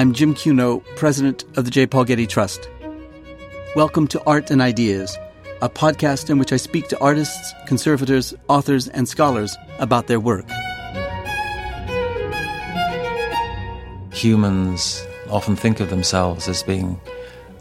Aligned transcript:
I'm 0.00 0.14
Jim 0.14 0.32
Cuno, 0.32 0.82
president 0.96 1.44
of 1.58 1.66
the 1.66 1.70
J. 1.70 1.86
Paul 1.86 2.06
Getty 2.06 2.26
Trust. 2.26 2.70
Welcome 3.76 4.08
to 4.08 4.24
Art 4.24 4.50
and 4.50 4.62
Ideas, 4.62 5.14
a 5.60 5.68
podcast 5.68 6.30
in 6.30 6.38
which 6.38 6.54
I 6.54 6.56
speak 6.56 6.88
to 6.88 6.98
artists, 7.00 7.52
conservators, 7.66 8.32
authors, 8.48 8.88
and 8.88 9.06
scholars 9.06 9.54
about 9.78 10.06
their 10.06 10.18
work. 10.18 10.48
Humans 14.14 15.06
often 15.28 15.54
think 15.54 15.80
of 15.80 15.90
themselves 15.90 16.48
as 16.48 16.62
being 16.62 16.98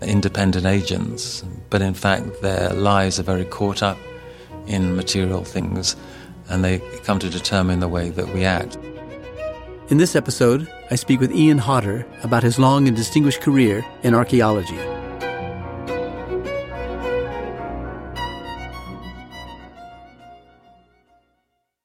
independent 0.01 0.65
agents, 0.65 1.43
but 1.69 1.82
in 1.82 1.93
fact, 1.93 2.42
their 2.42 2.69
lives 2.69 3.19
are 3.19 3.24
very 3.24 3.43
caught 3.43 3.83
up 3.83 3.97
in 4.65 4.96
material 4.96 5.43
things 5.43 5.97
and 6.47 6.64
they 6.64 6.79
come 7.04 7.19
to 7.19 7.29
determine 7.29 7.82
the 7.82 7.89
way 7.89 8.11
that 8.11 8.33
we 8.33 8.46
act. 8.46 8.78
In 9.89 9.97
this 9.97 10.15
episode, 10.15 10.71
I 10.92 10.96
speak 10.96 11.20
with 11.20 11.32
Ian 11.32 11.60
Hodder 11.60 12.04
about 12.24 12.42
his 12.42 12.57
long 12.57 12.88
and 12.88 12.97
distinguished 12.97 13.42
career 13.42 13.86
in 14.02 14.16
archaeology. 14.16 14.80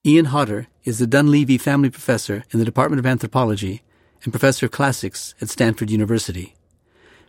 Ian 0.07 0.27
Hodder 0.27 0.69
is 0.85 0.99
the 0.99 1.07
Dunlevie 1.07 1.61
Family 1.61 1.91
Professor 1.91 2.45
in 2.51 2.59
the 2.59 2.65
Department 2.65 2.99
of 2.99 3.05
Anthropology 3.05 3.83
and 4.23 4.33
Professor 4.33 4.67
of 4.67 4.73
Classics 4.73 5.35
at 5.39 5.51
Stanford 5.51 5.91
University. 5.91 6.55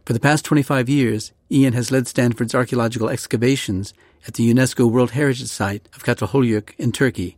For 0.05 0.13
the 0.13 0.19
past 0.19 0.45
25 0.45 0.87
years, 0.87 1.33
Ian 1.51 1.73
has 1.73 1.91
led 1.91 2.07
Stanford's 2.07 2.55
archaeological 2.55 3.09
excavations 3.09 3.93
at 4.27 4.35
the 4.35 4.53
UNESCO 4.53 4.89
World 4.89 5.11
Heritage 5.11 5.47
Site 5.47 5.89
of 5.93 6.03
Çatalhöyük 6.03 6.73
in 6.77 6.93
Turkey, 6.93 7.35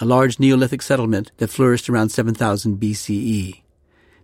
a 0.00 0.04
large 0.04 0.38
Neolithic 0.38 0.82
settlement 0.82 1.32
that 1.38 1.50
flourished 1.50 1.88
around 1.88 2.10
7000 2.10 2.78
BCE. 2.78 3.61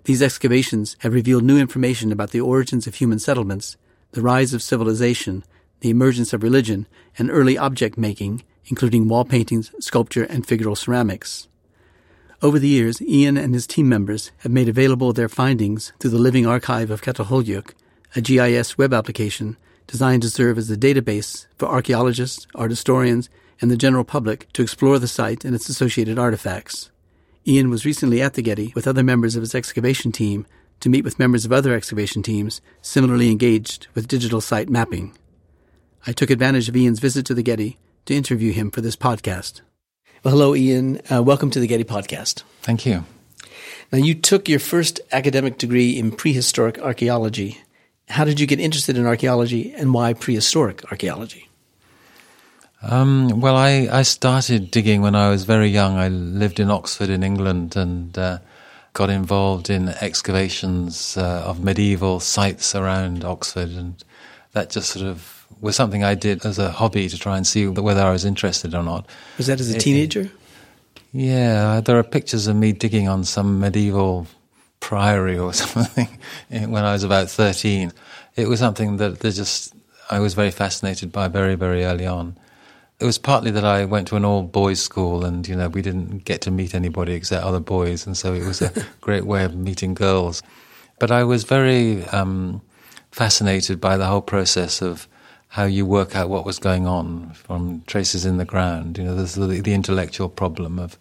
These 0.08 0.22
excavations 0.22 0.96
have 1.00 1.12
revealed 1.12 1.44
new 1.44 1.58
information 1.58 2.12
about 2.12 2.30
the 2.30 2.40
origins 2.40 2.86
of 2.86 2.94
human 2.94 3.18
settlements, 3.18 3.76
the 4.12 4.22
rise 4.22 4.54
of 4.54 4.62
civilization, 4.62 5.44
the 5.80 5.90
emergence 5.90 6.32
of 6.32 6.42
religion, 6.42 6.86
and 7.18 7.30
early 7.30 7.58
object 7.58 7.98
making, 7.98 8.42
including 8.64 9.06
wall 9.06 9.26
paintings, 9.26 9.70
sculpture, 9.80 10.24
and 10.24 10.46
figural 10.46 10.78
ceramics. 10.78 11.46
Over 12.40 12.58
the 12.58 12.68
years, 12.68 13.02
Ian 13.02 13.36
and 13.36 13.52
his 13.52 13.66
team 13.66 13.86
members 13.86 14.30
have 14.38 14.50
made 14.50 14.70
available 14.70 15.12
their 15.12 15.28
findings 15.28 15.92
through 16.00 16.12
the 16.12 16.16
Living 16.16 16.46
Archive 16.46 16.90
of 16.90 17.02
Çatalhöyük, 17.02 17.74
a 18.16 18.22
GIS 18.22 18.78
web 18.78 18.94
application 18.94 19.58
designed 19.86 20.22
to 20.22 20.30
serve 20.30 20.56
as 20.56 20.70
a 20.70 20.76
database 20.78 21.46
for 21.58 21.68
archaeologists, 21.68 22.46
art 22.54 22.70
historians, 22.70 23.28
and 23.60 23.70
the 23.70 23.76
general 23.76 24.04
public 24.04 24.50
to 24.54 24.62
explore 24.62 24.98
the 24.98 25.06
site 25.06 25.44
and 25.44 25.54
its 25.54 25.68
associated 25.68 26.18
artifacts. 26.18 26.90
Ian 27.46 27.70
was 27.70 27.86
recently 27.86 28.20
at 28.20 28.34
the 28.34 28.42
Getty 28.42 28.72
with 28.74 28.86
other 28.86 29.02
members 29.02 29.36
of 29.36 29.42
his 29.42 29.54
excavation 29.54 30.12
team 30.12 30.46
to 30.80 30.88
meet 30.88 31.04
with 31.04 31.18
members 31.18 31.44
of 31.44 31.52
other 31.52 31.74
excavation 31.74 32.22
teams 32.22 32.60
similarly 32.82 33.30
engaged 33.30 33.86
with 33.94 34.08
digital 34.08 34.40
site 34.40 34.68
mapping. 34.68 35.16
I 36.06 36.12
took 36.12 36.30
advantage 36.30 36.68
of 36.68 36.76
Ian's 36.76 37.00
visit 37.00 37.24
to 37.26 37.34
the 37.34 37.42
Getty 37.42 37.78
to 38.06 38.14
interview 38.14 38.52
him 38.52 38.70
for 38.70 38.80
this 38.80 38.96
podcast. 38.96 39.62
Well, 40.22 40.32
hello, 40.32 40.54
Ian. 40.54 41.00
Uh, 41.10 41.22
welcome 41.22 41.50
to 41.50 41.60
the 41.60 41.66
Getty 41.66 41.84
podcast. 41.84 42.42
Thank 42.62 42.84
you. 42.84 43.04
Now, 43.90 43.98
you 43.98 44.14
took 44.14 44.48
your 44.48 44.58
first 44.58 45.00
academic 45.12 45.58
degree 45.58 45.98
in 45.98 46.10
prehistoric 46.10 46.78
archaeology. 46.78 47.58
How 48.08 48.24
did 48.24 48.40
you 48.40 48.46
get 48.46 48.60
interested 48.60 48.98
in 48.98 49.06
archaeology 49.06 49.72
and 49.72 49.94
why 49.94 50.12
prehistoric 50.12 50.84
archaeology? 50.90 51.47
Um, 52.82 53.40
well, 53.40 53.56
I, 53.56 53.88
I 53.90 54.02
started 54.02 54.70
digging 54.70 55.02
when 55.02 55.14
I 55.14 55.30
was 55.30 55.44
very 55.44 55.68
young. 55.68 55.96
I 55.96 56.08
lived 56.08 56.60
in 56.60 56.70
Oxford 56.70 57.10
in 57.10 57.22
England 57.22 57.76
and 57.76 58.16
uh, 58.16 58.38
got 58.92 59.10
involved 59.10 59.68
in 59.68 59.88
excavations 59.88 61.16
uh, 61.16 61.42
of 61.44 61.62
medieval 61.62 62.20
sites 62.20 62.74
around 62.74 63.24
Oxford. 63.24 63.70
And 63.70 64.02
that 64.52 64.70
just 64.70 64.90
sort 64.90 65.06
of 65.06 65.46
was 65.60 65.74
something 65.74 66.04
I 66.04 66.14
did 66.14 66.46
as 66.46 66.58
a 66.58 66.70
hobby 66.70 67.08
to 67.08 67.18
try 67.18 67.36
and 67.36 67.46
see 67.46 67.66
whether 67.66 68.02
I 68.02 68.12
was 68.12 68.24
interested 68.24 68.74
or 68.74 68.84
not. 68.84 69.06
Was 69.38 69.48
that 69.48 69.58
as 69.58 69.70
a 69.70 69.78
teenager? 69.78 70.22
It, 70.22 70.30
yeah, 71.12 71.80
there 71.80 71.98
are 71.98 72.04
pictures 72.04 72.46
of 72.46 72.54
me 72.54 72.72
digging 72.72 73.08
on 73.08 73.24
some 73.24 73.58
medieval 73.58 74.28
priory 74.78 75.36
or 75.36 75.52
something 75.64 76.08
when 76.48 76.84
I 76.84 76.92
was 76.92 77.02
about 77.02 77.28
13. 77.28 77.92
It 78.36 78.46
was 78.46 78.60
something 78.60 78.98
that 78.98 79.20
just 79.20 79.74
I 80.10 80.20
was 80.20 80.34
very 80.34 80.52
fascinated 80.52 81.10
by 81.10 81.26
very, 81.26 81.56
very 81.56 81.84
early 81.84 82.06
on 82.06 82.38
it 83.00 83.04
was 83.04 83.18
partly 83.18 83.50
that 83.52 83.64
I 83.64 83.84
went 83.84 84.08
to 84.08 84.16
an 84.16 84.24
all 84.24 84.42
boys 84.42 84.80
school 84.80 85.24
and, 85.24 85.46
you 85.46 85.54
know, 85.54 85.68
we 85.68 85.82
didn't 85.82 86.24
get 86.24 86.40
to 86.42 86.50
meet 86.50 86.74
anybody 86.74 87.12
except 87.12 87.44
other 87.44 87.60
boys. 87.60 88.06
And 88.06 88.16
so 88.16 88.34
it 88.34 88.44
was 88.44 88.60
a 88.60 88.72
great 89.00 89.24
way 89.24 89.44
of 89.44 89.54
meeting 89.54 89.94
girls. 89.94 90.42
But 90.98 91.12
I 91.12 91.22
was 91.22 91.44
very 91.44 92.04
um, 92.06 92.60
fascinated 93.12 93.80
by 93.80 93.96
the 93.96 94.06
whole 94.06 94.20
process 94.20 94.82
of 94.82 95.06
how 95.48 95.64
you 95.64 95.86
work 95.86 96.16
out 96.16 96.28
what 96.28 96.44
was 96.44 96.58
going 96.58 96.86
on 96.86 97.30
from 97.34 97.82
traces 97.86 98.26
in 98.26 98.36
the 98.36 98.44
ground. 98.44 98.98
You 98.98 99.04
know, 99.04 99.14
there's 99.14 99.34
the, 99.34 99.46
the 99.46 99.74
intellectual 99.74 100.28
problem 100.28 100.78
of 100.78 100.98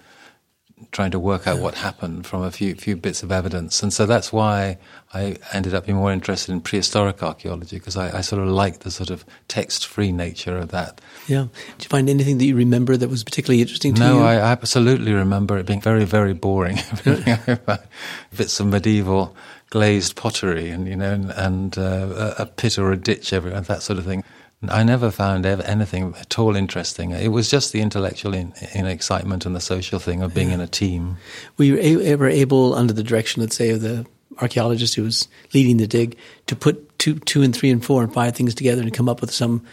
trying 0.92 1.12
to 1.12 1.20
work 1.20 1.48
out 1.48 1.60
what 1.60 1.76
happened 1.76 2.26
from 2.26 2.44
a 2.44 2.52
few 2.52 2.76
few 2.76 2.96
bits 2.96 3.24
of 3.24 3.32
evidence, 3.32 3.84
and 3.84 3.94
so 3.94 4.06
that's 4.06 4.32
why 4.32 4.78
I 5.14 5.38
ended 5.54 5.74
up 5.74 5.86
being 5.86 5.98
more 5.98 6.12
interested 6.12 6.52
in 6.52 6.62
prehistoric 6.62 7.22
archaeology 7.24 7.78
because 7.78 7.98
I, 7.98 8.18
I, 8.18 8.22
sort 8.22 8.42
of 8.42 8.50
like 8.50 8.80
the 8.80 8.92
sort 8.92 9.10
of 9.10 9.26
text-free 9.48 10.12
nature 10.12 10.58
of 10.58 10.70
that. 10.70 11.00
Yeah. 11.28 11.48
Did 11.78 11.86
you 11.86 11.90
find 11.90 12.10
anything 12.10 12.38
that 12.40 12.46
you 12.46 12.56
remember 12.56 12.98
that 12.98 13.10
was 13.10 13.24
particularly 13.24 13.62
interesting 13.62 13.94
to 13.96 14.00
no, 14.00 14.14
you? 14.14 14.20
No, 14.20 14.26
I 14.26 14.36
absolutely 14.36 15.14
remember 15.14 15.58
it 15.58 15.66
being 15.66 15.82
very 15.82 16.06
very 16.06 16.34
boring. 16.34 16.78
Bits 18.36 18.60
of 18.60 18.68
medieval 18.68 19.36
glazed 19.70 20.16
pottery, 20.16 20.70
and 20.70 20.88
you 20.88 20.96
know, 20.96 21.14
and, 21.14 21.32
and 21.32 21.78
uh, 21.78 22.36
a 22.38 22.46
pit 22.46 22.78
or 22.78 22.92
a 22.92 22.98
ditch 22.98 23.34
everywhere, 23.34 23.62
that 23.62 23.82
sort 23.82 24.00
of 24.00 24.06
thing. 24.06 24.24
I 24.68 24.84
never 24.84 25.12
found 25.12 25.46
anything 25.46 26.16
at 26.20 26.40
all 26.40 26.56
interesting. 26.56 27.12
It 27.12 27.28
was 27.28 27.50
just 27.50 27.74
the 27.74 27.82
intellectual 27.82 28.34
in, 28.34 28.54
in 28.74 28.88
excitement 28.88 29.46
and 29.46 29.56
the 29.56 29.62
social 29.62 30.00
thing 30.00 30.24
of 30.24 30.34
being 30.34 30.50
yeah. 30.50 30.56
in 30.56 30.62
a 30.62 30.68
team. 30.68 31.18
Were 31.58 31.66
you 31.66 32.02
ever 32.02 32.28
able, 32.28 32.74
under 32.74 32.94
the 32.94 33.04
direction, 33.04 33.42
let's 33.42 33.56
say, 33.56 33.70
of 33.70 33.82
the 33.82 34.06
archaeologist 34.42 34.96
who 34.96 35.04
was 35.04 35.28
leading 35.54 35.78
the 35.78 35.88
dig, 35.88 36.18
to 36.48 36.56
put 36.56 36.98
two, 36.98 37.20
two 37.20 37.44
and 37.44 37.56
three 37.56 37.70
and 37.70 37.86
four 37.86 38.02
and 38.02 38.12
five 38.12 38.36
things 38.36 38.56
together 38.56 38.82
and 38.82 38.94
come 38.94 39.08
up 39.08 39.22
with 39.22 39.32
some 39.32 39.64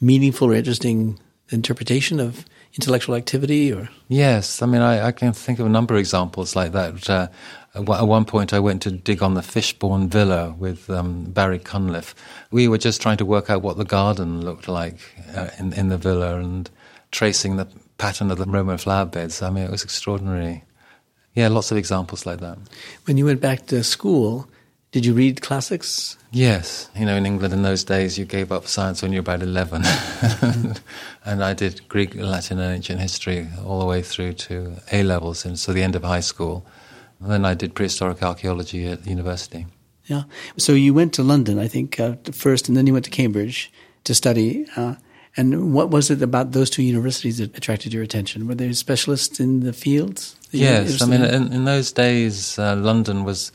meaningful 0.00 0.50
or 0.50 0.54
interesting 0.54 1.20
interpretation 1.50 2.18
of 2.18 2.44
intellectual 2.74 3.14
activity? 3.14 3.72
Or 3.72 3.90
yes, 4.08 4.60
I 4.60 4.66
mean, 4.66 4.82
I, 4.82 5.06
I 5.06 5.12
can 5.12 5.32
think 5.32 5.60
of 5.60 5.66
a 5.66 5.70
number 5.70 5.94
of 5.94 6.00
examples 6.00 6.56
like 6.56 6.72
that. 6.72 7.08
Uh, 7.08 7.28
at 7.74 8.06
one 8.06 8.24
point, 8.24 8.52
I 8.52 8.60
went 8.60 8.82
to 8.82 8.90
dig 8.90 9.22
on 9.22 9.34
the 9.34 9.42
Fishbourne 9.42 10.08
Villa 10.08 10.54
with 10.58 10.90
um, 10.90 11.24
Barry 11.24 11.58
Cunliffe. 11.58 12.14
We 12.50 12.68
were 12.68 12.78
just 12.78 13.00
trying 13.00 13.16
to 13.16 13.24
work 13.24 13.48
out 13.48 13.62
what 13.62 13.78
the 13.78 13.84
garden 13.84 14.42
looked 14.42 14.68
like 14.68 14.98
uh, 15.34 15.48
in, 15.58 15.72
in 15.72 15.88
the 15.88 15.96
villa 15.96 16.38
and 16.38 16.68
tracing 17.10 17.56
the 17.56 17.66
pattern 17.96 18.30
of 18.30 18.38
the 18.38 18.44
Roman 18.44 18.76
flower 18.76 19.06
beds. 19.06 19.40
I 19.40 19.50
mean, 19.50 19.64
it 19.64 19.70
was 19.70 19.84
extraordinary. 19.84 20.64
Yeah, 21.34 21.48
lots 21.48 21.70
of 21.70 21.78
examples 21.78 22.26
like 22.26 22.40
that. 22.40 22.58
When 23.04 23.16
you 23.16 23.24
went 23.24 23.40
back 23.40 23.66
to 23.66 23.82
school, 23.82 24.48
did 24.90 25.06
you 25.06 25.14
read 25.14 25.40
classics? 25.40 26.18
Yes. 26.30 26.90
You 26.94 27.06
know, 27.06 27.16
in 27.16 27.24
England 27.24 27.54
in 27.54 27.62
those 27.62 27.84
days, 27.84 28.18
you 28.18 28.26
gave 28.26 28.52
up 28.52 28.66
science 28.66 29.00
when 29.00 29.12
you 29.12 29.18
were 29.18 29.32
about 29.32 29.42
11. 29.42 29.82
and 31.24 31.42
I 31.42 31.54
did 31.54 31.88
Greek, 31.88 32.14
Latin, 32.14 32.58
and 32.58 32.74
ancient 32.74 33.00
history 33.00 33.48
all 33.64 33.78
the 33.78 33.86
way 33.86 34.02
through 34.02 34.34
to 34.34 34.76
A 34.92 35.02
levels, 35.02 35.46
and 35.46 35.58
so 35.58 35.72
the 35.72 35.82
end 35.82 35.96
of 35.96 36.04
high 36.04 36.20
school. 36.20 36.66
And 37.22 37.30
then 37.30 37.44
I 37.44 37.54
did 37.54 37.74
prehistoric 37.74 38.22
archaeology 38.22 38.86
at 38.86 39.04
the 39.04 39.10
university. 39.10 39.66
Yeah. 40.06 40.24
So 40.56 40.72
you 40.72 40.92
went 40.92 41.12
to 41.14 41.22
London, 41.22 41.58
I 41.58 41.68
think, 41.68 42.00
uh, 42.00 42.16
first, 42.32 42.68
and 42.68 42.76
then 42.76 42.86
you 42.86 42.92
went 42.92 43.04
to 43.04 43.10
Cambridge 43.10 43.72
to 44.04 44.14
study. 44.14 44.66
Uh, 44.76 44.96
and 45.36 45.72
what 45.72 45.90
was 45.90 46.10
it 46.10 46.20
about 46.20 46.52
those 46.52 46.68
two 46.68 46.82
universities 46.82 47.38
that 47.38 47.56
attracted 47.56 47.94
your 47.94 48.02
attention? 48.02 48.46
Were 48.46 48.54
they 48.54 48.72
specialists 48.72 49.40
in 49.40 49.60
the 49.60 49.72
fields? 49.72 50.36
Yes. 50.50 51.00
I 51.00 51.06
mean, 51.06 51.22
in, 51.22 51.52
in 51.52 51.64
those 51.64 51.92
days, 51.92 52.58
uh, 52.58 52.76
London 52.76 53.24
was, 53.24 53.52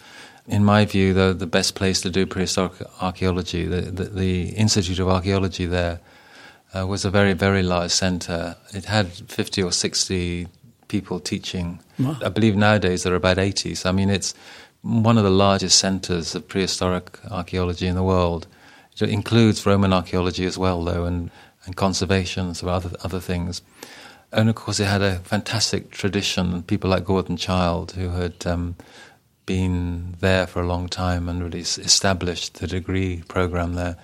in 0.47 0.63
my 0.63 0.85
view, 0.85 1.13
the, 1.13 1.33
the 1.33 1.45
best 1.45 1.75
place 1.75 2.01
to 2.01 2.09
do 2.09 2.25
prehistoric 2.25 2.81
archaeology. 3.01 3.65
The, 3.65 3.81
the, 3.81 4.03
the 4.05 4.49
Institute 4.49 4.99
of 4.99 5.09
Archaeology 5.09 5.65
there 5.65 5.99
uh, 6.73 6.87
was 6.87 7.05
a 7.05 7.11
very, 7.11 7.33
very 7.33 7.61
large 7.61 7.91
centre. 7.91 8.55
It 8.73 8.85
had 8.85 9.11
50 9.11 9.61
or 9.61 9.71
60 9.71 10.47
people 10.87 11.19
teaching. 11.19 11.79
Wow. 11.99 12.17
I 12.23 12.29
believe 12.29 12.55
nowadays 12.55 13.03
there 13.03 13.13
are 13.13 13.17
about 13.17 13.37
80. 13.37 13.75
So, 13.75 13.89
I 13.89 13.91
mean, 13.91 14.09
it's 14.09 14.33
one 14.81 15.17
of 15.17 15.23
the 15.23 15.29
largest 15.29 15.79
centres 15.79 16.35
of 16.35 16.47
prehistoric 16.47 17.19
archaeology 17.29 17.87
in 17.87 17.95
the 17.95 18.03
world. 18.03 18.47
It 18.99 19.09
includes 19.09 19.65
Roman 19.65 19.93
archaeology 19.93 20.45
as 20.45 20.57
well, 20.57 20.83
though, 20.83 21.05
and, 21.05 21.29
and 21.65 21.75
conservation, 21.75 22.53
so 22.55 22.67
other, 22.69 22.91
other 23.03 23.19
things. 23.19 23.61
And 24.31 24.49
of 24.49 24.55
course, 24.55 24.79
it 24.79 24.85
had 24.85 25.01
a 25.01 25.17
fantastic 25.19 25.91
tradition, 25.91 26.63
people 26.63 26.89
like 26.89 27.05
Gordon 27.05 27.37
Childe, 27.37 27.91
who 27.91 28.09
had 28.09 28.45
um, 28.45 28.75
been 29.45 30.15
there 30.19 30.47
for 30.47 30.61
a 30.61 30.67
long 30.67 30.87
time 30.89 31.29
and 31.29 31.41
really 31.41 31.61
established 31.61 32.55
the 32.55 32.67
degree 32.67 33.23
program 33.27 33.75
there. 33.75 33.97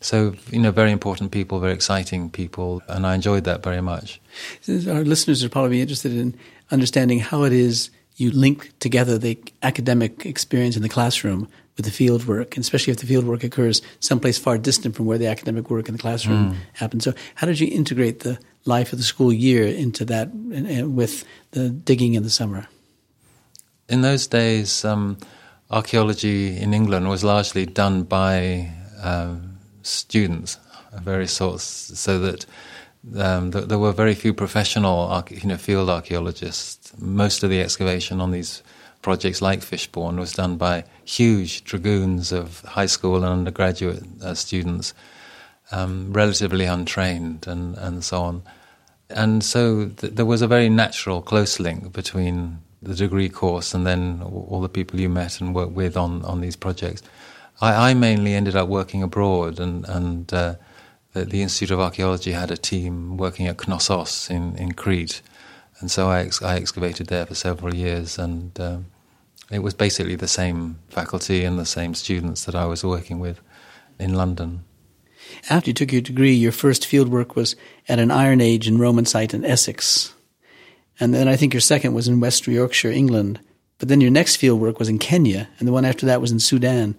So, 0.00 0.34
you 0.50 0.58
know, 0.58 0.70
very 0.70 0.92
important 0.92 1.30
people, 1.30 1.60
very 1.60 1.74
exciting 1.74 2.30
people, 2.30 2.82
and 2.88 3.06
I 3.06 3.14
enjoyed 3.14 3.44
that 3.44 3.62
very 3.62 3.82
much. 3.82 4.20
Our 4.66 5.04
listeners 5.04 5.44
are 5.44 5.50
probably 5.50 5.82
interested 5.82 6.12
in 6.12 6.34
understanding 6.70 7.20
how 7.20 7.44
it 7.44 7.52
is 7.52 7.90
you 8.16 8.30
link 8.30 8.72
together 8.80 9.18
the 9.18 9.38
academic 9.62 10.26
experience 10.26 10.76
in 10.76 10.82
the 10.82 10.88
classroom 10.88 11.48
with 11.76 11.86
the 11.86 11.92
field 11.92 12.26
work, 12.26 12.56
and 12.56 12.62
especially 12.62 12.92
if 12.92 12.98
the 12.98 13.06
field 13.06 13.24
work 13.24 13.42
occurs 13.42 13.80
someplace 14.00 14.38
far 14.38 14.58
distant 14.58 14.94
from 14.94 15.06
where 15.06 15.18
the 15.18 15.26
academic 15.26 15.70
work 15.70 15.88
in 15.88 15.96
the 15.96 16.00
classroom 16.00 16.52
mm. 16.52 16.56
happens. 16.74 17.04
So, 17.04 17.14
how 17.36 17.46
did 17.46 17.60
you 17.60 17.68
integrate 17.68 18.20
the 18.20 18.38
life 18.66 18.92
of 18.92 18.98
the 18.98 19.04
school 19.04 19.32
year 19.32 19.66
into 19.66 20.04
that 20.06 20.28
with 20.34 21.24
the 21.52 21.70
digging 21.70 22.14
in 22.14 22.22
the 22.22 22.30
summer? 22.30 22.68
In 23.88 24.02
those 24.02 24.26
days, 24.26 24.84
um, 24.84 25.16
archaeology 25.70 26.56
in 26.56 26.74
England 26.74 27.08
was 27.08 27.24
largely 27.24 27.64
done 27.64 28.02
by 28.02 28.70
um, 29.02 29.49
students 29.82 30.58
of 30.92 31.02
various 31.02 31.32
sorts, 31.32 31.64
so 31.64 32.18
that 32.18 32.46
um, 33.16 33.50
th- 33.52 33.66
there 33.66 33.78
were 33.78 33.92
very 33.92 34.14
few 34.14 34.34
professional, 34.34 35.24
you 35.30 35.48
know, 35.48 35.56
field 35.56 35.88
archaeologists. 35.88 36.92
Most 36.98 37.42
of 37.42 37.50
the 37.50 37.60
excavation 37.60 38.20
on 38.20 38.30
these 38.30 38.62
projects, 39.02 39.40
like 39.40 39.62
Fishbourne, 39.62 40.18
was 40.18 40.32
done 40.32 40.56
by 40.56 40.84
huge 41.04 41.64
dragoons 41.64 42.32
of 42.32 42.60
high 42.60 42.86
school 42.86 43.16
and 43.16 43.24
undergraduate 43.24 44.02
uh, 44.22 44.34
students, 44.34 44.94
um, 45.72 46.12
relatively 46.12 46.64
untrained, 46.64 47.46
and 47.46 47.76
and 47.78 48.04
so 48.04 48.22
on. 48.22 48.42
And 49.08 49.42
so 49.42 49.86
th- 49.88 50.14
there 50.14 50.26
was 50.26 50.42
a 50.42 50.46
very 50.46 50.68
natural, 50.68 51.20
close 51.20 51.58
link 51.58 51.92
between 51.92 52.58
the 52.82 52.94
degree 52.94 53.28
course 53.28 53.74
and 53.74 53.86
then 53.86 54.22
all 54.22 54.60
the 54.60 54.68
people 54.68 54.98
you 55.00 55.08
met 55.08 55.40
and 55.40 55.54
worked 55.54 55.72
with 55.72 55.96
on, 55.96 56.24
on 56.24 56.40
these 56.40 56.56
projects. 56.56 57.02
I, 57.60 57.90
I 57.90 57.94
mainly 57.94 58.34
ended 58.34 58.56
up 58.56 58.68
working 58.68 59.02
abroad, 59.02 59.60
and, 59.60 59.86
and 59.88 60.32
uh, 60.32 60.54
the, 61.12 61.24
the, 61.24 61.42
Institute 61.42 61.72
of 61.72 61.80
Archaeology 61.80 62.32
had 62.32 62.50
a 62.50 62.56
team 62.56 63.16
working 63.16 63.46
at 63.46 63.66
Knossos 63.66 64.30
in, 64.30 64.56
in 64.56 64.72
Crete. 64.72 65.22
And 65.80 65.90
so 65.90 66.08
I, 66.08 66.20
ex- 66.20 66.42
I 66.42 66.56
excavated 66.56 67.08
there 67.08 67.26
for 67.26 67.34
several 67.34 67.74
years, 67.74 68.18
and 68.18 68.58
um, 68.60 68.86
it 69.50 69.60
was 69.60 69.74
basically 69.74 70.16
the 70.16 70.28
same 70.28 70.78
faculty 70.88 71.44
and 71.44 71.58
the 71.58 71.66
same 71.66 71.94
students 71.94 72.44
that 72.44 72.54
I 72.54 72.66
was 72.66 72.84
working 72.84 73.18
with 73.18 73.40
in 73.98 74.14
London. 74.14 74.64
After 75.48 75.70
you 75.70 75.74
took 75.74 75.92
your 75.92 76.00
degree, 76.00 76.32
your 76.32 76.52
first 76.52 76.82
fieldwork 76.82 77.34
was 77.34 77.56
at 77.88 77.98
an 77.98 78.10
Iron 78.10 78.40
Age 78.40 78.66
and 78.66 78.80
Roman 78.80 79.04
site 79.04 79.34
in 79.34 79.44
Essex. 79.44 80.14
And 80.98 81.14
then 81.14 81.28
I 81.28 81.36
think 81.36 81.54
your 81.54 81.60
second 81.60 81.94
was 81.94 82.08
in 82.08 82.20
West 82.20 82.46
Yorkshire, 82.46 82.90
England. 82.90 83.40
But 83.78 83.88
then 83.88 84.00
your 84.00 84.10
next 84.10 84.36
field 84.36 84.60
work 84.60 84.78
was 84.78 84.88
in 84.88 84.98
Kenya, 84.98 85.48
and 85.58 85.66
the 85.66 85.72
one 85.72 85.84
after 85.84 86.04
that 86.06 86.20
was 86.20 86.30
in 86.30 86.40
Sudan. 86.40 86.96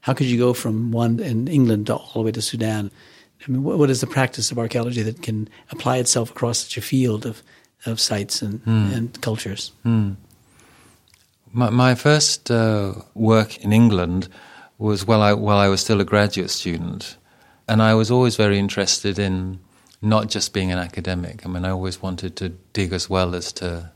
How 0.00 0.14
could 0.14 0.26
you 0.26 0.38
go 0.38 0.54
from 0.54 0.92
one 0.92 1.20
in 1.20 1.48
England 1.48 1.86
to 1.86 1.96
all 1.96 2.12
the 2.14 2.22
way 2.22 2.32
to 2.32 2.42
Sudan? 2.42 2.90
I 3.46 3.50
mean, 3.50 3.62
what 3.62 3.90
is 3.90 4.00
the 4.00 4.06
practice 4.06 4.50
of 4.50 4.58
archaeology 4.58 5.02
that 5.02 5.22
can 5.22 5.48
apply 5.70 5.96
itself 5.96 6.30
across 6.30 6.58
such 6.58 6.76
a 6.76 6.82
field 6.82 7.24
of, 7.24 7.42
of 7.86 8.00
sites 8.00 8.42
and, 8.42 8.64
mm. 8.64 8.94
and 8.94 9.20
cultures? 9.22 9.72
Mm. 9.84 10.16
My, 11.52 11.70
my, 11.70 11.94
first 11.94 12.50
uh, 12.50 12.94
work 13.14 13.58
in 13.58 13.72
England 13.72 14.28
was 14.78 15.06
while 15.06 15.22
I, 15.22 15.32
while 15.32 15.58
I 15.58 15.68
was 15.68 15.80
still 15.80 16.00
a 16.00 16.04
graduate 16.04 16.50
student, 16.50 17.16
and 17.66 17.82
I 17.82 17.94
was 17.94 18.10
always 18.10 18.36
very 18.36 18.58
interested 18.58 19.18
in 19.18 19.58
not 20.02 20.28
just 20.28 20.52
being 20.52 20.70
an 20.70 20.78
academic. 20.78 21.44
I 21.44 21.48
mean, 21.48 21.64
I 21.64 21.70
always 21.70 22.00
wanted 22.00 22.36
to 22.36 22.50
dig 22.72 22.92
as 22.92 23.08
well 23.10 23.34
as 23.34 23.52
to 23.54 23.92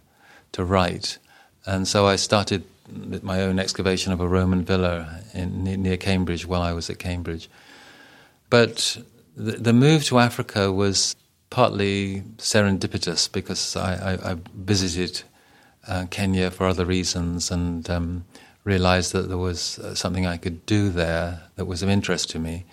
to 0.53 0.65
write, 0.65 1.19
and 1.67 1.89
so 1.89 2.07
I 2.07 2.17
started 2.17 2.65
my 2.89 3.41
own 3.43 3.59
excavation 3.59 4.13
of 4.13 4.21
a 4.21 4.29
Roman 4.29 4.65
villa 4.65 5.21
in, 5.33 5.65
near 5.65 5.97
Cambridge 5.97 6.47
while 6.47 6.63
I 6.63 6.73
was 6.73 6.91
at 6.91 6.99
Cambridge. 6.99 7.49
But 8.51 8.99
the, 9.37 9.53
the 9.53 9.73
move 9.73 10.05
to 10.05 10.19
Africa 10.19 10.71
was 10.73 11.17
partly 11.51 12.23
serendipitous 12.39 13.31
because 13.31 13.77
I, 13.77 14.13
I, 14.13 14.33
I 14.33 14.37
visited 14.55 15.23
uh, 15.87 16.07
Kenya 16.11 16.51
for 16.51 16.67
other 16.67 16.85
reasons 16.85 17.51
and 17.51 17.89
um, 17.91 18.25
realized 18.65 19.13
that 19.13 19.29
there 19.29 19.39
was 19.39 19.79
uh, 19.79 19.95
something 19.95 20.27
I 20.27 20.37
could 20.37 20.65
do 20.67 20.91
there 20.91 21.43
that 21.57 21.67
was 21.67 21.83
of 21.83 21.89
interest 21.89 22.31
to 22.31 22.39
me. 22.39 22.65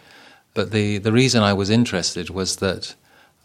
But 0.53 0.71
the, 0.71 0.97
the 0.97 1.11
reason 1.11 1.43
I 1.43 1.53
was 1.53 1.69
interested 1.69 2.29
was 2.29 2.57
that 2.57 2.95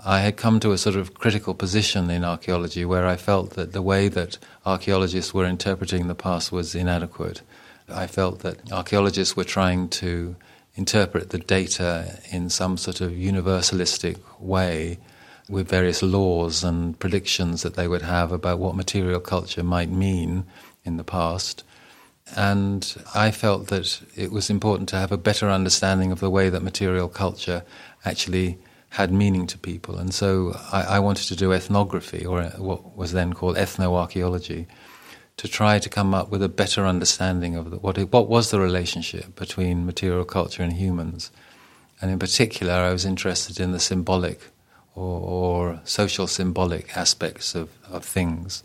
I 0.08 0.20
had 0.20 0.37
come 0.37 0.61
to 0.61 0.70
a 0.70 0.79
sort 0.79 0.94
of 0.94 1.14
critical 1.14 1.53
position 1.53 2.11
in 2.11 2.23
archaeology 2.23 2.85
where 2.85 3.05
I 3.08 3.17
felt 3.17 3.50
that 3.55 3.73
the 3.73 3.82
way 3.82 4.06
that 4.06 4.38
archaeologists 4.64 5.35
were 5.35 5.44
interpreting 5.44 6.06
the 6.06 6.14
past 6.14 6.53
was 6.53 6.76
inadequate. 6.76 7.43
I 7.88 8.06
felt 8.06 8.38
that 8.41 8.70
archaeologists 8.70 9.37
were 9.37 9.43
trying 9.43 9.88
to 9.88 10.37
interpret 10.76 11.31
the 11.31 11.38
data 11.38 12.20
in 12.31 12.50
some 12.50 12.76
sort 12.76 13.00
of 13.00 13.11
universalistic 13.11 14.19
way 14.38 15.00
with 15.49 15.69
various 15.69 16.05
laws 16.05 16.62
and 16.62 16.97
predictions 17.00 17.62
that 17.62 17.75
they 17.75 17.88
would 17.88 18.03
have 18.03 18.31
about 18.31 18.61
what 18.61 18.76
material 18.76 19.19
culture 19.19 19.64
might 19.64 19.91
mean 19.91 20.44
in 20.85 20.99
the 20.99 21.05
past. 21.05 21.64
And 22.37 22.94
I 23.12 23.32
felt 23.32 23.67
that 23.69 24.03
it 24.14 24.31
was 24.31 24.50
important 24.50 24.88
to 24.91 24.99
have 24.99 25.11
a 25.11 25.19
better 25.19 25.50
understanding 25.50 26.12
of 26.12 26.20
the 26.20 26.31
way 26.31 26.49
that 26.49 26.62
material 26.62 27.08
culture 27.08 27.64
actually 28.05 28.58
had 28.96 29.12
meaning 29.12 29.46
to 29.46 29.58
people. 29.58 29.98
And 29.98 30.14
so 30.14 30.58
I, 30.72 30.96
I, 30.96 30.98
wanted 31.00 31.28
to 31.28 31.37
do 31.37 31.52
ethnography, 31.52 32.25
or 32.25 32.44
what 32.56 32.96
was 32.96 33.12
then 33.12 33.34
called 33.34 33.56
ethnoarchaeology, 33.56 34.64
to 35.37 35.46
try 35.46 35.78
to 35.78 35.90
come 35.90 36.14
up 36.14 36.31
with 36.31 36.43
a 36.43 36.48
better 36.48 36.87
understanding 36.87 37.56
of 37.56 37.70
the, 37.70 37.76
what, 37.76 37.98
it, 37.98 38.10
what 38.10 38.26
was 38.26 38.50
the 38.50 38.58
relationship 38.58 39.37
between 39.37 39.84
material 39.84 40.25
culture 40.25 40.62
and 40.62 40.72
humans. 40.72 41.31
And 42.00 42.10
in 42.10 42.19
particular, 42.19 42.72
I 42.72 42.90
was 42.90 43.04
interested 43.04 43.60
in 43.60 43.72
the 43.72 43.81
symbolic 43.81 44.40
or, 44.94 45.20
or 45.20 45.81
social 45.84 46.26
symbolic 46.26 46.96
aspects 46.96 47.54
of, 47.54 47.69
of 47.90 48.02
things. 48.02 48.64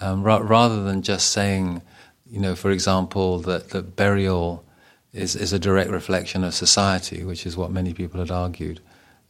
Um, 0.00 0.22
ra- 0.22 0.40
rather 0.42 0.84
than 0.84 1.02
just 1.02 1.32
saying, 1.32 1.82
you 2.24 2.40
know, 2.40 2.54
for 2.54 2.70
example, 2.70 3.40
that, 3.40 3.68
that 3.70 3.94
burial 3.94 4.64
is, 5.12 5.36
is 5.36 5.52
a 5.52 5.58
direct 5.58 5.90
reflection 5.90 6.44
of 6.44 6.54
society, 6.54 7.24
which 7.24 7.44
is 7.44 7.58
what 7.58 7.70
many 7.70 7.92
people 7.92 8.20
had 8.20 8.30
argued 8.30 8.80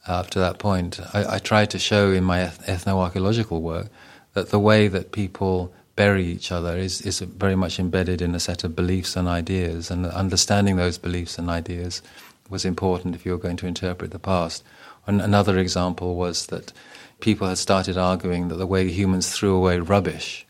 up 0.09 0.31
to 0.31 0.39
that 0.39 0.59
point. 0.59 1.01
I, 1.13 1.37
I 1.37 1.39
tried 1.39 1.71
to 1.71 1.79
show 1.79 2.13
in 2.13 2.25
my 2.25 2.41
ethnoarchaeological 2.45 3.61
work 3.61 3.89
that 4.35 4.51
the 4.51 4.59
way 4.59 4.89
that 4.89 5.13
people 5.13 5.73
bury 5.97 6.27
each 6.27 6.53
other 6.53 6.77
is, 6.77 7.01
is 7.03 7.21
very 7.21 7.57
much 7.57 7.79
embedded 7.81 8.21
in 8.21 8.35
a 8.35 8.41
set 8.41 8.65
of 8.65 8.77
beliefs 8.77 9.17
and 9.17 9.27
ideas, 9.27 9.91
and 9.91 10.07
understanding 10.07 10.77
those 10.77 10.99
beliefs 10.99 11.39
and 11.39 11.49
ideas 11.49 12.03
was 12.51 12.65
important 12.65 13.15
if 13.15 13.25
you 13.25 13.33
were 13.33 13.39
going 13.39 13.57
to 13.57 13.67
interpret 13.67 14.11
the 14.11 14.19
past. 14.19 14.63
And 15.07 15.21
another 15.21 15.59
example 15.59 16.17
was 16.17 16.47
that 16.47 16.73
people 17.21 17.49
had 17.49 17.59
started 17.59 17.97
arguing 17.97 18.49
that 18.49 18.57
the 18.57 18.67
way 18.67 18.89
humans 18.89 19.33
threw 19.33 19.57
away 19.57 19.79
rubbish 19.79 20.47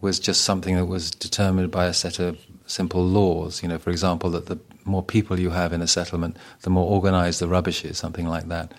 was 0.00 0.18
just 0.18 0.42
something 0.42 0.74
that 0.76 0.86
was 0.86 1.10
determined 1.10 1.70
by 1.70 1.86
a 1.86 1.92
set 1.92 2.18
of 2.18 2.38
simple 2.72 3.04
laws. 3.04 3.62
You 3.62 3.68
know, 3.68 3.78
for 3.78 3.90
example, 3.90 4.30
that 4.30 4.46
the 4.46 4.58
more 4.84 5.02
people 5.02 5.38
you 5.38 5.50
have 5.50 5.72
in 5.72 5.82
a 5.82 5.86
settlement, 5.86 6.36
the 6.62 6.70
more 6.70 6.90
organized 6.90 7.40
the 7.40 7.48
rubbish 7.48 7.84
is, 7.84 7.98
something 7.98 8.26
like 8.26 8.48
that. 8.48 8.72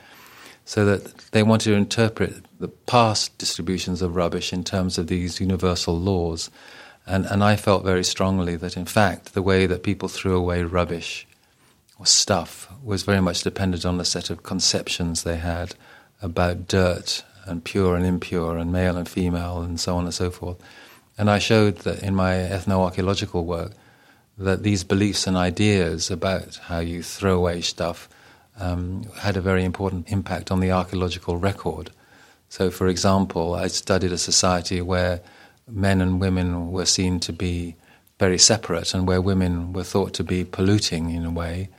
So 0.65 0.85
that 0.85 1.17
they 1.31 1.43
wanted 1.43 1.71
to 1.71 1.75
interpret 1.75 2.43
the 2.59 2.69
past 2.69 3.37
distributions 3.37 4.01
of 4.01 4.15
rubbish 4.15 4.53
in 4.53 4.63
terms 4.63 4.97
of 4.97 5.07
these 5.07 5.39
universal 5.39 5.99
laws. 5.99 6.49
And, 7.05 7.25
and 7.25 7.43
I 7.43 7.57
felt 7.57 7.83
very 7.83 8.03
strongly 8.03 8.55
that, 8.55 8.77
in 8.77 8.85
fact, 8.85 9.33
the 9.33 9.41
way 9.41 9.65
that 9.65 9.83
people 9.83 10.07
threw 10.07 10.37
away 10.37 10.63
rubbish 10.63 11.27
or 11.99 12.05
stuff 12.05 12.71
was 12.81 13.03
very 13.03 13.21
much 13.21 13.43
dependent 13.43 13.85
on 13.85 13.97
the 13.97 14.05
set 14.05 14.29
of 14.29 14.43
conceptions 14.43 15.23
they 15.23 15.37
had 15.37 15.75
about 16.21 16.67
dirt 16.67 17.23
and 17.45 17.63
pure 17.63 17.95
and 17.97 18.05
impure 18.05 18.57
and 18.57 18.71
male 18.71 18.95
and 18.95 19.09
female 19.09 19.61
and 19.61 19.79
so 19.79 19.97
on 19.97 20.05
and 20.05 20.13
so 20.13 20.31
forth. 20.31 20.57
And 21.17 21.29
I 21.29 21.39
showed 21.39 21.79
that 21.79 22.01
in 22.01 22.15
my 22.15 22.33
ethnoarchaeological 22.33 23.43
work 23.43 23.73
that 24.37 24.63
these 24.63 24.83
beliefs 24.83 25.27
and 25.27 25.37
ideas 25.37 26.09
about 26.09 26.55
how 26.63 26.79
you 26.79 27.03
throw 27.03 27.37
away 27.37 27.61
stuff 27.61 28.09
um, 28.59 29.03
had 29.19 29.37
a 29.37 29.41
very 29.41 29.63
important 29.63 30.09
impact 30.11 30.51
on 30.51 30.59
the 30.59 30.71
archaeological 30.71 31.37
record. 31.37 31.91
So, 32.49 32.69
for 32.69 32.87
example, 32.87 33.55
I 33.55 33.67
studied 33.67 34.11
a 34.11 34.17
society 34.17 34.81
where 34.81 35.21
men 35.67 36.01
and 36.01 36.19
women 36.19 36.71
were 36.71 36.85
seen 36.85 37.19
to 37.21 37.33
be 37.33 37.75
very 38.19 38.37
separate 38.37 38.93
and 38.93 39.07
where 39.07 39.21
women 39.21 39.73
were 39.73 39.83
thought 39.83 40.13
to 40.13 40.23
be 40.23 40.43
polluting 40.43 41.09
in 41.09 41.25
a 41.25 41.31
way. 41.31 41.69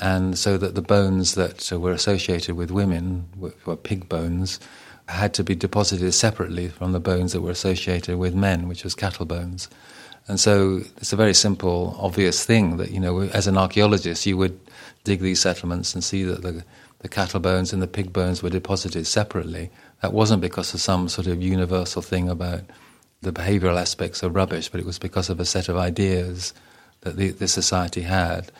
And 0.00 0.36
so 0.38 0.56
that 0.58 0.74
the 0.74 0.82
bones 0.82 1.34
that 1.34 1.70
were 1.72 1.92
associated 1.92 2.56
with 2.56 2.70
women 2.70 3.28
were 3.64 3.76
pig 3.76 4.08
bones 4.08 4.60
had 5.08 5.34
to 5.34 5.44
be 5.44 5.54
deposited 5.54 6.12
separately 6.12 6.68
from 6.68 6.92
the 6.92 7.00
bones 7.00 7.32
that 7.32 7.42
were 7.42 7.50
associated 7.50 8.16
with 8.16 8.34
men, 8.34 8.68
which 8.68 8.84
was 8.84 8.94
cattle 8.94 9.26
bones. 9.26 9.68
And 10.26 10.40
so 10.40 10.80
it's 10.96 11.12
a 11.12 11.16
very 11.16 11.34
simple, 11.34 11.96
obvious 12.00 12.44
thing 12.44 12.78
that, 12.78 12.90
you 12.90 13.00
know, 13.00 13.20
as 13.20 13.46
an 13.46 13.58
archaeologist, 13.58 14.24
you 14.24 14.36
would 14.38 14.58
dig 15.04 15.20
these 15.20 15.40
settlements 15.40 15.94
and 15.94 16.02
see 16.02 16.22
that 16.24 16.42
the, 16.42 16.64
the 17.00 17.08
cattle 17.08 17.40
bones 17.40 17.72
and 17.72 17.82
the 17.82 17.86
pig 17.86 18.12
bones 18.12 18.42
were 18.42 18.50
deposited 18.50 19.06
separately. 19.06 19.70
That 20.00 20.14
wasn't 20.14 20.40
because 20.40 20.72
of 20.72 20.80
some 20.80 21.08
sort 21.08 21.26
of 21.26 21.42
universal 21.42 22.00
thing 22.00 22.30
about 22.30 22.62
the 23.20 23.32
behavioral 23.32 23.80
aspects 23.80 24.22
of 24.22 24.34
rubbish, 24.34 24.68
but 24.68 24.80
it 24.80 24.86
was 24.86 24.98
because 24.98 25.28
of 25.28 25.40
a 25.40 25.44
set 25.44 25.68
of 25.68 25.76
ideas 25.76 26.54
that 27.02 27.16
the, 27.16 27.30
the 27.30 27.48
society 27.48 28.02
had. 28.02 28.50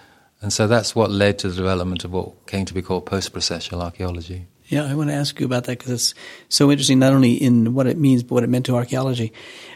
And 0.42 0.52
so 0.52 0.66
that's 0.66 0.94
what 0.94 1.10
led 1.10 1.38
to 1.38 1.48
the 1.48 1.56
development 1.56 2.04
of 2.04 2.12
what 2.12 2.46
came 2.46 2.66
to 2.66 2.74
be 2.74 2.82
called 2.82 3.06
post 3.06 3.32
processual 3.32 3.82
archaeology. 3.82 4.46
Yeah, 4.74 4.86
I 4.86 4.94
want 4.96 5.08
to 5.08 5.14
ask 5.14 5.38
you 5.38 5.46
about 5.46 5.64
that 5.64 5.78
because 5.78 5.92
it's 5.92 6.14
so 6.48 6.68
interesting, 6.68 6.98
not 6.98 7.12
only 7.12 7.34
in 7.34 7.74
what 7.74 7.86
it 7.86 7.96
means, 7.96 8.24
but 8.24 8.34
what 8.34 8.42
it 8.42 8.48
meant 8.48 8.66
to 8.66 8.74
archaeology. 8.74 9.32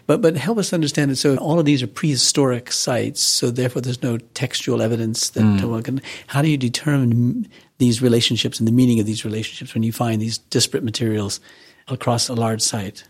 But, 0.09 0.21
but 0.21 0.37
help 0.37 0.59
us 0.59 0.73
understand 0.73 1.13
it. 1.13 1.17
So 1.17 1.37
all 1.37 1.61
of 1.61 1.67
these 1.67 1.85
are 1.85 1.87
prehistoric 1.87 2.73
sites, 2.73 3.23
so 3.23 3.53
therefore 3.53 3.81
there's 3.81 4.03
no 4.03 4.19
textual 4.19 4.83
evidence 4.83 5.31
that 5.31 5.43
mm. 5.43 6.03
how 6.27 6.43
do 6.43 6.51
you 6.51 6.57
determine 6.57 7.47
these 7.79 8.03
relationships 8.03 8.59
and 8.59 8.67
the 8.67 8.73
meaning 8.73 8.99
of 8.99 9.07
these 9.07 9.25
relationships 9.25 9.73
when 9.73 9.85
you 9.85 9.93
find 9.93 10.21
these 10.21 10.39
disparate 10.39 10.83
materials 10.83 11.39
across 11.87 12.29
a 12.29 12.35
large 12.35 12.61
site? 12.61 13.05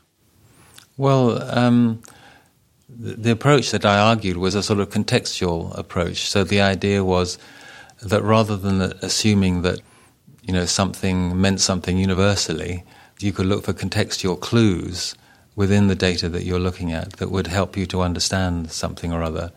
Well, 0.98 1.42
um, 1.58 2.02
the, 2.90 3.14
the 3.14 3.30
approach 3.30 3.70
that 3.70 3.86
I 3.86 3.98
argued 3.98 4.36
was 4.36 4.54
a 4.54 4.62
sort 4.62 4.80
of 4.80 4.90
contextual 4.90 5.74
approach. 5.78 6.28
So 6.28 6.44
the 6.44 6.60
idea 6.60 7.02
was 7.02 7.38
that 8.02 8.22
rather 8.22 8.58
than 8.58 8.82
assuming 9.00 9.62
that 9.62 9.80
you 10.48 10.54
know 10.54 10.64
something 10.64 11.38
meant 11.38 11.60
something 11.60 11.98
universally, 11.98 12.82
you 13.20 13.32
could 13.32 13.46
look 13.46 13.64
for 13.64 13.74
contextual 13.74 14.40
clues 14.40 15.14
within 15.54 15.88
the 15.88 15.94
data 15.94 16.28
that 16.30 16.44
you're 16.44 16.58
looking 16.58 16.90
at 16.90 17.12
that 17.18 17.30
would 17.30 17.46
help 17.46 17.76
you 17.76 17.84
to 17.84 18.00
understand 18.00 18.70
something 18.70 19.12
or 19.12 19.22
other. 19.22 19.52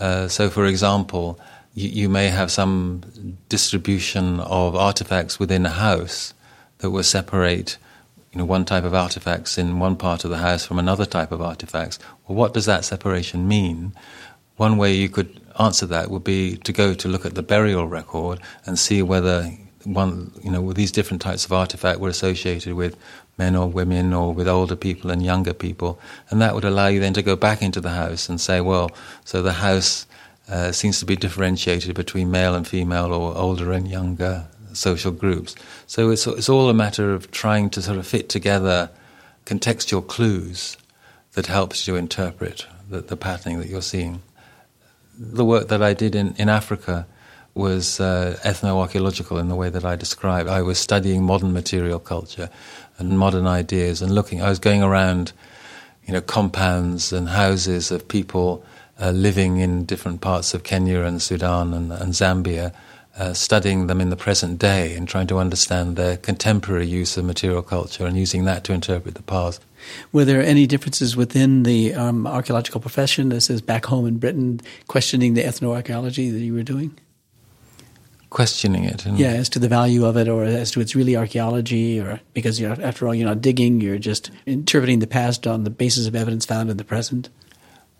Uh, 0.00 0.26
so, 0.28 0.48
for 0.48 0.64
example, 0.64 1.38
you, 1.74 1.88
you, 1.88 2.08
may 2.08 2.28
have 2.28 2.50
some 2.50 3.02
distribution 3.50 4.40
of 4.40 4.74
artifacts 4.74 5.38
within 5.38 5.66
a 5.66 5.70
house 5.70 6.32
that 6.78 6.90
will 6.90 7.02
separate 7.02 7.76
you 8.32 8.38
know, 8.38 8.46
one 8.46 8.64
type 8.64 8.84
of 8.84 8.94
artifacts 8.94 9.58
in 9.58 9.78
one 9.78 9.96
part 9.96 10.24
of 10.24 10.30
the 10.30 10.38
house 10.38 10.64
from 10.64 10.78
another 10.78 11.04
type 11.04 11.30
of 11.30 11.42
artifacts. 11.42 11.98
Well, 12.26 12.36
what 12.36 12.54
does 12.54 12.64
that 12.64 12.86
separation 12.86 13.46
mean? 13.46 13.92
One 14.56 14.78
way 14.78 14.94
you 14.94 15.10
could 15.10 15.40
answer 15.58 15.84
that 15.86 16.10
would 16.10 16.24
be 16.24 16.56
to 16.58 16.72
go 16.72 16.94
to 16.94 17.08
look 17.08 17.26
at 17.26 17.34
the 17.34 17.42
burial 17.42 17.86
record 17.86 18.40
and 18.64 18.78
see 18.78 19.02
whether 19.02 19.50
one, 19.84 20.32
you 20.42 20.50
know, 20.50 20.72
these 20.72 20.92
different 20.92 21.22
types 21.22 21.44
of 21.44 21.52
artifact 21.52 22.00
were 22.00 22.08
associated 22.08 22.74
with 22.74 22.96
men 23.38 23.56
or 23.56 23.68
women 23.68 24.12
or 24.12 24.32
with 24.32 24.48
older 24.48 24.76
people 24.76 25.10
and 25.10 25.22
younger 25.22 25.52
people, 25.52 25.98
and 26.30 26.40
that 26.40 26.54
would 26.54 26.64
allow 26.64 26.88
you 26.88 27.00
then 27.00 27.14
to 27.14 27.22
go 27.22 27.36
back 27.36 27.62
into 27.62 27.80
the 27.80 27.90
house 27.90 28.28
and 28.28 28.40
say, 28.40 28.60
well, 28.60 28.90
so 29.24 29.42
the 29.42 29.52
house 29.52 30.06
uh, 30.48 30.72
seems 30.72 30.98
to 31.00 31.06
be 31.06 31.16
differentiated 31.16 31.94
between 31.94 32.30
male 32.30 32.54
and 32.54 32.66
female 32.66 33.12
or 33.12 33.36
older 33.36 33.72
and 33.72 33.88
younger 33.88 34.46
social 34.72 35.12
groups. 35.12 35.54
So 35.86 36.10
it's, 36.10 36.26
it's 36.26 36.48
all 36.48 36.68
a 36.68 36.74
matter 36.74 37.12
of 37.12 37.30
trying 37.30 37.70
to 37.70 37.82
sort 37.82 37.98
of 37.98 38.06
fit 38.06 38.28
together 38.28 38.90
contextual 39.46 40.06
clues 40.06 40.76
that 41.32 41.46
helps 41.46 41.86
you 41.86 41.96
interpret 41.96 42.66
the, 42.88 43.00
the 43.00 43.16
patterning 43.16 43.58
that 43.58 43.68
you're 43.68 43.82
seeing. 43.82 44.22
The 45.18 45.44
work 45.44 45.68
that 45.68 45.82
I 45.82 45.94
did 45.94 46.14
in, 46.14 46.34
in 46.36 46.48
Africa 46.48 47.06
was 47.54 48.00
uh, 48.00 48.38
ethno-archaeological 48.44 49.38
in 49.38 49.48
the 49.48 49.54
way 49.54 49.68
that 49.68 49.84
I 49.84 49.96
described. 49.96 50.48
I 50.48 50.62
was 50.62 50.78
studying 50.78 51.22
modern 51.22 51.52
material 51.52 51.98
culture 51.98 52.48
and 52.98 53.18
modern 53.18 53.46
ideas 53.46 54.00
and 54.00 54.14
looking. 54.14 54.40
I 54.40 54.48
was 54.48 54.58
going 54.58 54.82
around, 54.82 55.32
you 56.06 56.14
know, 56.14 56.20
compounds 56.20 57.12
and 57.12 57.28
houses 57.28 57.90
of 57.90 58.08
people 58.08 58.64
uh, 59.00 59.10
living 59.10 59.58
in 59.58 59.84
different 59.84 60.20
parts 60.20 60.54
of 60.54 60.64
Kenya 60.64 61.02
and 61.02 61.20
Sudan 61.20 61.74
and, 61.74 61.92
and 61.92 62.12
Zambia 62.12 62.72
uh, 63.18 63.34
studying 63.34 63.86
them 63.86 64.00
in 64.00 64.10
the 64.10 64.16
present 64.16 64.58
day 64.58 64.94
and 64.94 65.06
trying 65.06 65.26
to 65.26 65.38
understand 65.38 65.96
their 65.96 66.16
contemporary 66.16 66.86
use 66.86 67.16
of 67.16 67.24
material 67.24 67.62
culture 67.62 68.06
and 68.06 68.16
using 68.16 68.44
that 68.44 68.64
to 68.64 68.72
interpret 68.72 69.14
the 69.14 69.22
past. 69.22 69.62
Were 70.12 70.24
there 70.24 70.42
any 70.42 70.66
differences 70.66 71.16
within 71.16 71.64
the 71.64 71.94
um, 71.94 72.26
archaeological 72.26 72.80
profession, 72.80 73.28
this 73.28 73.50
is 73.50 73.60
back 73.60 73.84
home 73.86 74.06
in 74.06 74.18
Britain, 74.18 74.60
questioning 74.86 75.34
the 75.34 75.42
ethnoarchaeology 75.42 76.32
that 76.32 76.40
you 76.40 76.54
were 76.54 76.62
doing? 76.62 76.98
Questioning 78.32 78.84
it, 78.84 79.04
yeah, 79.04 79.28
as 79.28 79.50
to 79.50 79.58
the 79.58 79.68
value 79.68 80.06
of 80.06 80.16
it, 80.16 80.26
or 80.26 80.44
as 80.44 80.70
to 80.70 80.80
it's 80.80 80.96
really 80.96 81.16
archaeology, 81.16 82.00
or 82.00 82.18
because 82.32 82.58
you're, 82.58 82.72
after 82.80 83.06
all, 83.06 83.14
you're 83.14 83.28
not 83.28 83.42
digging, 83.42 83.80
you're 83.82 83.98
just 83.98 84.30
interpreting 84.46 85.00
the 85.00 85.06
past 85.06 85.46
on 85.46 85.64
the 85.64 85.70
basis 85.70 86.06
of 86.06 86.14
evidence 86.14 86.46
found 86.46 86.70
in 86.70 86.78
the 86.78 86.84
present 86.84 87.28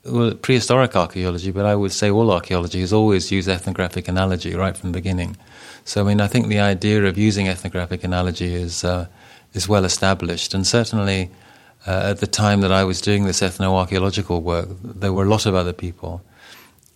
well, 0.04 0.34
prehistoric 0.34 0.96
archaeology, 0.96 1.50
but 1.50 1.64
I 1.64 1.76
would 1.76 1.92
say 1.92 2.10
all 2.10 2.30
archaeology 2.30 2.80
has 2.80 2.92
always 2.92 3.30
used 3.30 3.48
ethnographic 3.48 4.08
analogy 4.08 4.54
right 4.54 4.76
from 4.76 4.90
the 4.90 4.98
beginning. 4.98 5.36
So, 5.84 6.00
I 6.00 6.04
mean, 6.04 6.20
I 6.20 6.26
think 6.26 6.48
the 6.48 6.60
idea 6.60 7.04
of 7.04 7.18
using 7.18 7.48
ethnographic 7.48 8.04
analogy 8.04 8.54
is 8.54 8.84
uh, 8.84 9.06
is 9.54 9.68
well 9.68 9.84
established, 9.84 10.54
and 10.54 10.66
certainly 10.66 11.30
uh, 11.86 12.10
at 12.10 12.18
the 12.18 12.26
time 12.26 12.60
that 12.62 12.72
I 12.72 12.84
was 12.84 13.00
doing 13.00 13.24
this 13.24 13.40
ethnoarchaeological 13.40 14.42
work, 14.42 14.68
there 14.82 15.12
were 15.12 15.24
a 15.24 15.28
lot 15.28 15.46
of 15.46 15.54
other 15.54 15.72
people 15.72 16.22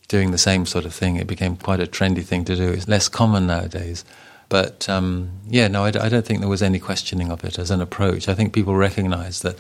doing 0.08 0.30
the 0.30 0.38
same 0.38 0.66
sort 0.66 0.84
of 0.84 0.94
thing. 0.94 1.16
It 1.16 1.26
became 1.26 1.56
quite 1.56 1.80
a 1.80 1.86
trendy 1.86 2.24
thing 2.24 2.44
to 2.44 2.56
do. 2.56 2.70
It's 2.70 2.88
less 2.88 3.08
common 3.08 3.46
nowadays. 3.46 4.04
But 4.48 4.88
um, 4.88 5.30
yeah, 5.48 5.68
no, 5.68 5.84
I 5.84 5.90
don't 5.90 6.24
think 6.24 6.40
there 6.40 6.48
was 6.48 6.62
any 6.62 6.78
questioning 6.78 7.30
of 7.30 7.44
it 7.44 7.58
as 7.58 7.70
an 7.70 7.80
approach. 7.80 8.28
I 8.28 8.34
think 8.34 8.52
people 8.52 8.76
recognize 8.76 9.42
that 9.42 9.56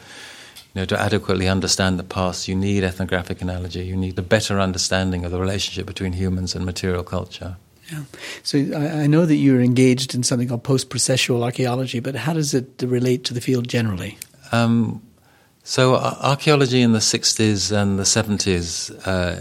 you 0.76 0.82
know, 0.82 0.84
to 0.84 1.00
adequately 1.00 1.48
understand 1.48 1.98
the 1.98 2.04
past, 2.04 2.48
you 2.48 2.54
need 2.54 2.84
ethnographic 2.84 3.40
analogy. 3.40 3.84
You 3.84 3.96
need 3.96 4.18
a 4.18 4.22
better 4.22 4.60
understanding 4.60 5.24
of 5.24 5.32
the 5.32 5.40
relationship 5.40 5.86
between 5.86 6.12
humans 6.12 6.54
and 6.54 6.66
material 6.66 7.02
culture. 7.02 7.56
Yeah. 7.90 8.02
So 8.42 8.58
I, 8.58 9.02
I 9.02 9.06
know 9.06 9.26
that 9.26 9.36
you're 9.36 9.62
engaged 9.62 10.14
in 10.14 10.22
something 10.22 10.48
called 10.48 10.64
post-processual 10.64 11.42
archaeology, 11.42 12.00
but 12.00 12.14
how 12.14 12.34
does 12.34 12.52
it 12.52 12.82
relate 12.82 13.24
to 13.24 13.34
the 13.34 13.40
field 13.40 13.68
generally? 13.68 14.18
Um, 14.52 15.02
so 15.64 15.96
archaeology 15.96 16.82
in 16.82 16.92
the 16.92 17.00
60s 17.00 17.72
and 17.72 17.98
the 17.98 18.04
70s 18.04 18.94
uh, 19.06 19.40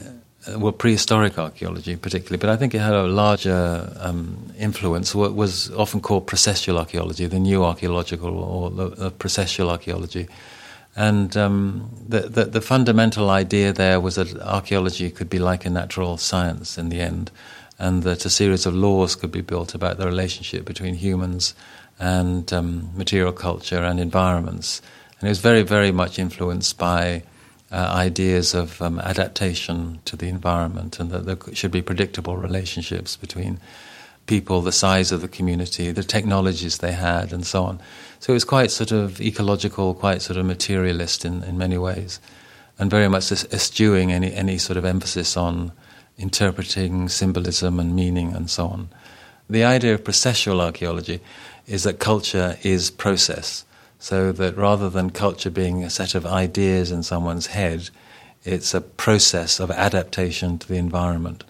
were 0.58 0.72
prehistoric 0.72 1.38
archaeology 1.38 1.96
particularly, 1.96 2.38
but 2.38 2.50
I 2.50 2.58
think 2.58 2.74
it 2.74 2.80
had 2.80 2.94
a 2.94 3.04
larger 3.04 3.92
um, 4.00 4.38
influence. 4.58 5.16
What 5.16 5.36
was 5.36 5.72
often 5.72 6.02
called 6.02 6.28
processual 6.28 6.78
archaeology, 6.78 7.26
the 7.26 7.40
new 7.40 7.64
archaeological 7.64 8.38
or 8.38 8.70
the, 8.70 8.90
the 8.90 9.12
processual 9.12 9.70
archaeology. 9.70 10.28
And 10.96 11.36
um, 11.36 11.90
the, 12.08 12.22
the, 12.22 12.46
the, 12.46 12.62
fundamental 12.62 13.30
idea 13.30 13.74
there 13.74 14.00
was 14.00 14.16
that 14.16 14.34
archaeology 14.40 15.12
could 15.12 15.30
be 15.30 15.40
like 15.40 15.66
a 15.66 15.70
natural 15.70 16.18
science 16.18 16.78
in 16.78 16.88
the 16.88 17.02
end, 17.02 17.32
and 17.78 18.04
that 18.04 18.24
a 18.26 18.30
series 18.30 18.66
of 18.66 18.74
laws 18.74 19.16
could 19.16 19.32
be 19.32 19.42
built 19.42 19.76
about 19.76 19.98
the 19.98 20.06
relationship 20.06 20.64
between 20.64 20.94
humans 20.94 21.54
and 22.00 22.54
um, 22.54 22.90
material 22.96 23.34
culture 23.34 23.84
and 23.84 24.00
environments. 24.00 24.82
And 25.20 25.28
it 25.28 25.32
was 25.32 25.40
very, 25.40 25.64
very 25.64 25.92
much 25.92 26.18
influenced 26.18 26.78
by 26.78 27.24
uh, 27.76 27.94
ideas 28.08 28.56
of 28.56 28.82
um, 28.82 29.00
adaptation 29.00 30.00
to 30.06 30.16
the 30.16 30.30
environment, 30.30 31.00
and 31.00 31.12
that 31.12 31.26
there 31.26 31.38
should 31.54 31.72
be 31.72 31.82
predictable 31.82 32.38
relationships 32.38 33.18
between 33.18 33.60
people, 34.28 34.62
the 34.62 34.72
size 34.72 35.12
of 35.12 35.22
the 35.22 35.28
community, 35.28 35.92
the 35.92 36.04
technologies 36.04 36.78
they 36.78 36.94
had, 36.94 37.34
and 37.34 37.46
so 37.46 37.64
on. 37.64 37.80
So 38.20 38.32
it 38.32 38.36
was 38.36 38.46
quite 38.46 38.72
sort 38.72 38.92
of 38.92 39.20
ecological, 39.20 39.94
quite 39.94 40.22
sort 40.22 40.40
of 40.40 40.46
materialist 40.46 41.26
in, 41.26 41.44
in 41.44 41.58
many 41.58 41.78
ways, 41.78 42.20
and 42.80 42.90
very 42.90 43.10
much 43.10 43.32
eschewing 43.32 44.12
any, 44.12 44.34
any 44.34 44.58
sort 44.58 44.78
of 44.78 44.86
emphasis 44.86 45.38
on 45.38 45.72
interpreting 46.18 47.10
symbolism 47.10 47.80
and 47.80 47.94
meaning 47.94 48.34
and 48.34 48.50
so 48.50 48.68
on. 48.68 48.90
The 49.50 49.66
idea 49.66 49.94
of 49.94 50.04
processual 50.04 50.62
archaeology 50.62 51.20
is 51.68 51.84
that 51.84 52.00
culture 52.00 52.58
is 52.64 52.90
process, 52.90 53.66
so 54.06 54.32
that 54.32 54.56
rather 54.56 54.88
than 54.88 55.10
culture 55.10 55.50
being 55.50 55.84
a 55.84 55.90
set 55.90 56.14
of 56.14 56.28
ideas 56.28 56.92
in 56.92 57.02
someone's 57.02 57.48
head, 57.48 57.90
it's 58.44 58.76
a 58.76 58.82
process 58.82 59.60
of 59.60 59.72
adaptation 59.72 60.60
to 60.60 60.68
the 60.68 60.78
environment. 60.78 61.44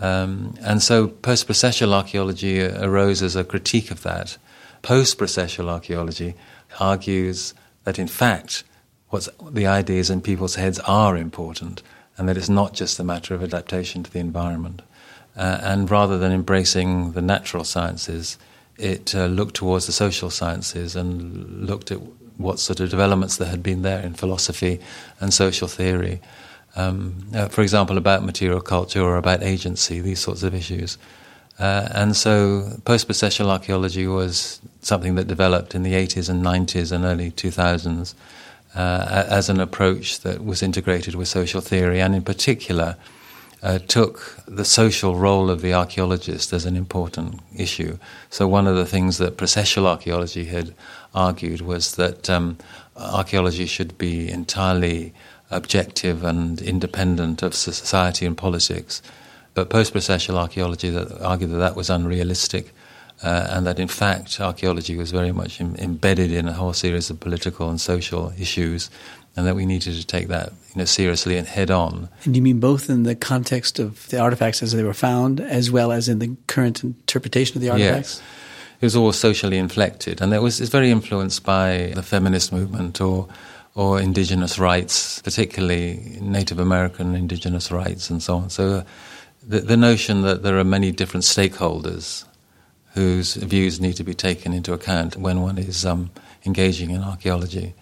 Um, 0.00 0.54
and 0.62 0.82
so 0.82 1.08
post 1.08 1.46
processual 1.46 1.92
archaeology 1.92 2.62
arose 2.62 3.20
as 3.22 3.36
a 3.36 3.44
critique 3.44 3.90
of 3.90 4.02
that 4.04 4.38
Post 4.80 5.18
processual 5.18 5.68
archaeology 5.68 6.34
argues 6.80 7.52
that 7.84 7.98
in 7.98 8.08
fact 8.08 8.64
what's 9.10 9.28
the 9.50 9.66
ideas 9.66 10.08
in 10.08 10.22
people's 10.22 10.54
heads 10.54 10.78
are 10.80 11.16
important 11.16 11.82
and 12.16 12.26
that 12.26 12.38
it's 12.38 12.48
not 12.48 12.72
just 12.72 12.98
a 12.98 13.04
matter 13.04 13.34
of 13.34 13.42
adaptation 13.42 14.02
to 14.02 14.10
the 14.10 14.18
environment. 14.18 14.80
Uh, 15.36 15.58
and 15.62 15.90
rather 15.90 16.18
than 16.18 16.32
embracing 16.32 17.12
the 17.12 17.22
natural 17.22 17.64
sciences, 17.64 18.38
it 18.78 19.14
uh, 19.14 19.26
looked 19.26 19.56
towards 19.56 19.86
the 19.86 19.92
social 19.92 20.30
sciences 20.30 20.96
and 20.96 21.66
looked 21.66 21.90
at 21.90 22.00
what 22.36 22.58
sort 22.58 22.80
of 22.80 22.90
developments 22.90 23.36
there 23.36 23.48
had 23.48 23.62
been 23.62 23.82
there 23.82 24.00
in 24.00 24.14
philosophy 24.14 24.80
and 25.20 25.32
social 25.32 25.68
theory. 25.68 26.20
Um, 26.74 27.26
uh, 27.34 27.48
for 27.48 27.62
example, 27.62 27.98
about 27.98 28.24
material 28.24 28.60
culture 28.60 29.02
or 29.02 29.16
about 29.16 29.42
agency, 29.42 30.00
these 30.00 30.20
sorts 30.20 30.42
of 30.42 30.54
issues. 30.54 30.98
Uh, 31.58 31.88
and 31.94 32.16
so 32.16 32.80
post 32.84 33.06
processual 33.08 33.46
archaeology 33.46 34.06
was 34.06 34.60
something 34.80 35.14
that 35.16 35.26
developed 35.28 35.74
in 35.74 35.82
the 35.82 35.92
80s 35.92 36.28
and 36.30 36.42
90s 36.42 36.90
and 36.90 37.04
early 37.04 37.30
2000s 37.30 38.14
uh, 38.74 39.24
as 39.28 39.48
an 39.48 39.60
approach 39.60 40.20
that 40.20 40.44
was 40.44 40.62
integrated 40.62 41.14
with 41.14 41.28
social 41.28 41.60
theory 41.60 42.00
and, 42.00 42.14
in 42.14 42.22
particular, 42.22 42.96
uh, 43.62 43.78
took 43.78 44.36
the 44.46 44.64
social 44.64 45.16
role 45.16 45.48
of 45.48 45.62
the 45.62 45.72
archaeologist 45.72 46.52
as 46.52 46.66
an 46.66 46.76
important 46.76 47.40
issue. 47.56 47.98
So, 48.30 48.48
one 48.48 48.66
of 48.66 48.76
the 48.76 48.86
things 48.86 49.18
that 49.18 49.36
processual 49.36 49.86
archaeology 49.86 50.46
had 50.46 50.74
argued 51.14 51.60
was 51.60 51.94
that 51.96 52.28
um, 52.28 52.58
archaeology 52.96 53.66
should 53.66 53.96
be 53.98 54.28
entirely 54.28 55.14
objective 55.50 56.24
and 56.24 56.60
independent 56.60 57.42
of 57.42 57.54
society 57.54 58.26
and 58.26 58.36
politics. 58.36 59.02
But 59.54 59.70
post 59.70 59.92
processual 59.92 60.36
archaeology 60.36 60.90
that 60.90 61.20
argued 61.20 61.50
that 61.50 61.58
that 61.58 61.76
was 61.76 61.90
unrealistic 61.90 62.72
uh, 63.22 63.46
and 63.50 63.66
that 63.66 63.78
in 63.78 63.88
fact 63.88 64.40
archaeology 64.40 64.96
was 64.96 65.12
very 65.12 65.30
much 65.30 65.60
Im- 65.60 65.76
embedded 65.76 66.32
in 66.32 66.48
a 66.48 66.52
whole 66.52 66.72
series 66.72 67.10
of 67.10 67.20
political 67.20 67.68
and 67.68 67.80
social 67.80 68.32
issues, 68.38 68.90
and 69.36 69.46
that 69.46 69.56
we 69.56 69.66
needed 69.66 69.94
to 69.94 70.06
take 70.06 70.28
that 70.28 70.52
you 70.74 70.78
know 70.78 70.84
seriously 70.84 71.36
and 71.36 71.46
head 71.46 71.70
on. 71.70 72.08
And 72.24 72.36
you 72.36 72.42
mean 72.42 72.60
both 72.60 72.90
in 72.90 73.02
the 73.04 73.14
context 73.14 73.78
of 73.78 74.08
the 74.08 74.18
artifacts 74.18 74.62
as 74.62 74.72
they 74.72 74.82
were 74.82 74.94
found, 74.94 75.40
as 75.40 75.70
well 75.70 75.92
as 75.92 76.08
in 76.08 76.18
the 76.18 76.36
current 76.46 76.82
interpretation 76.82 77.56
of 77.56 77.62
the 77.62 77.70
artifacts? 77.70 78.18
Yes. 78.18 78.22
It 78.80 78.86
was 78.86 78.96
all 78.96 79.12
socially 79.12 79.58
inflected, 79.58 80.20
and 80.20 80.32
it 80.32 80.40
was 80.40 80.60
it's 80.60 80.70
very 80.70 80.90
influenced 80.90 81.44
by 81.44 81.92
the 81.94 82.02
feminist 82.02 82.52
movement 82.52 83.00
or 83.00 83.28
or 83.74 84.00
indigenous 84.00 84.58
rights, 84.58 85.22
particularly 85.22 86.18
Native 86.20 86.58
American 86.58 87.14
indigenous 87.14 87.70
rights, 87.70 88.10
and 88.10 88.22
so 88.22 88.36
on. 88.36 88.50
So, 88.50 88.84
the, 89.46 89.60
the 89.60 89.76
notion 89.76 90.22
that 90.22 90.42
there 90.42 90.58
are 90.58 90.64
many 90.64 90.92
different 90.92 91.24
stakeholders 91.24 92.24
whose 92.94 93.34
views 93.34 93.80
need 93.80 93.94
to 93.94 94.04
be 94.04 94.14
taken 94.14 94.52
into 94.52 94.72
account 94.72 95.16
when 95.16 95.40
one 95.40 95.58
is 95.58 95.86
um, 95.86 96.10
engaging 96.44 96.90
in 96.90 97.02
archaeology. 97.02 97.74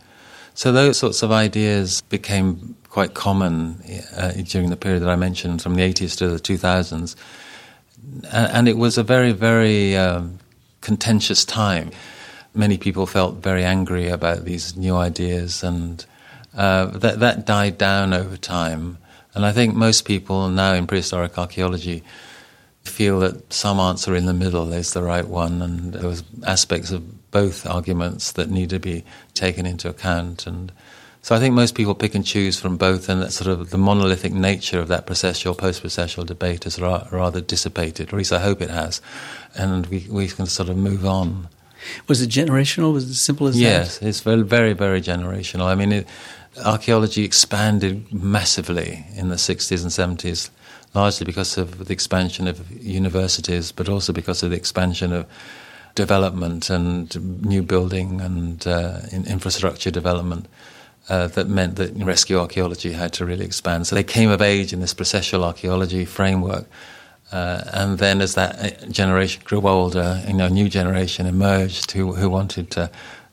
So 0.60 0.72
those 0.72 0.98
sorts 0.98 1.22
of 1.22 1.32
ideas 1.32 2.02
became 2.10 2.76
quite 2.90 3.14
common 3.14 3.82
uh, 4.14 4.32
during 4.44 4.68
the 4.68 4.76
period 4.76 5.00
that 5.00 5.08
I 5.08 5.16
mentioned, 5.16 5.62
from 5.62 5.74
the 5.74 5.80
80s 5.80 6.18
to 6.18 6.28
the 6.28 6.38
2000s. 6.38 7.16
And, 8.30 8.68
it 8.68 8.76
was 8.76 8.98
a 8.98 9.02
very, 9.02 9.32
very 9.32 9.96
um, 9.96 10.38
contentious 10.82 11.46
time. 11.46 11.92
Many 12.52 12.76
people 12.76 13.06
felt 13.06 13.36
very 13.36 13.64
angry 13.64 14.08
about 14.08 14.44
these 14.44 14.76
new 14.76 14.96
ideas, 14.96 15.62
and 15.62 16.04
uh, 16.54 16.88
that, 16.88 17.20
that 17.20 17.46
died 17.46 17.78
down 17.78 18.12
over 18.12 18.36
time. 18.36 18.98
And 19.32 19.46
I 19.46 19.52
think 19.52 19.74
most 19.74 20.04
people 20.04 20.50
now 20.50 20.74
in 20.74 20.86
prehistoric 20.86 21.38
archaeology 21.38 22.02
feel 22.84 23.18
that 23.20 23.50
some 23.50 23.80
answer 23.80 24.14
in 24.14 24.26
the 24.26 24.34
middle 24.34 24.70
is 24.74 24.92
the 24.92 25.02
right 25.02 25.26
one, 25.26 25.62
and 25.62 25.94
there 25.94 26.06
was 26.06 26.22
aspects 26.46 26.90
of 26.90 27.02
both 27.30 27.66
arguments 27.66 28.32
that 28.32 28.50
need 28.50 28.70
to 28.70 28.78
be 28.78 29.04
taken 29.34 29.66
into 29.66 29.88
account. 29.88 30.46
And 30.46 30.72
so 31.22 31.34
I 31.34 31.38
think 31.38 31.54
most 31.54 31.74
people 31.74 31.94
pick 31.94 32.14
and 32.14 32.24
choose 32.24 32.58
from 32.58 32.76
both, 32.76 33.08
and 33.08 33.20
that 33.22 33.32
sort 33.32 33.48
of 33.48 33.70
the 33.70 33.78
monolithic 33.78 34.32
nature 34.32 34.80
of 34.80 34.88
that 34.88 35.06
processual 35.06 35.56
post-processual 35.56 36.26
debate 36.26 36.64
has 36.64 36.80
ra- 36.80 37.06
rather 37.10 37.40
dissipated, 37.40 38.08
or 38.08 38.16
at 38.16 38.18
least 38.18 38.32
I 38.32 38.40
hope 38.40 38.62
it 38.62 38.70
has, 38.70 39.00
and 39.54 39.86
we 39.86 40.06
we 40.10 40.28
can 40.28 40.46
sort 40.46 40.68
of 40.68 40.76
move 40.76 41.04
on. 41.04 41.48
Was 42.08 42.20
it 42.20 42.30
generational? 42.30 42.92
Was 42.92 43.04
it 43.04 43.10
as 43.10 43.20
simple 43.20 43.46
as 43.46 43.58
yes, 43.58 43.98
that? 43.98 44.08
it's 44.08 44.20
very, 44.20 44.42
very, 44.42 44.74
very 44.74 45.00
generational. 45.00 45.64
I 45.66 45.74
mean, 45.74 45.92
it, 45.92 46.08
archaeology 46.64 47.24
expanded 47.24 48.12
massively 48.12 49.06
in 49.14 49.28
the 49.28 49.36
60s 49.36 49.82
and 49.82 50.18
70s, 50.18 50.50
largely 50.94 51.24
because 51.24 51.56
of 51.56 51.86
the 51.86 51.92
expansion 51.92 52.48
of 52.48 52.70
universities, 52.70 53.72
but 53.72 53.88
also 53.88 54.12
because 54.12 54.42
of 54.42 54.50
the 54.50 54.56
expansion 54.56 55.12
of 55.12 55.26
development 55.94 56.70
and 56.70 57.44
new 57.44 57.62
building 57.62 58.20
and 58.20 58.66
uh, 58.66 59.00
in 59.12 59.26
infrastructure 59.26 59.90
development. 59.90 60.46
Uh, 61.08 61.26
that 61.26 61.48
meant 61.48 61.74
that 61.74 61.90
rescue 61.96 62.38
archaeology 62.38 62.92
had 62.92 63.12
to 63.12 63.24
really 63.24 63.44
expand. 63.44 63.84
So 63.86 63.96
they 63.96 64.04
came 64.04 64.30
of 64.30 64.40
age 64.40 64.72
in 64.72 64.80
this 64.80 64.94
processual 64.94 65.42
archaeology 65.42 66.04
framework. 66.04 66.66
Uh, 67.32 67.62
and 67.72 67.98
then, 67.98 68.20
as 68.20 68.34
that 68.34 68.82
uh, 68.82 68.86
generation 68.86 69.42
grew 69.44 69.66
older, 69.66 70.22
you 70.26 70.34
know, 70.34 70.46
a 70.46 70.50
new 70.50 70.68
generation 70.68 71.26
emerged 71.26 71.90
who 71.92 72.12
who 72.12 72.28
wanted 72.28 72.70
to 72.72 72.90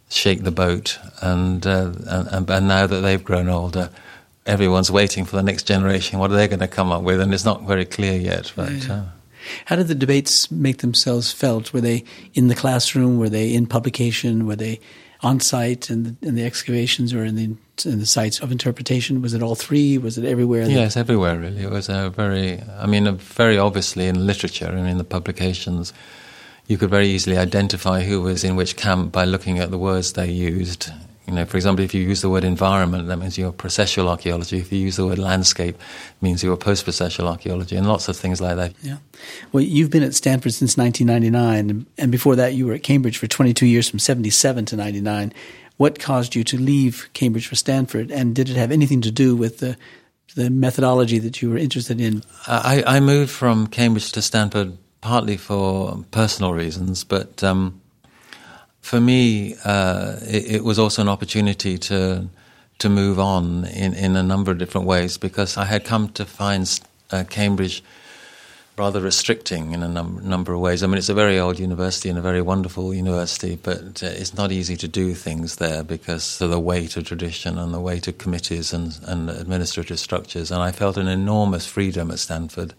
shake 0.10 0.44
the 0.44 0.52
boat. 0.52 0.98
And, 1.22 1.66
uh, 1.66 1.92
and, 2.08 2.50
and 2.50 2.68
now 2.68 2.88
that 2.88 3.02
they've 3.02 3.24
grown 3.24 3.50
older, 3.50 3.90
everyone's 4.46 4.92
waiting 4.92 5.26
for 5.26 5.36
the 5.36 5.44
next 5.44 5.64
generation. 5.64 6.20
What 6.20 6.32
are 6.32 6.36
they 6.36 6.48
going 6.48 6.60
to 6.60 6.68
come 6.68 6.92
up 6.92 7.04
with? 7.04 7.20
And 7.20 7.34
it's 7.34 7.46
not 7.46 7.64
very 7.64 7.86
clear 7.86 8.20
yet. 8.20 8.54
But 8.56 8.72
Yeah. 8.72 9.06
How 9.66 9.76
did 9.76 9.88
the 9.88 9.96
debates 9.96 10.50
make 10.52 10.80
themselves 10.80 11.32
felt? 11.32 11.74
Were 11.74 11.82
they 11.82 12.04
in 12.34 12.48
the 12.48 12.56
classroom? 12.56 13.20
Were 13.20 13.30
they 13.30 13.54
in 13.54 13.68
publication? 13.68 14.46
Were 14.46 14.56
they 14.56 14.80
on 15.22 15.40
site 15.40 15.90
in 15.90 16.04
the, 16.04 16.16
in 16.22 16.36
the 16.36 16.46
excavations 16.46 17.14
or 17.14 17.24
in 17.24 17.36
the 17.36 17.56
in 17.86 18.00
the 18.00 18.06
sites 18.06 18.40
of 18.40 18.52
interpretation? 18.52 19.22
Was 19.22 19.34
it 19.34 19.44
all 19.44 19.56
three? 19.56 19.98
Was 19.98 20.18
it 20.18 20.26
everywhere? 20.26 20.64
yes, 20.64 20.98
everywhere 20.98 21.38
really. 21.38 21.64
It 21.64 21.70
was 21.70 21.90
a 21.90 22.10
very, 22.10 22.62
I 22.80 22.86
mean, 22.88 23.18
very 23.18 23.58
obviously 23.58 24.08
in 24.08 24.26
literature 24.26 24.68
and 24.68 24.88
in 24.88 24.98
the 24.98 25.04
publications, 25.04 25.94
you 26.68 26.78
could 26.78 26.90
very 26.90 27.08
easily 27.08 27.38
identify 27.38 28.04
who 28.04 28.22
was 28.22 28.44
in 28.44 28.56
which 28.56 28.78
camp 28.78 29.12
by 29.12 29.26
looking 29.26 29.60
at 29.60 29.72
the 29.72 29.78
words 29.78 30.14
they 30.14 30.30
used. 30.30 30.92
You 31.28 31.34
know, 31.34 31.46
for 31.46 31.58
example, 31.58 31.84
if 31.84 31.94
you 31.94 32.02
use 32.02 32.22
the 32.22 32.30
word 32.30 32.46
environment, 32.46 33.08
that 33.08 33.18
means 33.18 33.38
you're 33.38 33.52
processual 33.52 34.08
archaeology. 34.08 34.60
If 34.60 34.72
you 34.72 34.80
use 34.80 34.96
the 34.96 35.06
word 35.06 35.20
landscape, 35.20 35.76
it 35.76 36.22
means 36.22 36.42
you're 36.42 36.56
post-processual 36.56 37.28
archaeology, 37.28 37.76
and 37.76 37.86
lots 37.86 38.08
of 38.08 38.16
things 38.16 38.40
like 38.40 38.56
that. 38.56 38.74
Yeah. 38.82 38.98
Well, 39.52 39.62
you've 39.62 39.90
been 39.90 40.04
at 40.04 40.16
Stanford 40.16 40.54
since 40.54 40.78
1999, 40.78 41.86
and 41.98 42.12
before 42.12 42.38
that, 42.38 42.54
you 42.54 42.66
were 42.66 42.74
at 42.74 42.84
Cambridge 42.84 43.18
for 43.18 43.28
22 43.28 43.66
years, 43.66 43.90
from 43.90 44.00
77 44.00 44.66
to 44.66 44.76
99. 44.78 45.34
What 45.76 46.00
caused 46.00 46.34
you 46.34 46.46
to 46.46 46.58
leave 46.58 47.10
Cambridge 47.14 47.48
for 47.48 47.56
Stanford, 47.56 48.10
and 48.10 48.34
did 48.34 48.50
it 48.50 48.56
have 48.56 48.72
anything 48.72 49.02
to 49.02 49.12
do 49.12 49.36
with 49.36 49.60
the 49.60 49.78
the 50.36 50.50
methodology 50.50 51.18
that 51.20 51.42
you 51.42 51.50
were 51.50 51.58
interested 51.58 52.00
in? 52.00 52.24
I, 52.46 52.84
I 52.86 53.00
moved 53.00 53.32
from 53.32 53.68
Cambridge 53.68 54.12
to 54.12 54.22
Stanford 54.22 54.78
partly 55.02 55.38
for 55.38 56.04
personal 56.12 56.54
reasons, 56.54 57.04
but 57.04 57.44
um, 57.44 57.82
for 58.88 59.02
me, 59.02 59.54
uh, 59.66 60.16
it, 60.22 60.56
it 60.56 60.64
was 60.64 60.80
also 60.80 61.02
an 61.02 61.10
opportunity 61.10 61.78
to 61.78 62.30
to 62.80 62.90
move 62.90 63.20
on 63.20 63.66
in, 63.66 63.94
in 63.96 64.16
a 64.16 64.22
number 64.24 64.52
of 64.52 64.60
different 64.60 64.86
ways 64.86 65.18
because 65.18 65.58
I 65.58 65.66
had 65.66 65.84
come 65.84 66.10
to 66.10 66.26
find 66.26 66.80
uh, 67.12 67.24
Cambridge 67.28 67.84
rather 68.78 69.02
restricting 69.02 69.74
in 69.74 69.82
a 69.82 69.88
num- 69.88 70.22
number 70.24 70.54
of 70.54 70.60
ways. 70.60 70.84
I 70.84 70.88
mean, 70.88 71.00
it's 71.00 71.10
a 71.10 71.16
very 71.16 71.40
old 71.40 71.58
university 71.60 72.08
and 72.08 72.20
a 72.20 72.22
very 72.22 72.42
wonderful 72.42 72.94
university, 72.94 73.58
but 73.62 74.04
uh, 74.04 74.20
it's 74.22 74.36
not 74.36 74.52
easy 74.52 74.78
to 74.78 74.88
do 74.88 75.16
things 75.16 75.56
there 75.56 75.84
because 75.84 76.40
of 76.40 76.52
the 76.52 76.60
weight 76.60 76.96
of 76.96 77.06
tradition 77.06 77.58
and 77.58 77.74
the 77.74 77.82
weight 77.82 78.08
of 78.08 78.20
committees 78.20 78.72
and, 78.72 79.00
and 79.08 79.32
administrative 79.32 80.00
structures. 80.00 80.52
And 80.52 80.62
I 80.62 80.72
felt 80.72 80.98
an 80.98 81.08
enormous 81.08 81.66
freedom 81.66 82.12
at 82.12 82.20
Stanford. 82.20 82.76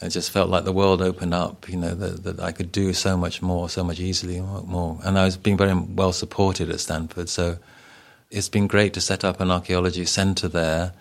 It 0.00 0.10
just 0.10 0.30
felt 0.30 0.48
like 0.48 0.64
the 0.64 0.72
world 0.72 1.02
opened 1.02 1.34
up, 1.34 1.68
you 1.68 1.76
know, 1.76 1.94
that, 1.94 2.22
that 2.22 2.40
I 2.40 2.52
could 2.52 2.70
do 2.70 2.92
so 2.92 3.16
much 3.16 3.42
more, 3.42 3.68
so 3.68 3.82
much 3.82 3.98
easily 3.98 4.40
more. 4.40 5.00
And 5.04 5.18
I 5.18 5.24
was 5.24 5.36
being 5.36 5.56
very 5.56 5.74
well 5.74 6.12
supported 6.12 6.70
at 6.70 6.78
Stanford. 6.78 7.28
So 7.28 7.58
it's 8.30 8.48
been 8.48 8.68
great 8.68 8.92
to 8.94 9.00
set 9.00 9.24
up 9.24 9.40
an 9.40 9.50
archaeology 9.50 10.04
center 10.04 10.46
there 10.46 10.92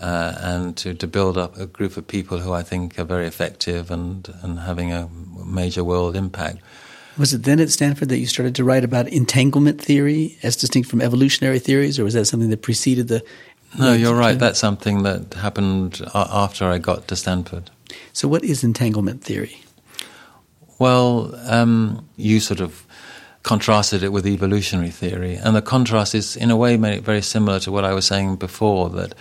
uh, 0.00 0.34
and 0.38 0.76
to, 0.78 0.92
to 0.94 1.06
build 1.06 1.38
up 1.38 1.56
a 1.56 1.66
group 1.66 1.96
of 1.96 2.06
people 2.06 2.38
who 2.38 2.52
I 2.52 2.62
think 2.62 2.98
are 2.98 3.04
very 3.04 3.26
effective 3.26 3.90
and, 3.90 4.28
and 4.42 4.60
having 4.60 4.92
a 4.92 5.08
major 5.46 5.82
world 5.82 6.14
impact. 6.14 6.58
Was 7.18 7.34
it 7.34 7.44
then 7.44 7.60
at 7.60 7.70
Stanford 7.70 8.08
that 8.08 8.18
you 8.18 8.26
started 8.26 8.54
to 8.56 8.64
write 8.64 8.84
about 8.84 9.06
entanglement 9.08 9.80
theory 9.80 10.38
as 10.42 10.56
distinct 10.56 10.88
from 10.88 11.02
evolutionary 11.02 11.58
theories, 11.58 11.98
or 11.98 12.04
was 12.04 12.14
that 12.14 12.24
something 12.24 12.48
that 12.50 12.62
preceded 12.62 13.08
the? 13.08 13.22
No, 13.78 13.92
you're 13.92 14.14
right. 14.14 14.38
That's 14.38 14.58
something 14.58 15.02
that 15.02 15.34
happened 15.34 16.00
after 16.14 16.64
I 16.66 16.78
got 16.78 17.08
to 17.08 17.16
Stanford. 17.16 17.70
So, 18.12 18.28
what 18.28 18.44
is 18.44 18.64
entanglement 18.64 19.22
theory? 19.24 19.62
Well, 20.78 21.34
um, 21.46 22.08
you 22.16 22.40
sort 22.40 22.60
of 22.60 22.86
contrasted 23.42 24.02
it 24.02 24.12
with 24.12 24.26
evolutionary 24.26 24.90
theory, 24.90 25.36
and 25.36 25.54
the 25.54 25.62
contrast 25.62 26.14
is, 26.14 26.36
in 26.36 26.50
a 26.50 26.56
way, 26.56 26.76
very 26.76 27.22
similar 27.22 27.60
to 27.60 27.72
what 27.72 27.84
I 27.84 27.92
was 27.92 28.06
saying 28.06 28.36
before. 28.36 28.90
That 28.90 29.14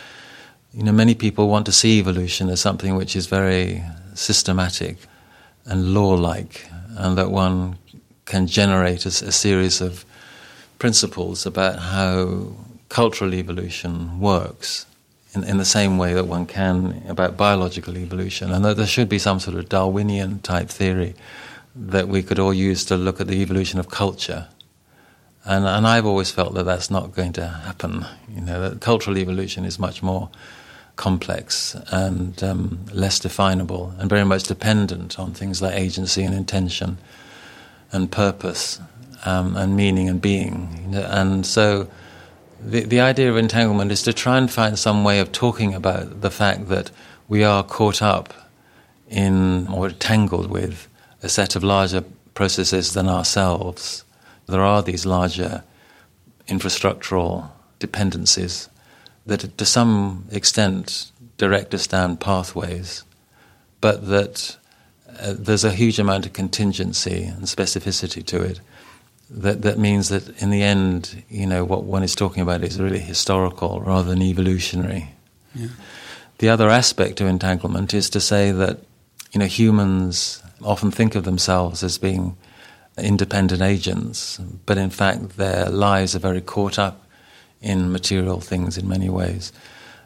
you 0.73 0.83
know, 0.83 0.91
many 0.91 1.15
people 1.15 1.49
want 1.49 1.65
to 1.65 1.71
see 1.71 1.99
evolution 1.99 2.49
as 2.49 2.61
something 2.61 2.95
which 2.95 3.15
is 3.15 3.27
very 3.27 3.83
systematic 4.13 4.97
and 5.65 5.93
law-like, 5.93 6.67
and 6.97 7.17
that 7.17 7.31
one 7.31 7.77
can 8.25 8.47
generate 8.47 9.05
a 9.05 9.11
series 9.11 9.81
of 9.81 10.05
principles 10.79 11.45
about 11.45 11.79
how 11.79 12.55
cultural 12.89 13.33
evolution 13.33 14.19
works 14.19 14.85
in, 15.33 15.43
in 15.43 15.57
the 15.57 15.65
same 15.65 15.97
way 15.97 16.13
that 16.13 16.25
one 16.25 16.45
can 16.45 17.03
about 17.07 17.37
biological 17.37 17.97
evolution, 17.97 18.51
and 18.51 18.63
that 18.65 18.77
there 18.77 18.87
should 18.87 19.09
be 19.09 19.19
some 19.19 19.39
sort 19.39 19.57
of 19.57 19.69
Darwinian 19.69 20.39
type 20.39 20.69
theory 20.69 21.15
that 21.75 22.07
we 22.07 22.21
could 22.21 22.39
all 22.39 22.53
use 22.53 22.83
to 22.85 22.97
look 22.97 23.21
at 23.21 23.27
the 23.27 23.41
evolution 23.41 23.79
of 23.79 23.89
culture. 23.89 24.47
And, 25.43 25.65
and 25.65 25.87
I've 25.87 26.05
always 26.05 26.29
felt 26.29 26.53
that 26.53 26.63
that's 26.63 26.91
not 26.91 27.15
going 27.15 27.33
to 27.33 27.47
happen. 27.47 28.05
You 28.29 28.41
know, 28.41 28.69
that 28.69 28.81
cultural 28.81 29.17
evolution 29.17 29.65
is 29.65 29.79
much 29.79 30.03
more 30.03 30.29
complex 30.97 31.75
and 31.91 32.43
um, 32.43 32.85
less 32.93 33.19
definable, 33.19 33.93
and 33.97 34.09
very 34.09 34.25
much 34.25 34.43
dependent 34.43 35.17
on 35.17 35.33
things 35.33 35.61
like 35.61 35.75
agency 35.75 36.23
and 36.23 36.35
intention, 36.35 36.97
and 37.91 38.11
purpose, 38.11 38.79
um, 39.25 39.55
and 39.55 39.75
meaning 39.75 40.09
and 40.09 40.21
being. 40.21 40.93
And 40.93 41.45
so, 41.45 41.89
the 42.63 42.81
the 42.81 42.99
idea 42.99 43.29
of 43.29 43.37
entanglement 43.37 43.91
is 43.91 44.03
to 44.03 44.13
try 44.13 44.37
and 44.37 44.51
find 44.51 44.77
some 44.77 45.03
way 45.03 45.19
of 45.19 45.31
talking 45.31 45.73
about 45.73 46.21
the 46.21 46.31
fact 46.31 46.67
that 46.69 46.91
we 47.27 47.43
are 47.43 47.63
caught 47.63 48.01
up 48.01 48.33
in 49.09 49.67
or 49.67 49.89
tangled 49.89 50.49
with 50.49 50.87
a 51.23 51.29
set 51.29 51.55
of 51.55 51.63
larger 51.63 52.03
processes 52.33 52.93
than 52.93 53.07
ourselves. 53.07 54.03
There 54.47 54.61
are 54.61 54.81
these 54.81 55.05
larger 55.05 55.63
infrastructural 56.47 57.49
dependencies 57.79 58.69
that, 59.25 59.57
to 59.57 59.65
some 59.65 60.25
extent, 60.31 61.11
direct 61.37 61.73
us 61.73 61.87
down 61.87 62.17
pathways, 62.17 63.03
but 63.79 64.07
that 64.07 64.57
uh, 65.19 65.33
there's 65.37 65.63
a 65.63 65.71
huge 65.71 65.99
amount 65.99 66.25
of 66.25 66.33
contingency 66.33 67.23
and 67.23 67.43
specificity 67.43 68.25
to 68.25 68.41
it. 68.41 68.59
That 69.33 69.61
that 69.61 69.79
means 69.79 70.09
that 70.09 70.41
in 70.41 70.49
the 70.49 70.61
end, 70.61 71.23
you 71.29 71.45
know, 71.45 71.63
what 71.63 71.83
one 71.83 72.03
is 72.03 72.15
talking 72.15 72.43
about 72.43 72.63
is 72.63 72.79
really 72.79 72.99
historical 72.99 73.79
rather 73.81 74.09
than 74.09 74.21
evolutionary. 74.21 75.09
Yeah. 75.55 75.67
The 76.39 76.49
other 76.49 76.69
aspect 76.69 77.21
of 77.21 77.27
entanglement 77.27 77.93
is 77.93 78.09
to 78.09 78.19
say 78.19 78.51
that 78.51 78.79
you 79.31 79.39
know 79.39 79.45
humans 79.45 80.43
often 80.61 80.91
think 80.91 81.15
of 81.15 81.23
themselves 81.23 81.83
as 81.83 81.97
being 81.97 82.35
independent 82.97 83.61
agents, 83.61 84.39
but 84.65 84.77
in 84.77 84.89
fact 84.89 85.37
their 85.37 85.69
lives 85.69 86.15
are 86.15 86.19
very 86.19 86.41
caught 86.41 86.77
up 86.77 87.07
in 87.61 87.91
material 87.91 88.41
things 88.41 88.77
in 88.77 88.87
many 88.87 89.09
ways, 89.09 89.53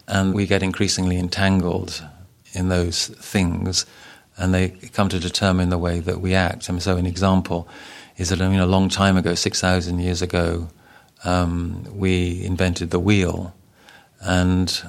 and 0.08 0.36
we 0.36 0.46
get 0.46 0.62
increasingly 0.62 1.18
entangled 1.18 2.06
in 2.54 2.70
those 2.70 3.08
things 3.08 3.86
and 4.38 4.54
they 4.54 4.70
come 4.70 5.10
to 5.10 5.20
determine 5.20 5.70
the 5.70 5.78
way 5.78 6.00
that 6.00 6.22
we 6.22 6.34
act. 6.34 6.68
And 6.70 6.82
so, 6.82 6.98
an 6.98 7.06
example 7.06 7.68
is 8.18 8.30
that 8.30 8.42
I 8.42 8.48
mean, 8.48 8.60
a 8.60 8.66
long 8.66 8.90
time 8.90 9.18
ago, 9.18 9.36
six 9.36 9.62
thousand 9.62 10.00
years 10.00 10.22
ago, 10.22 10.70
um, 11.24 11.86
we 11.94 12.44
invented 12.44 12.92
the 12.92 13.00
wheel, 13.00 13.54
and 14.22 14.82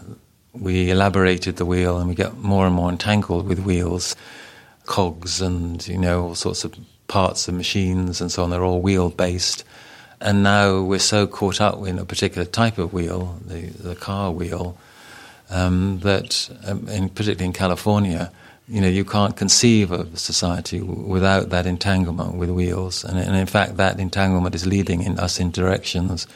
we 0.52 0.90
elaborated 0.90 1.56
the 1.56 1.66
wheel, 1.66 1.98
and 1.98 2.08
we 2.08 2.14
get 2.14 2.36
more 2.38 2.66
and 2.66 2.74
more 2.74 2.90
entangled 2.90 3.48
with 3.48 3.60
wheels, 3.60 4.16
cogs, 4.84 5.40
and 5.40 5.86
you 5.86 5.98
know 5.98 6.24
all 6.24 6.34
sorts 6.34 6.64
of 6.64 6.74
parts 7.08 7.48
of 7.48 7.54
machines 7.54 8.20
and 8.20 8.30
so 8.30 8.42
on. 8.42 8.50
They're 8.50 8.64
all 8.64 8.80
wheel 8.80 9.10
based. 9.10 9.64
And 10.20 10.42
now 10.42 10.80
we're 10.80 10.98
so 10.98 11.26
caught 11.26 11.60
up 11.60 11.86
in 11.86 11.98
a 11.98 12.04
particular 12.04 12.46
type 12.46 12.78
of 12.78 12.92
wheel, 12.92 13.38
the, 13.44 13.66
the 13.66 13.94
car 13.94 14.30
wheel, 14.30 14.78
um, 15.50 16.00
that, 16.00 16.50
um, 16.66 16.88
in, 16.88 17.08
particularly 17.10 17.44
in 17.46 17.52
California, 17.52 18.32
you 18.68 18.80
know, 18.80 18.88
you 18.88 19.04
can't 19.04 19.36
conceive 19.36 19.92
of 19.92 20.18
society 20.18 20.80
without 20.80 21.50
that 21.50 21.66
entanglement 21.66 22.34
with 22.34 22.50
wheels. 22.50 23.04
And, 23.04 23.18
and, 23.18 23.36
in 23.36 23.46
fact, 23.46 23.76
that 23.76 24.00
entanglement 24.00 24.54
is 24.54 24.66
leading 24.66 25.02
in 25.02 25.18
us 25.18 25.38
in 25.38 25.50
directions 25.52 26.26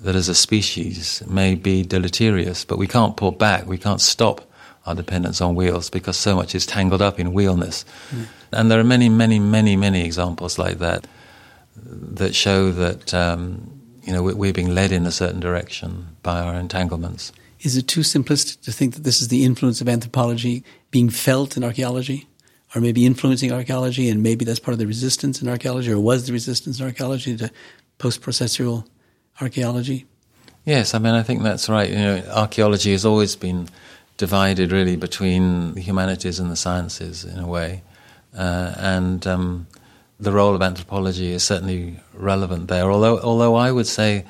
that 0.00 0.14
as 0.14 0.28
a 0.28 0.34
species 0.34 1.22
may 1.26 1.54
be 1.54 1.82
deleterious. 1.82 2.64
But 2.64 2.78
we 2.78 2.86
can't 2.86 3.16
pull 3.16 3.32
back, 3.32 3.66
we 3.66 3.78
can't 3.78 4.00
stop 4.00 4.48
our 4.86 4.94
dependence 4.94 5.40
on 5.40 5.56
wheels 5.56 5.90
because 5.90 6.16
so 6.16 6.36
much 6.36 6.54
is 6.54 6.64
tangled 6.66 7.02
up 7.02 7.18
in 7.18 7.32
wheelness. 7.32 7.84
Mm. 8.10 8.26
And 8.52 8.70
there 8.70 8.78
are 8.78 8.84
many, 8.84 9.08
many, 9.08 9.40
many, 9.40 9.74
many 9.74 10.04
examples 10.04 10.58
like 10.58 10.78
that 10.78 11.06
that 11.84 12.34
show 12.34 12.70
that, 12.70 13.12
um, 13.12 13.70
you 14.02 14.12
know, 14.12 14.22
we're 14.22 14.52
being 14.52 14.74
led 14.74 14.92
in 14.92 15.04
a 15.04 15.10
certain 15.10 15.40
direction 15.40 16.16
by 16.22 16.40
our 16.40 16.54
entanglements. 16.54 17.32
Is 17.60 17.76
it 17.76 17.88
too 17.88 18.00
simplistic 18.00 18.60
to 18.62 18.72
think 18.72 18.94
that 18.94 19.04
this 19.04 19.20
is 19.20 19.28
the 19.28 19.44
influence 19.44 19.80
of 19.80 19.88
anthropology 19.88 20.64
being 20.90 21.10
felt 21.10 21.56
in 21.56 21.64
archaeology? 21.64 22.28
Or 22.74 22.80
maybe 22.80 23.06
influencing 23.06 23.52
archaeology, 23.52 24.10
and 24.10 24.22
maybe 24.22 24.44
that's 24.44 24.58
part 24.58 24.72
of 24.72 24.78
the 24.78 24.86
resistance 24.86 25.40
in 25.40 25.48
archaeology, 25.48 25.92
or 25.92 26.00
was 26.00 26.26
the 26.26 26.32
resistance 26.32 26.80
in 26.80 26.84
archaeology 26.84 27.36
to 27.36 27.50
post 27.96 28.20
processual 28.20 28.84
archaeology? 29.40 30.04
Yes, 30.64 30.92
I 30.92 30.98
mean, 30.98 31.14
I 31.14 31.22
think 31.22 31.42
that's 31.42 31.68
right. 31.68 31.88
You 31.88 31.96
know, 31.96 32.22
archaeology 32.34 32.90
has 32.90 33.06
always 33.06 33.36
been 33.36 33.68
divided 34.16 34.72
really 34.72 34.96
between 34.96 35.74
the 35.74 35.80
humanities 35.80 36.40
and 36.40 36.50
the 36.50 36.56
sciences 36.56 37.24
in 37.24 37.38
a 37.38 37.46
way. 37.46 37.82
Uh, 38.36 38.74
and 38.76 39.26
um, 39.26 39.66
the 40.18 40.32
role 40.32 40.54
of 40.54 40.60
anthropology 40.60 41.32
is 41.32 41.44
certainly 41.44 42.00
relevant 42.12 42.68
there. 42.68 42.90
Although, 42.90 43.20
although 43.20 43.54
I 43.54 43.70
would 43.70 43.86
say 43.86 44.24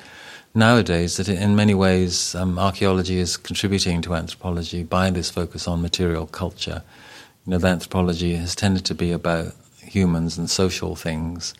nowadays 0.53 1.17
that 1.17 1.29
in 1.29 1.55
many 1.55 1.73
ways 1.73 2.35
um, 2.35 2.57
archaeology 2.57 3.19
is 3.19 3.37
contributing 3.37 4.01
to 4.01 4.15
anthropology 4.15 4.83
by 4.83 5.09
this 5.09 5.29
focus 5.29 5.67
on 5.67 5.81
material 5.81 6.27
culture. 6.27 6.83
You 7.45 7.51
know, 7.51 7.57
the 7.57 7.67
anthropology 7.67 8.35
has 8.35 8.55
tended 8.55 8.85
to 8.85 8.95
be 8.95 9.11
about 9.11 9.53
humans 9.81 10.37
and 10.37 10.49
social 10.49 10.95
things, 10.95 11.53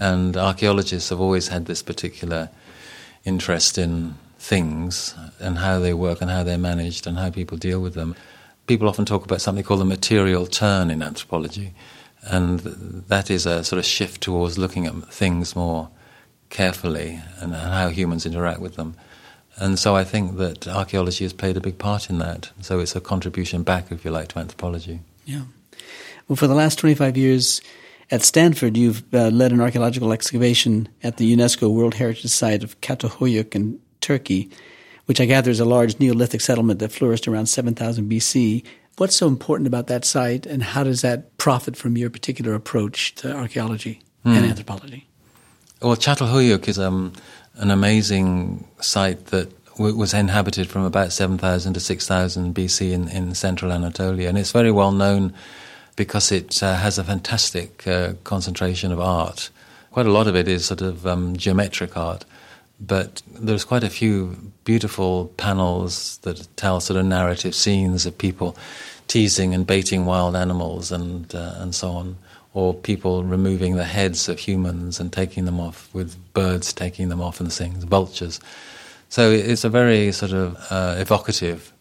and 0.00 0.36
archaeologists 0.36 1.10
have 1.10 1.20
always 1.20 1.48
had 1.48 1.66
this 1.66 1.82
particular 1.82 2.50
interest 3.24 3.78
in 3.78 4.14
things 4.38 5.14
and 5.40 5.58
how 5.58 5.78
they 5.78 5.94
work 5.94 6.20
and 6.20 6.30
how 6.30 6.42
they're 6.42 6.58
managed 6.58 7.06
and 7.06 7.16
how 7.16 7.30
people 7.30 7.56
deal 7.56 7.80
with 7.80 7.94
them. 7.94 8.14
People 8.66 8.88
often 8.88 9.04
talk 9.04 9.24
about 9.24 9.40
something 9.40 9.64
called 9.64 9.80
the 9.80 9.84
material 9.84 10.46
turn 10.46 10.90
in 10.90 11.02
anthropology, 11.02 11.72
and 12.22 12.60
that 13.08 13.30
is 13.30 13.46
a 13.46 13.64
sort 13.64 13.78
of 13.78 13.84
shift 13.84 14.20
towards 14.20 14.58
looking 14.58 14.86
at 14.86 14.94
things 15.12 15.56
more 15.56 15.90
carefully 16.54 17.20
and, 17.40 17.52
and 17.52 17.72
how 17.72 17.88
humans 17.88 18.24
interact 18.24 18.60
with 18.60 18.76
them. 18.76 18.94
And 19.56 19.78
so 19.78 19.94
I 19.94 20.04
think 20.04 20.36
that 20.38 20.66
archaeology 20.66 21.24
has 21.24 21.32
played 21.32 21.56
a 21.56 21.60
big 21.60 21.78
part 21.78 22.08
in 22.08 22.18
that. 22.18 22.50
So 22.60 22.80
it's 22.80 22.96
a 22.96 23.00
contribution 23.00 23.62
back, 23.62 23.92
if 23.92 24.04
you 24.04 24.10
like, 24.10 24.28
to 24.28 24.38
anthropology. 24.38 25.00
Yeah. 25.26 25.42
Well, 26.28 26.36
for 26.36 26.46
the 26.46 26.54
last 26.54 26.78
25 26.78 27.16
years 27.16 27.60
at 28.10 28.22
Stanford, 28.22 28.76
you've 28.76 29.02
uh, 29.12 29.28
led 29.28 29.52
an 29.52 29.60
archaeological 29.60 30.12
excavation 30.12 30.88
at 31.02 31.16
the 31.18 31.36
UNESCO 31.36 31.72
World 31.72 31.94
Heritage 31.94 32.30
Site 32.30 32.64
of 32.64 32.80
Çatalhöyük 32.80 33.54
in 33.54 33.80
Turkey, 34.00 34.50
which 35.06 35.20
I 35.20 35.26
gather 35.26 35.50
is 35.50 35.60
a 35.60 35.64
large 35.64 35.98
Neolithic 35.98 36.40
settlement 36.40 36.80
that 36.80 36.92
flourished 36.92 37.28
around 37.28 37.46
7000 37.46 38.10
BC. 38.10 38.64
What's 38.96 39.16
so 39.16 39.26
important 39.26 39.66
about 39.66 39.88
that 39.88 40.04
site, 40.04 40.46
and 40.46 40.62
how 40.62 40.84
does 40.84 41.00
that 41.02 41.36
profit 41.36 41.76
from 41.76 41.96
your 41.96 42.10
particular 42.10 42.54
approach 42.54 43.14
to 43.16 43.34
archaeology 43.34 44.00
mm. 44.24 44.36
and 44.36 44.44
hmm. 44.44 44.50
anthropology? 44.50 45.08
Well, 45.84 45.96
Çatalhöyük 45.96 46.66
is 46.66 46.78
um, 46.78 47.12
an 47.58 47.70
amazing 47.70 48.64
site 48.80 49.26
that 49.26 49.48
w- 49.76 49.94
was 49.94 50.14
inhabited 50.14 50.66
from 50.66 50.82
about 50.84 51.12
7,000 51.12 51.74
to 51.74 51.80
6,000 51.80 52.54
BC 52.54 52.90
in, 52.90 53.08
in 53.08 53.34
central 53.34 53.70
Anatolia. 53.70 54.30
And 54.30 54.38
it's 54.38 54.52
very 54.52 54.70
well 54.70 54.92
known 54.92 55.34
because 55.96 56.32
it 56.32 56.62
uh, 56.62 56.76
has 56.76 56.96
a 56.96 57.04
fantastic 57.04 57.86
uh, 57.86 58.14
concentration 58.24 58.92
of 58.92 59.00
art. 59.00 59.50
Quite 59.90 60.06
a 60.06 60.10
lot 60.10 60.26
of 60.26 60.34
it 60.34 60.48
is 60.48 60.64
sort 60.64 60.80
of 60.80 61.06
um, 61.06 61.36
geometric 61.36 61.98
art, 61.98 62.24
but 62.80 63.20
there's 63.38 63.66
quite 63.66 63.84
a 63.84 63.90
few 63.90 64.52
beautiful 64.64 65.26
panels 65.36 66.16
that 66.22 66.48
tell 66.56 66.80
sort 66.80 66.98
of 66.98 67.04
narrative 67.04 67.54
scenes 67.54 68.06
of 68.06 68.16
people 68.16 68.56
teasing 69.06 69.52
and 69.52 69.66
baiting 69.66 70.06
wild 70.06 70.34
animals 70.34 70.90
and, 70.90 71.34
uh, 71.34 71.56
and 71.58 71.74
so 71.74 71.90
on 71.90 72.16
or 72.54 72.72
people 72.72 73.24
removing 73.24 73.74
the 73.74 73.84
heads 73.84 74.28
of 74.28 74.38
humans 74.38 75.00
and 75.00 75.12
taking 75.12 75.44
them 75.44 75.58
off, 75.58 75.92
with 75.92 76.16
birds 76.32 76.72
taking 76.72 77.08
them 77.08 77.20
off 77.20 77.40
and 77.40 77.52
things, 77.52 77.82
vultures. 77.82 78.40
So 79.08 79.30
it's 79.30 79.64
a 79.64 79.68
very 79.68 80.12
sort 80.12 80.32
of 80.32 80.56
uh, 80.70 80.94
evocative 80.98 81.72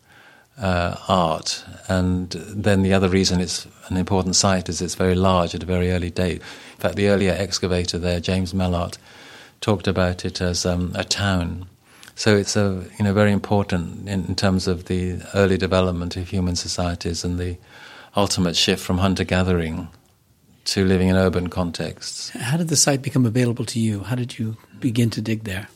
uh, 0.57 0.95
art. 1.07 1.63
And 1.87 2.31
then 2.31 2.81
the 2.81 2.93
other 2.93 3.07
reason 3.07 3.39
it's 3.39 3.67
an 3.87 3.97
important 3.97 4.35
site 4.35 4.67
is 4.67 4.81
it's 4.81 4.95
very 4.95 5.15
large 5.15 5.53
at 5.53 5.63
a 5.63 5.65
very 5.67 5.91
early 5.91 6.09
date. 6.09 6.41
In 6.41 6.79
fact, 6.79 6.95
the 6.95 7.09
earlier 7.09 7.33
excavator 7.33 7.99
there, 7.99 8.19
James 8.19 8.51
Mellaart, 8.53 8.97
talked 9.61 9.87
about 9.87 10.25
it 10.25 10.41
as 10.41 10.65
um, 10.65 10.91
a 10.95 11.03
town. 11.03 11.67
So 12.15 12.35
it's 12.35 12.55
a 12.55 12.85
you 12.97 13.05
know 13.05 13.13
very 13.13 13.31
important 13.31 14.07
in, 14.07 14.25
in 14.25 14.35
terms 14.35 14.67
of 14.67 14.85
the 14.85 15.21
early 15.33 15.57
development 15.57 16.17
of 16.17 16.29
human 16.29 16.55
societies 16.55 17.23
and 17.23 17.39
the 17.39 17.57
ultimate 18.15 18.55
shift 18.55 18.83
from 18.83 18.99
hunter 18.99 19.23
gathering 19.23 19.87
to 20.65 20.85
living 20.85 21.09
in 21.09 21.15
urban 21.15 21.49
contexts. 21.49 22.29
How 22.29 22.57
did 22.57 22.69
the 22.69 22.75
site 22.75 23.01
become 23.01 23.25
available 23.25 23.65
to 23.65 23.79
you? 23.79 24.03
How 24.03 24.15
did 24.15 24.39
you 24.39 24.57
begin 24.79 25.09
to 25.11 25.21
dig 25.21 25.43
there? 25.43 25.67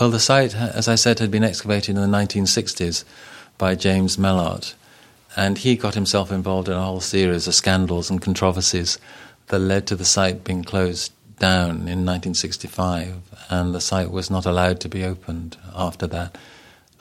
Well, 0.00 0.10
the 0.10 0.20
site, 0.20 0.54
as 0.54 0.86
I 0.86 0.94
said, 0.94 1.18
had 1.18 1.30
been 1.30 1.44
excavated 1.44 1.96
in 1.96 2.02
the 2.02 2.16
1960s 2.16 3.04
by 3.56 3.74
James 3.74 4.16
Mellaart, 4.16 4.74
and 5.34 5.58
he 5.58 5.76
got 5.76 5.94
himself 5.94 6.30
involved 6.30 6.68
in 6.68 6.74
a 6.74 6.82
whole 6.82 7.00
series 7.00 7.48
of 7.48 7.54
scandals 7.54 8.10
and 8.10 8.22
controversies 8.22 8.98
that 9.46 9.58
led 9.58 9.86
to 9.86 9.96
the 9.96 10.04
site 10.04 10.44
being 10.44 10.62
closed 10.62 11.12
down 11.38 11.70
in 11.88 12.04
1965, 12.04 13.14
and 13.48 13.74
the 13.74 13.80
site 13.80 14.10
was 14.10 14.30
not 14.30 14.46
allowed 14.46 14.80
to 14.80 14.88
be 14.88 15.04
opened 15.04 15.56
after 15.74 16.06
that. 16.06 16.36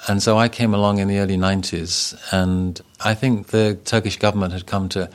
And 0.07 0.21
so 0.23 0.37
I 0.37 0.47
came 0.47 0.73
along 0.73 0.99
in 0.99 1.07
the 1.07 1.19
early 1.19 1.37
90s, 1.37 2.15
and 2.31 2.79
I 3.03 3.13
think 3.13 3.47
the 3.47 3.77
Turkish 3.83 4.17
government 4.17 4.53
had 4.53 4.65
come 4.65 4.89
to 4.89 5.09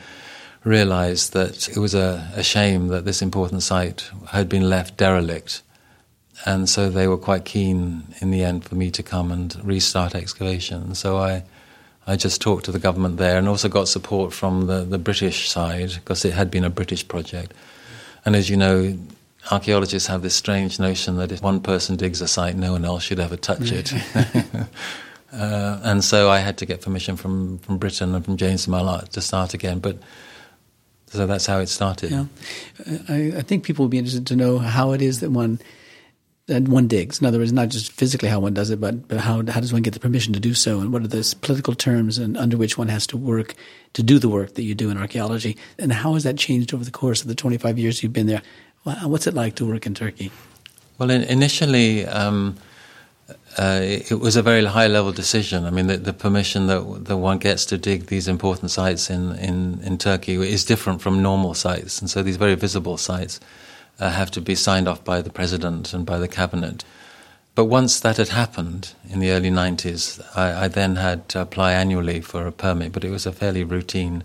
realized 0.63 1.33
that 1.33 1.67
it 1.69 1.77
was 1.77 1.93
a, 1.93 2.31
a, 2.35 2.43
shame 2.43 2.87
that 2.87 3.05
this 3.05 3.21
important 3.21 3.63
site 3.63 4.09
had 4.31 4.47
been 4.47 4.69
left 4.69 4.97
derelict. 4.97 5.61
And 6.45 6.69
so 6.69 6.89
they 6.89 7.07
were 7.07 7.17
quite 7.17 7.45
keen 7.45 8.03
in 8.19 8.31
the 8.31 8.43
end 8.43 8.65
for 8.65 8.75
me 8.75 8.89
to 8.91 9.03
come 9.03 9.31
and 9.31 9.55
restart 9.63 10.15
excavation. 10.15 10.95
So 10.95 11.17
I, 11.17 11.43
I 12.07 12.15
just 12.15 12.41
talked 12.41 12.65
to 12.65 12.71
the 12.71 12.79
government 12.79 13.17
there 13.17 13.37
and 13.37 13.47
also 13.47 13.69
got 13.69 13.87
support 13.87 14.33
from 14.33 14.67
the, 14.67 14.83
the 14.83 14.97
British 14.97 15.49
side 15.49 15.91
because 15.95 16.25
it 16.25 16.33
had 16.33 16.49
been 16.49 16.63
a 16.63 16.69
British 16.69 17.07
project. 17.07 17.53
And 18.25 18.35
as 18.35 18.49
you 18.49 18.57
know, 18.57 18.97
archaeologists 19.51 20.07
have 20.07 20.21
this 20.21 20.35
strange 20.35 20.79
notion 20.79 21.17
that 21.17 21.31
if 21.31 21.41
one 21.41 21.59
person 21.59 21.97
digs 21.97 22.21
a 22.21 22.27
site, 22.27 22.55
no 22.55 22.71
one 22.71 22.85
else 22.85 23.03
should 23.03 23.19
ever 23.19 23.35
touch 23.35 23.71
it. 23.71 23.93
uh, 25.33 25.79
and 25.83 26.03
so 26.03 26.29
I 26.29 26.39
had 26.39 26.57
to 26.59 26.65
get 26.65 26.81
permission 26.81 27.17
from, 27.17 27.57
from 27.59 27.77
Britain 27.77 28.15
and 28.15 28.23
from 28.23 28.37
James 28.37 28.67
Mellaart 28.67 29.09
to 29.09 29.21
start 29.21 29.53
again. 29.53 29.79
But 29.79 29.97
so 31.13 31.27
that's 31.27 31.45
how 31.45 31.59
it 31.59 31.67
started. 31.67 32.11
Yeah. 32.11 32.25
I, 33.07 33.33
I, 33.37 33.41
think 33.41 33.63
people 33.63 33.85
would 33.85 33.91
be 33.91 33.99
interested 33.99 34.25
to 34.27 34.35
know 34.35 34.57
how 34.57 34.93
it 34.93 35.01
is 35.01 35.19
that 35.19 35.29
one 35.29 35.59
and 36.47 36.67
one 36.67 36.87
digs. 36.87 37.21
In 37.21 37.27
other 37.27 37.37
words, 37.37 37.53
not 37.53 37.69
just 37.69 37.91
physically 37.91 38.29
how 38.29 38.39
one 38.39 38.55
does 38.55 38.71
it, 38.71 38.81
but, 38.81 39.07
but 39.07 39.19
how, 39.19 39.37
how 39.47 39.59
does 39.59 39.71
one 39.71 39.83
get 39.83 39.93
the 39.93 39.99
permission 39.99 40.33
to 40.33 40.39
do 40.39 40.55
so, 40.55 40.79
and 40.79 40.91
what 40.91 41.03
are 41.03 41.07
the 41.07 41.35
political 41.41 41.75
terms 41.75 42.17
and 42.17 42.35
under 42.35 42.57
which 42.57 42.77
one 42.77 42.87
has 42.87 43.05
to 43.07 43.17
work 43.17 43.53
to 43.93 44.01
do 44.01 44.17
the 44.17 44.27
work 44.27 44.55
that 44.55 44.63
you 44.63 44.73
do 44.73 44.89
in 44.89 44.97
archaeology, 44.97 45.55
and 45.77 45.93
how 45.93 46.15
has 46.15 46.23
that 46.23 46.37
changed 46.37 46.73
over 46.73 46.83
the 46.83 46.91
course 46.91 47.21
of 47.21 47.27
the 47.27 47.35
25 47.35 47.77
years 47.77 48.01
you've 48.01 48.11
been 48.11 48.27
there? 48.27 48.41
What's 48.83 49.27
it 49.27 49.35
like 49.35 49.55
to 49.55 49.65
work 49.65 49.85
in 49.85 49.93
Turkey? 49.93 50.31
Well, 50.97 51.09
in, 51.09 51.21
initially, 51.23 52.05
um, 52.07 52.57
uh, 53.57 53.79
it 53.81 54.19
was 54.19 54.35
a 54.35 54.41
very 54.41 54.65
high 54.65 54.87
level 54.87 55.11
decision. 55.11 55.65
I 55.65 55.69
mean, 55.69 55.87
the, 55.87 55.97
the, 55.97 56.13
permission 56.13 56.67
that, 56.67 57.05
that 57.05 57.17
one 57.17 57.37
gets 57.37 57.65
to 57.67 57.77
dig 57.77 58.07
these 58.07 58.27
important 58.27 58.71
sites 58.71 59.09
in, 59.09 59.33
in, 59.33 59.79
in 59.83 59.97
Turkey 59.97 60.33
is 60.35 60.65
different 60.65 61.01
from 61.01 61.21
normal 61.21 61.53
sites, 61.53 62.01
and 62.01 62.09
so 62.09 62.23
these 62.23 62.37
very 62.37 62.55
visible 62.55 62.97
sites 62.97 63.39
uh, 63.99 64.09
have 64.09 64.31
to 64.31 64.41
be 64.41 64.55
signed 64.55 64.87
off 64.87 65.03
by 65.03 65.21
the 65.21 65.29
president 65.29 65.93
and 65.93 66.05
by 66.05 66.17
the 66.17 66.27
cabinet. 66.27 66.83
But 67.55 67.65
once 67.65 67.99
that 67.99 68.17
had 68.17 68.29
happened 68.29 68.93
in 69.07 69.19
the 69.19 69.29
early 69.29 69.51
90s, 69.51 70.19
I, 70.35 70.65
I, 70.65 70.67
then 70.67 70.95
had 70.95 71.29
to 71.29 71.41
apply 71.41 71.73
annually 71.73 72.19
for 72.21 72.47
a 72.47 72.51
permit, 72.51 72.91
but 72.91 73.03
it 73.03 73.11
was 73.11 73.27
a 73.27 73.31
fairly 73.31 73.63
routine 73.63 74.23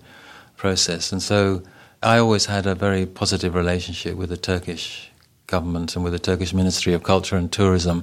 process. 0.57 1.13
And 1.13 1.23
so 1.23 1.63
I 2.03 2.19
always 2.19 2.47
had 2.47 2.67
a 2.67 2.75
very 2.75 3.05
positive 3.05 3.55
relationship 3.55 4.17
with 4.17 4.31
the 4.31 4.39
Turkish 4.39 5.11
government 5.47 5.95
and 5.95 6.03
with 6.03 6.15
the 6.15 6.19
Turkish 6.19 6.55
Ministry 6.55 6.95
of 6.95 7.03
Culture 7.03 7.37
and 7.37 7.53
Tourism 7.53 8.03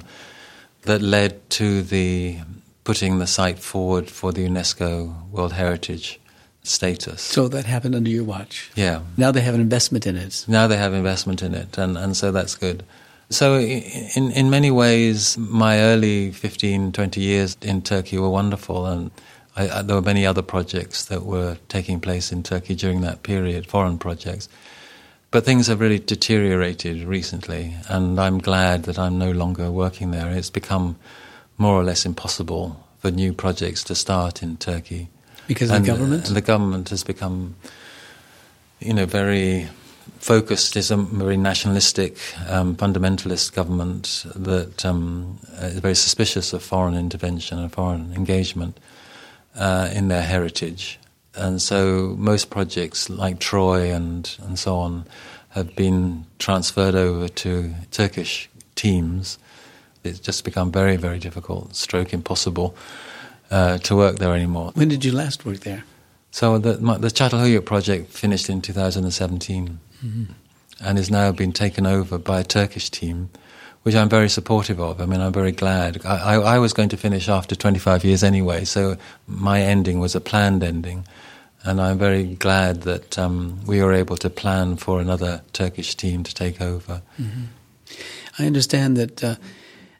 that 0.86 1.02
led 1.02 1.48
to 1.50 1.82
the 1.82 2.38
putting 2.84 3.18
the 3.18 3.26
site 3.26 3.58
forward 3.58 4.08
for 4.08 4.32
the 4.32 4.46
UNESCO 4.46 5.28
World 5.30 5.52
Heritage 5.52 6.20
status. 6.62 7.22
So 7.22 7.48
that 7.48 7.64
happened 7.64 7.94
under 7.94 8.10
your 8.10 8.24
watch. 8.24 8.70
Yeah. 8.74 9.02
Now 9.16 9.30
they 9.30 9.40
have 9.40 9.54
an 9.54 9.60
investment 9.60 10.06
in 10.06 10.16
it. 10.16 10.44
Now 10.48 10.66
they 10.66 10.76
have 10.76 10.94
investment 10.94 11.42
in 11.42 11.54
it, 11.54 11.78
and, 11.78 11.96
and 11.96 12.16
so 12.16 12.32
that's 12.32 12.54
good. 12.54 12.84
So 13.28 13.58
in 13.58 14.30
in 14.30 14.50
many 14.50 14.70
ways, 14.70 15.36
my 15.36 15.80
early 15.80 16.30
15, 16.30 16.92
20 16.92 17.20
years 17.20 17.56
in 17.60 17.82
Turkey 17.82 18.18
were 18.18 18.30
wonderful, 18.30 18.86
and 18.86 19.10
I, 19.56 19.68
I, 19.68 19.82
there 19.82 19.96
were 19.96 20.02
many 20.02 20.24
other 20.24 20.42
projects 20.42 21.06
that 21.06 21.24
were 21.24 21.58
taking 21.68 22.00
place 22.00 22.30
in 22.30 22.42
Turkey 22.42 22.76
during 22.76 23.00
that 23.00 23.22
period, 23.22 23.66
foreign 23.66 23.98
projects. 23.98 24.48
But 25.36 25.44
things 25.44 25.66
have 25.66 25.80
really 25.80 25.98
deteriorated 25.98 27.04
recently, 27.04 27.74
and 27.90 28.18
I'm 28.18 28.38
glad 28.38 28.84
that 28.84 28.98
I'm 28.98 29.18
no 29.18 29.32
longer 29.32 29.70
working 29.70 30.10
there. 30.10 30.30
It's 30.30 30.48
become 30.48 30.96
more 31.58 31.74
or 31.74 31.84
less 31.84 32.06
impossible 32.06 32.82
for 33.00 33.10
new 33.10 33.34
projects 33.34 33.84
to 33.84 33.94
start 33.94 34.42
in 34.42 34.56
Turkey. 34.56 35.10
Because 35.46 35.68
of 35.68 35.76
and, 35.76 35.84
the 35.84 35.90
government? 35.90 36.30
Uh, 36.30 36.32
the 36.32 36.40
government 36.40 36.88
has 36.88 37.04
become, 37.04 37.54
you 38.80 38.94
know, 38.94 39.04
very 39.04 39.68
focused. 40.20 40.74
It's 40.74 40.90
a 40.90 40.96
very 40.96 41.36
nationalistic, 41.36 42.16
um, 42.48 42.74
fundamentalist 42.74 43.52
government 43.52 44.24
that 44.34 44.86
um, 44.86 45.38
is 45.60 45.80
very 45.80 45.96
suspicious 45.96 46.54
of 46.54 46.62
foreign 46.62 46.94
intervention 46.94 47.58
and 47.58 47.70
foreign 47.70 48.14
engagement 48.14 48.80
uh, 49.54 49.90
in 49.92 50.08
their 50.08 50.22
heritage. 50.22 50.98
And 51.36 51.60
so 51.60 52.14
most 52.18 52.50
projects 52.50 53.10
like 53.10 53.38
Troy 53.38 53.92
and, 53.92 54.36
and 54.42 54.58
so 54.58 54.76
on 54.76 55.04
have 55.50 55.74
been 55.76 56.26
transferred 56.38 56.94
over 56.94 57.28
to 57.28 57.74
Turkish 57.90 58.48
teams. 58.74 59.38
It's 60.04 60.18
just 60.18 60.44
become 60.44 60.70
very, 60.70 60.96
very 60.96 61.18
difficult, 61.18 61.74
stroke 61.74 62.12
impossible 62.12 62.76
uh, 63.50 63.78
to 63.78 63.96
work 63.96 64.18
there 64.18 64.34
anymore. 64.34 64.72
When 64.74 64.88
did 64.88 65.04
you 65.04 65.12
last 65.12 65.44
work 65.44 65.60
there? 65.60 65.84
So 66.30 66.58
the, 66.58 66.78
my, 66.78 66.98
the 66.98 67.08
Çatalhöyük 67.08 67.64
project 67.64 68.12
finished 68.12 68.50
in 68.50 68.60
2017 68.60 69.78
mm-hmm. 70.04 70.24
and 70.80 70.98
is 70.98 71.10
now 71.10 71.32
being 71.32 71.52
taken 71.52 71.86
over 71.86 72.18
by 72.18 72.40
a 72.40 72.44
Turkish 72.44 72.90
team, 72.90 73.30
which 73.82 73.94
I'm 73.94 74.10
very 74.10 74.28
supportive 74.28 74.78
of. 74.78 75.00
I 75.00 75.06
mean, 75.06 75.20
I'm 75.20 75.32
very 75.32 75.52
glad. 75.52 76.04
I, 76.04 76.34
I, 76.34 76.34
I 76.34 76.58
was 76.58 76.74
going 76.74 76.90
to 76.90 76.96
finish 76.96 77.28
after 77.28 77.54
25 77.54 78.04
years 78.04 78.22
anyway, 78.22 78.64
so 78.64 78.96
my 79.26 79.62
ending 79.62 79.98
was 79.98 80.14
a 80.14 80.20
planned 80.20 80.62
ending. 80.62 81.06
And 81.66 81.80
I'm 81.80 81.98
very 81.98 82.34
glad 82.34 82.82
that 82.82 83.18
um, 83.18 83.60
we 83.66 83.82
were 83.82 83.92
able 83.92 84.16
to 84.18 84.30
plan 84.30 84.76
for 84.76 85.00
another 85.00 85.42
Turkish 85.52 85.94
team 85.94 86.22
to 86.22 86.34
take 86.34 86.60
over. 86.60 87.02
Mm-hmm. 87.20 87.42
I 88.38 88.46
understand 88.46 88.96
that 88.96 89.24
uh, 89.24 89.36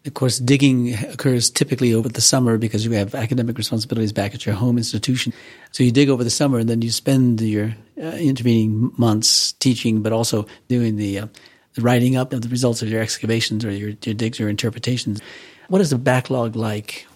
of 0.07 0.14
course, 0.14 0.38
digging 0.38 0.94
occurs 0.94 1.50
typically 1.50 1.92
over 1.92 2.09
the 2.09 2.20
summer 2.20 2.59
because 2.59 2.85
you 2.85 2.92
have 2.92 3.14
academic 3.14 3.59
responsibilities 3.59 4.12
back 4.12 4.35
at 4.35 4.46
your 4.46 4.55
home 4.55 4.79
institution. 4.79 5.33
So 5.72 5.83
you 5.83 5.90
dig 5.90 6.09
over 6.09 6.22
the 6.22 6.31
summer 6.31 6.59
and 6.59 6.68
then 6.68 6.81
you 6.81 6.90
spend 6.90 7.40
your 7.40 7.74
uh, 8.00 8.16
intervening 8.16 8.92
months 8.96 9.52
teaching, 9.52 10.02
but 10.02 10.12
also 10.12 10.46
doing 10.68 10.96
the, 10.96 11.20
uh, 11.20 11.26
the, 11.74 11.83
writing 11.83 12.16
up 12.16 12.33
of 12.33 12.42
the 12.42 12.48
results 12.48 12.83
of 12.83 12.88
your 12.88 13.02
excavations 13.02 13.64
or 13.64 13.70
your, 13.70 13.94
your 14.05 14.14
digs 14.14 14.40
or 14.40 14.48
interpretations. 14.48 15.20
What 15.68 15.81
is 15.81 15.90
the 15.90 15.98
backlog 15.98 16.55
like? 16.55 17.07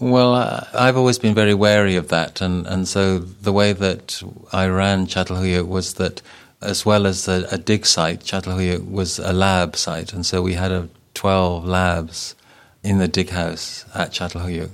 Well, 0.00 0.34
uh, 0.34 0.64
I've 0.74 0.96
always 0.96 1.18
been 1.18 1.34
very 1.34 1.54
wary 1.54 1.96
of 1.96 2.08
that, 2.08 2.40
and, 2.40 2.66
and 2.68 2.86
so 2.86 3.18
the 3.18 3.52
way 3.52 3.72
that 3.72 4.22
I 4.52 4.68
ran 4.68 5.08
Çatalhöyük 5.08 5.66
was 5.66 5.94
that 5.94 6.22
as 6.62 6.86
well 6.86 7.04
as 7.04 7.26
a, 7.26 7.48
a 7.50 7.58
dig 7.58 7.84
site, 7.84 8.20
Çatalhöyük 8.20 8.88
was 8.88 9.18
a 9.18 9.32
lab 9.32 9.74
site, 9.74 10.12
and 10.12 10.24
so 10.24 10.40
we 10.40 10.54
had 10.54 10.70
a 10.70 10.88
12 11.14 11.64
labs 11.64 12.36
in 12.84 12.98
the 12.98 13.08
dig 13.08 13.30
house 13.30 13.84
at 13.92 14.12
Çatalhöyük. 14.12 14.70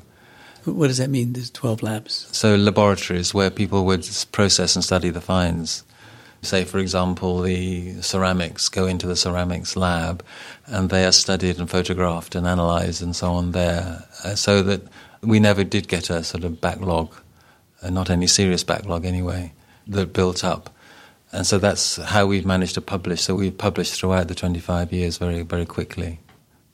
What 0.64 0.88
does 0.88 0.98
that 0.98 1.08
mean, 1.08 1.32
there's 1.32 1.50
12 1.50 1.82
labs? 1.82 2.28
So, 2.32 2.54
laboratories 2.56 3.32
where 3.32 3.50
people 3.50 3.86
would 3.86 4.06
process 4.32 4.76
and 4.76 4.84
study 4.84 5.08
the 5.08 5.20
finds. 5.20 5.84
Say, 6.42 6.64
for 6.64 6.78
example, 6.78 7.40
the 7.40 8.02
ceramics 8.02 8.68
go 8.68 8.86
into 8.86 9.06
the 9.06 9.16
ceramics 9.16 9.76
lab 9.76 10.22
and 10.66 10.90
they 10.90 11.06
are 11.06 11.12
studied 11.12 11.58
and 11.58 11.70
photographed 11.70 12.34
and 12.34 12.46
analysed 12.46 13.00
and 13.00 13.16
so 13.16 13.32
on 13.32 13.52
there, 13.52 14.04
uh, 14.22 14.34
so 14.34 14.62
that 14.62 14.82
we 15.24 15.40
never 15.40 15.64
did 15.64 15.88
get 15.88 16.10
a 16.10 16.22
sort 16.22 16.44
of 16.44 16.60
backlog, 16.60 17.14
uh, 17.82 17.90
not 17.90 18.10
any 18.10 18.26
serious 18.26 18.64
backlog 18.64 19.04
anyway, 19.04 19.52
that 19.86 20.12
built 20.12 20.44
up. 20.44 20.70
And 21.32 21.46
so 21.46 21.58
that's 21.58 21.96
how 21.96 22.26
we've 22.26 22.46
managed 22.46 22.74
to 22.74 22.80
publish. 22.80 23.22
So 23.22 23.34
we've 23.34 23.56
published 23.56 24.00
throughout 24.00 24.28
the 24.28 24.34
25 24.34 24.92
years 24.92 25.18
very, 25.18 25.42
very 25.42 25.66
quickly. 25.66 26.20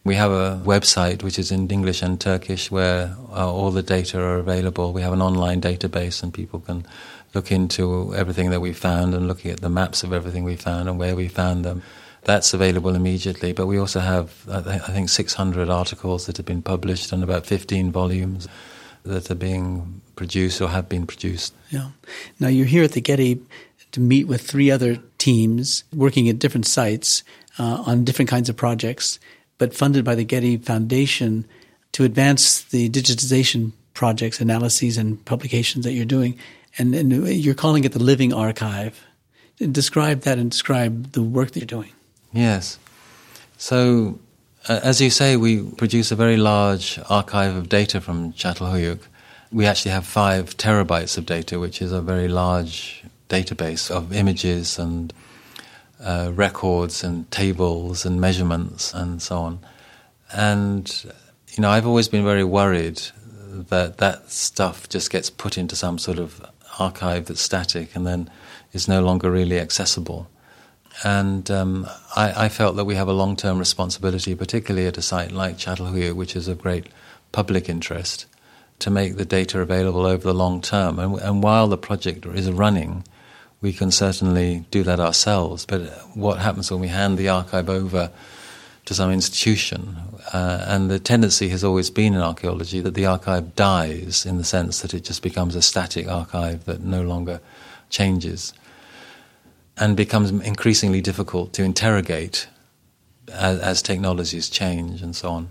We 0.05 0.15
have 0.17 0.31
a 0.31 0.61
website 0.65 1.23
which 1.23 1.39
is 1.39 1.51
in 1.51 1.69
English 1.71 2.03
and 2.03 2.21
Turkish 2.21 2.71
where 2.71 3.17
uh, 3.33 3.51
all 3.51 3.71
the 3.71 3.83
data 3.83 4.21
are 4.21 4.39
available. 4.39 4.93
We 4.93 5.03
have 5.03 5.13
an 5.13 5.23
online 5.23 5.61
database 5.61 6.23
and 6.23 6.33
people 6.33 6.61
can 6.61 6.87
look 7.35 7.53
into 7.53 8.15
everything 8.15 8.51
that 8.51 8.61
we 8.61 8.73
found 8.73 9.15
and 9.15 9.29
looking 9.29 9.51
at 9.51 9.61
the 9.61 9.69
maps 9.69 10.03
of 10.03 10.13
everything 10.13 10.45
we 10.45 10.57
found 10.57 10.89
and 10.89 10.99
where 10.99 11.17
we 11.17 11.29
found 11.29 11.65
them. 11.65 11.83
That's 12.31 12.55
available 12.55 12.95
immediately. 12.95 13.53
But 13.53 13.67
we 13.67 13.77
also 13.77 13.99
have, 13.99 14.49
I 14.49 14.79
think, 14.79 15.09
600 15.09 15.69
articles 15.69 16.27
that 16.27 16.37
have 16.37 16.47
been 16.47 16.63
published 16.63 17.13
and 17.13 17.25
about 17.25 17.45
15 17.45 17.91
volumes 17.91 18.47
that 19.03 19.31
are 19.33 19.35
being 19.35 20.01
produced 20.15 20.61
or 20.61 20.69
have 20.69 20.89
been 20.89 21.07
produced. 21.07 21.53
Yeah. 21.71 21.89
Now 22.39 22.47
you're 22.47 22.67
here 22.67 22.85
at 22.85 22.93
the 22.93 23.01
Getty 23.01 23.41
to 23.91 24.01
meet 24.01 24.29
with 24.29 24.43
three 24.43 24.71
other 24.71 24.99
teams 25.19 25.83
working 25.93 26.29
at 26.29 26.39
different 26.39 26.67
sites 26.67 27.25
uh, 27.59 27.83
on 27.85 28.05
different 28.05 28.31
kinds 28.31 28.49
of 28.49 28.57
projects 28.57 29.19
but 29.59 29.75
funded 29.75 30.05
by 30.05 30.15
the 30.15 30.25
Getty 30.25 30.57
Foundation 30.57 31.47
to 31.93 32.05
advance 32.05 32.63
the 32.63 32.89
digitization 32.89 33.73
projects, 33.93 34.41
analyses, 34.41 34.97
and 34.97 35.23
publications 35.25 35.85
that 35.85 35.93
you're 35.93 36.05
doing. 36.05 36.39
And, 36.79 36.95
and 36.95 37.13
you're 37.13 37.55
calling 37.55 37.83
it 37.83 37.93
the 37.93 38.03
Living 38.03 38.33
Archive. 38.33 39.05
Describe 39.59 40.21
that 40.23 40.39
and 40.39 40.51
describe 40.51 41.11
the 41.13 41.23
work 41.23 41.51
that 41.51 41.59
you're 41.59 41.67
doing. 41.67 41.93
Yes. 42.33 42.79
So, 43.57 44.19
uh, 44.69 44.81
as 44.83 45.01
you 45.01 45.11
say, 45.11 45.37
we 45.37 45.63
produce 45.63 46.13
a 46.13 46.17
very 46.17 46.37
large 46.37 46.99
archive 47.09 47.57
of 47.57 47.69
data 47.69 48.01
from 48.01 48.33
Çatalhöyük. 48.33 49.01
We 49.53 49.67
actually 49.67 49.91
have 49.91 50.07
five 50.07 50.57
terabytes 50.57 51.19
of 51.19 51.27
data, 51.27 51.59
which 51.59 51.83
is 51.83 51.93
a 51.93 52.01
very 52.01 52.29
large 52.29 53.05
database 53.29 53.91
of 53.91 54.13
images 54.13 54.79
and 54.79 55.13
uh, 56.01 56.31
records 56.35 57.03
and 57.05 57.31
tables 57.31 58.07
and 58.07 58.21
measurements 58.21 58.95
and 58.95 59.21
so 59.21 59.39
on. 59.39 59.59
And, 60.33 61.05
you 61.49 61.63
know, 61.63 61.71
I've 61.71 61.87
always 61.87 62.09
been 62.09 62.25
very 62.25 62.45
worried 62.45 63.01
that 63.69 63.99
that 63.99 64.31
stuff 64.31 64.89
just 64.89 65.11
gets 65.11 65.31
put 65.31 65.59
into 65.59 65.75
some 65.75 65.99
sort 65.99 66.19
of 66.19 66.41
archive 66.79 67.27
that's 67.27 67.41
static 67.41 67.97
and 67.97 68.07
then 68.07 68.31
is 68.73 68.87
no 68.87 69.03
longer 69.03 69.31
really 69.31 69.59
accessible. 69.59 70.29
And 71.05 71.51
um, 71.51 71.87
I, 72.17 72.45
I, 72.45 72.49
felt 72.49 72.77
that 72.77 72.85
we 72.85 72.95
have 72.95 73.09
a 73.09 73.13
long 73.13 73.37
term 73.37 73.59
responsibility, 73.59 74.35
particularly 74.35 74.87
at 74.87 74.99
a 74.99 75.03
site 75.03 75.33
like 75.33 75.57
Çatalhöyük, 75.57 76.17
which 76.17 76.37
is 76.37 76.49
of 76.49 76.59
great 76.59 76.87
public 77.33 77.69
interest, 77.69 78.27
to 78.81 78.91
make 78.91 79.17
the 79.17 79.25
data 79.25 79.61
available 79.61 80.05
over 80.05 80.23
the 80.23 80.35
long 80.35 80.61
term. 80.61 80.99
And, 80.99 81.19
and 81.21 81.43
while 81.43 81.69
the 81.69 81.79
project 81.79 82.27
is 82.27 82.51
running, 82.51 83.05
we 83.61 83.73
can 83.73 83.91
certainly 83.91 84.65
do 84.71 84.83
that 84.83 85.01
ourselves. 85.01 85.65
But 85.67 85.83
what 86.15 86.39
happens 86.39 86.71
when 86.71 86.81
we 86.81 86.89
hand 86.89 87.19
the 87.19 87.29
archive 87.29 87.69
over 87.69 88.11
to 88.87 88.95
some 88.95 89.11
institution? 89.11 89.97
Uh, 90.33 90.65
and 90.67 90.91
the 90.91 90.99
tendency 90.99 91.49
has 91.49 91.63
always 91.63 91.91
been 91.91 92.15
in 92.15 92.21
archaeology 92.21 92.81
that 92.81 92.95
the 92.95 93.07
archive 93.07 93.55
dies 93.55 94.27
in 94.27 94.39
the 94.39 94.45
sense 94.45 94.81
that 94.81 94.95
it 94.95 95.05
just 95.05 95.23
becomes 95.23 95.55
a 95.55 95.63
static 95.63 96.09
archive 96.09 96.65
that 96.65 96.81
no 96.81 97.03
longer 97.03 97.41
changes 97.91 98.53
and 99.81 99.97
becomes 99.97 100.31
increasingly 100.31 101.01
difficult 101.01 101.53
to 101.55 101.65
interrogate 101.65 102.47
as, 103.33 103.59
as 103.61 103.83
technologies 103.83 104.49
change 104.49 105.03
and 105.03 105.17
so 105.17 105.31
on. 105.31 105.49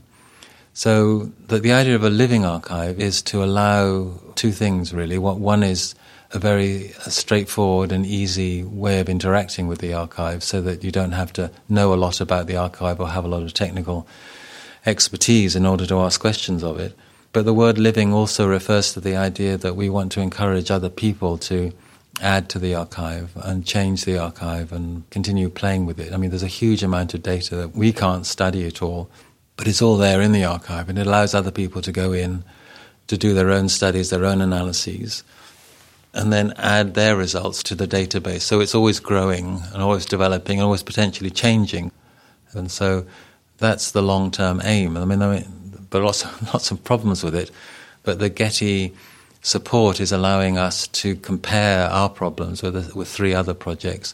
So 0.74 1.32
the, 1.48 1.60
the 1.60 1.74
idea 1.74 1.96
of 1.96 2.04
a 2.04 2.10
living 2.10 2.46
archive 2.46 3.00
is 3.00 3.22
to 3.24 3.44
allow 3.44 4.14
two 4.36 4.52
things 4.52 4.94
really. 4.94 5.18
What 5.18 5.40
one 5.40 5.64
is 5.64 5.96
a 6.32 6.40
very 6.40 6.90
straightforward 7.08 7.92
and 7.92 8.06
easy 8.06 8.64
way 8.64 9.00
of 9.00 9.10
interacting 9.10 9.68
with 9.68 9.80
the 9.80 9.94
archive, 9.94 10.44
so 10.44 10.62
that 10.62 10.84
you 10.84 10.92
don't 10.92 11.14
have 11.14 11.34
to 11.34 11.50
know 11.68 11.92
a 11.92 11.96
lot 11.96 12.22
about 12.22 12.46
the 12.46 12.56
archive 12.56 13.00
or 13.00 13.10
have 13.10 13.26
a 13.26 13.28
lot 13.28 13.42
of 13.42 13.54
technical 13.54 14.08
expertise 14.86 15.56
in 15.56 15.66
order 15.66 15.88
to 15.88 16.00
ask 16.00 16.22
questions 16.22 16.64
of 16.64 16.80
it. 16.80 16.96
But 17.34 17.46
the 17.46 17.54
word 17.54 17.80
living 17.80 18.14
also 18.14 18.48
refers 18.48 18.94
to 18.94 19.00
the 19.00 19.16
idea 19.16 19.58
that 19.58 19.76
we 19.76 19.90
want 19.90 20.12
to 20.14 20.22
encourage 20.22 20.70
other 20.70 20.90
people 20.90 21.38
to 21.40 21.74
add 22.22 22.50
to 22.50 22.60
the 22.60 22.76
archive 22.76 23.32
and 23.36 23.66
change 23.66 24.06
the 24.06 24.18
archive 24.18 24.72
and 24.72 25.10
continue 25.10 25.50
playing 25.50 25.86
with 25.86 26.00
it. 26.00 26.14
I 26.14 26.18
mean, 26.18 26.30
there's 26.30 26.44
a 26.44 26.48
huge 26.48 26.84
amount 26.84 27.14
of 27.14 27.24
data 27.24 27.56
that 27.56 27.76
we 27.76 27.92
can't 27.94 28.26
study 28.26 28.66
at 28.68 28.82
all, 28.82 29.10
but 29.58 29.68
it's 29.68 29.82
all 29.82 29.98
there 29.98 30.22
in 30.22 30.32
the 30.32 30.44
archive 30.44 30.90
and 30.90 30.98
it 30.98 31.08
allows 31.08 31.34
other 31.34 31.52
people 31.52 31.82
to 31.82 31.92
go 31.92 32.12
in 32.12 32.44
to 33.08 33.18
do 33.18 33.34
their 33.34 33.50
own 33.50 33.70
studies, 33.70 34.10
their 34.10 34.26
own 34.26 34.42
analyses, 34.42 35.24
and 36.14 36.32
then 36.32 36.54
add 36.58 36.94
their 36.94 37.16
results 37.16 37.64
to 37.64 37.76
the 37.76 37.88
database. 37.88 38.42
So 38.42 38.60
it's 38.60 38.76
always 38.76 39.00
growing 39.00 39.62
and 39.74 39.82
always 39.82 40.06
developing 40.06 40.58
and 40.58 40.66
always 40.66 40.84
potentially 40.84 41.30
changing. 41.30 41.92
And 42.54 42.72
so 42.72 43.06
that's 43.58 43.92
the 43.92 44.02
long 44.02 44.32
term 44.32 44.62
aim. 44.64 44.98
I 44.98 45.06
mean, 45.06 45.22
I 45.22 45.36
mean, 45.36 45.88
lots 45.92 46.26
lots 46.54 46.72
of 46.72 46.84
problems 46.84 47.24
with 47.24 47.36
it. 47.36 47.52
But 48.04 48.20
the 48.20 48.30
Getty 48.30 48.94
support 49.42 50.00
is 50.00 50.12
allowing 50.12 50.58
us 50.58 50.88
to 50.88 51.16
compare 51.16 51.88
our 51.90 52.10
problems 52.10 52.62
with 52.62 52.96
with 52.96 53.08
three 53.08 53.34
other 53.34 53.54
projects 53.54 54.14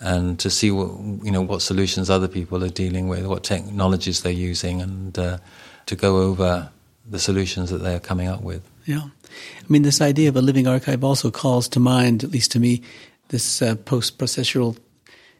and 0.00 0.38
to 0.38 0.50
see 0.50 0.70
what 0.70 0.90
you 1.24 1.30
know 1.30 1.42
what 1.42 1.62
solutions 1.62 2.10
other 2.10 2.28
people 2.28 2.62
are 2.64 2.68
dealing 2.68 3.08
with, 3.08 3.26
what 3.26 3.44
technologies 3.44 4.22
they're 4.22 4.32
using, 4.32 4.80
and 4.80 5.18
uh, 5.18 5.38
to 5.86 5.96
go 5.96 6.18
over 6.18 6.70
the 7.08 7.18
solutions 7.18 7.70
that 7.70 7.78
they 7.78 7.94
are 7.94 8.00
coming 8.00 8.28
up 8.28 8.42
with. 8.42 8.62
Yeah, 8.84 9.02
I 9.04 9.66
mean, 9.68 9.82
this 9.82 10.00
idea 10.00 10.28
of 10.28 10.36
a 10.36 10.42
living 10.42 10.66
archive 10.66 11.04
also 11.04 11.30
calls 11.30 11.68
to 11.68 11.80
mind, 11.80 12.24
at 12.24 12.30
least 12.30 12.52
to 12.52 12.60
me, 12.60 12.82
this 13.28 13.62
uh, 13.62 13.76
post-processual 13.76 14.76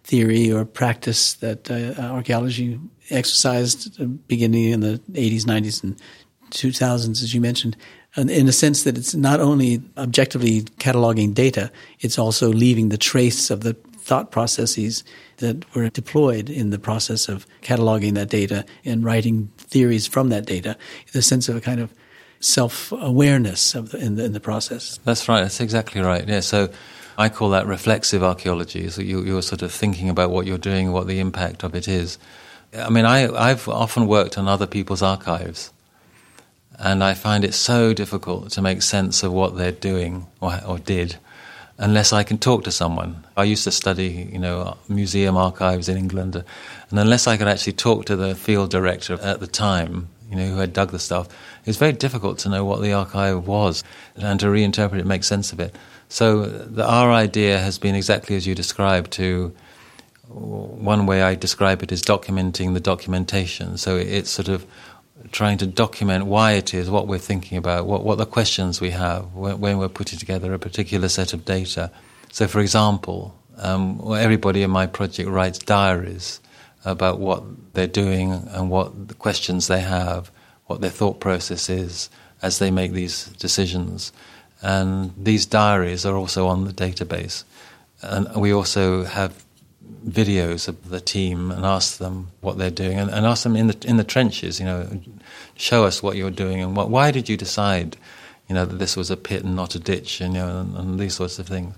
theory 0.04 0.52
or 0.52 0.64
practice 0.64 1.34
that 1.34 1.70
uh, 1.70 2.00
archaeology 2.00 2.78
exercised 3.10 4.00
uh, 4.00 4.04
beginning 4.04 4.70
in 4.70 4.80
the 4.80 5.00
80s, 5.12 5.42
90s, 5.42 5.82
and 5.82 6.00
2000s, 6.50 7.22
as 7.22 7.34
you 7.34 7.40
mentioned, 7.40 7.76
in 8.16 8.48
a 8.48 8.52
sense 8.52 8.84
that 8.84 8.96
it's 8.96 9.14
not 9.14 9.40
only 9.40 9.82
objectively 9.96 10.62
cataloging 10.78 11.34
data, 11.34 11.70
it's 12.00 12.18
also 12.18 12.48
leaving 12.48 12.88
the 12.88 12.98
trace 12.98 13.50
of 13.50 13.62
the 13.62 13.74
thought 13.96 14.30
processes 14.30 15.02
that 15.38 15.64
were 15.74 15.88
deployed 15.88 16.50
in 16.50 16.70
the 16.70 16.78
process 16.78 17.28
of 17.28 17.46
cataloging 17.62 18.14
that 18.14 18.28
data 18.28 18.64
and 18.84 19.04
writing 19.04 19.50
theories 19.58 20.06
from 20.06 20.28
that 20.28 20.46
data. 20.46 20.76
The 21.12 21.22
sense 21.22 21.48
of 21.48 21.56
a 21.56 21.60
kind 21.60 21.80
of 21.80 21.92
self 22.40 22.92
awareness 22.92 23.72
the, 23.72 23.96
in, 23.98 24.16
the, 24.16 24.24
in 24.24 24.32
the 24.32 24.40
process. 24.40 24.98
That's 25.04 25.28
right. 25.28 25.40
That's 25.40 25.60
exactly 25.60 26.00
right. 26.00 26.28
Yeah. 26.28 26.40
So 26.40 26.70
I 27.16 27.28
call 27.28 27.50
that 27.50 27.66
reflexive 27.66 28.22
archaeology. 28.22 28.88
So 28.90 29.02
you, 29.02 29.36
are 29.36 29.42
sort 29.42 29.62
of 29.62 29.72
thinking 29.72 30.08
about 30.10 30.30
what 30.30 30.46
you're 30.46 30.58
doing, 30.58 30.92
what 30.92 31.06
the 31.06 31.20
impact 31.20 31.64
of 31.64 31.74
it 31.74 31.88
is. 31.88 32.18
I 32.76 32.90
mean, 32.90 33.04
I, 33.04 33.32
I've 33.32 33.68
often 33.68 34.06
worked 34.06 34.36
on 34.36 34.48
other 34.48 34.66
people's 34.66 35.02
archives, 35.02 35.72
and 36.78 37.02
I 37.02 37.14
find 37.14 37.44
it 37.44 37.54
so 37.54 37.92
difficult 37.92 38.50
to 38.52 38.62
make 38.62 38.82
sense 38.82 39.22
of 39.22 39.32
what 39.32 39.56
they're 39.56 39.72
doing 39.72 40.26
or, 40.40 40.60
or 40.66 40.78
did 40.78 41.16
unless 41.78 42.12
I 42.12 42.22
can 42.22 42.38
talk 42.38 42.64
to 42.64 42.70
someone. 42.70 43.24
I 43.36 43.44
used 43.44 43.64
to 43.64 43.70
study, 43.70 44.28
you 44.32 44.38
know, 44.38 44.76
museum 44.88 45.36
archives 45.36 45.88
in 45.88 45.96
England, 45.96 46.36
and 46.36 46.98
unless 46.98 47.26
I 47.26 47.36
could 47.36 47.48
actually 47.48 47.72
talk 47.72 48.04
to 48.06 48.16
the 48.16 48.34
field 48.34 48.70
director 48.70 49.14
at 49.20 49.40
the 49.40 49.46
time, 49.46 50.08
you 50.30 50.36
know, 50.36 50.46
who 50.48 50.58
had 50.58 50.72
dug 50.72 50.90
the 50.90 50.98
stuff, 50.98 51.26
it 51.60 51.66
was 51.66 51.76
very 51.76 51.92
difficult 51.92 52.38
to 52.40 52.48
know 52.48 52.64
what 52.64 52.80
the 52.80 52.92
archive 52.92 53.46
was 53.46 53.82
and 54.16 54.38
to 54.40 54.46
reinterpret 54.46 54.98
it, 54.98 55.06
make 55.06 55.24
sense 55.24 55.52
of 55.52 55.60
it. 55.60 55.74
So 56.08 56.46
the, 56.46 56.86
our 56.86 57.10
idea 57.10 57.58
has 57.58 57.78
been 57.78 57.94
exactly 57.94 58.36
as 58.36 58.46
you 58.46 58.54
described. 58.54 59.10
To 59.12 59.54
one 60.28 61.06
way 61.06 61.22
I 61.22 61.34
describe 61.34 61.82
it 61.82 61.92
is 61.92 62.02
documenting 62.02 62.74
the 62.74 62.80
documentation. 62.80 63.76
So 63.78 63.96
it's 63.96 64.30
sort 64.30 64.48
of 64.48 64.66
trying 65.34 65.58
to 65.58 65.66
document 65.66 66.26
why 66.26 66.52
it 66.52 66.72
is, 66.72 66.88
what 66.88 67.08
we're 67.08 67.18
thinking 67.18 67.58
about, 67.58 67.86
what, 67.86 68.04
what 68.04 68.18
the 68.18 68.24
questions 68.24 68.80
we 68.80 68.90
have 68.90 69.34
when, 69.34 69.58
when 69.58 69.78
we're 69.78 69.88
putting 69.88 70.16
together 70.16 70.54
a 70.54 70.58
particular 70.60 71.08
set 71.08 71.32
of 71.32 71.44
data. 71.44 71.90
So, 72.30 72.46
for 72.46 72.60
example, 72.60 73.34
um, 73.58 74.00
everybody 74.16 74.62
in 74.62 74.70
my 74.70 74.86
project 74.86 75.28
writes 75.28 75.58
diaries 75.58 76.38
about 76.84 77.18
what 77.18 77.42
they're 77.74 77.88
doing 77.88 78.30
and 78.52 78.70
what 78.70 79.08
the 79.08 79.14
questions 79.14 79.66
they 79.66 79.80
have, 79.80 80.30
what 80.66 80.80
their 80.80 80.90
thought 80.90 81.18
process 81.18 81.68
is 81.68 82.10
as 82.40 82.60
they 82.60 82.70
make 82.70 82.92
these 82.92 83.26
decisions. 83.40 84.12
And 84.62 85.12
these 85.18 85.46
diaries 85.46 86.06
are 86.06 86.14
also 86.14 86.46
on 86.46 86.64
the 86.64 86.72
database. 86.72 87.42
And 88.02 88.36
we 88.36 88.52
also 88.52 89.02
have 89.02 89.43
videos 90.06 90.68
of 90.68 90.90
the 90.90 91.00
team 91.00 91.50
and 91.50 91.64
ask 91.64 91.98
them 91.98 92.28
what 92.40 92.58
they're 92.58 92.70
doing 92.70 92.98
and, 92.98 93.10
and, 93.10 93.24
ask 93.24 93.42
them 93.42 93.56
in 93.56 93.68
the 93.68 93.76
in 93.86 93.96
the 93.96 94.04
trenches, 94.04 94.60
you 94.60 94.66
know, 94.66 95.00
show 95.56 95.84
us 95.84 96.02
what 96.02 96.16
you're 96.16 96.30
doing 96.30 96.60
and 96.60 96.76
what, 96.76 96.90
why 96.90 97.10
did 97.10 97.28
you 97.28 97.36
decide, 97.36 97.96
you 98.48 98.54
know, 98.54 98.66
that 98.66 98.76
this 98.76 98.96
was 98.96 99.10
a 99.10 99.16
pit 99.16 99.44
and 99.44 99.56
not 99.56 99.74
a 99.74 99.78
ditch, 99.78 100.20
and 100.20 100.34
you 100.34 100.40
know, 100.40 100.60
and, 100.60 100.76
and 100.76 101.00
these 101.00 101.14
sorts 101.14 101.38
of 101.38 101.46
things. 101.46 101.74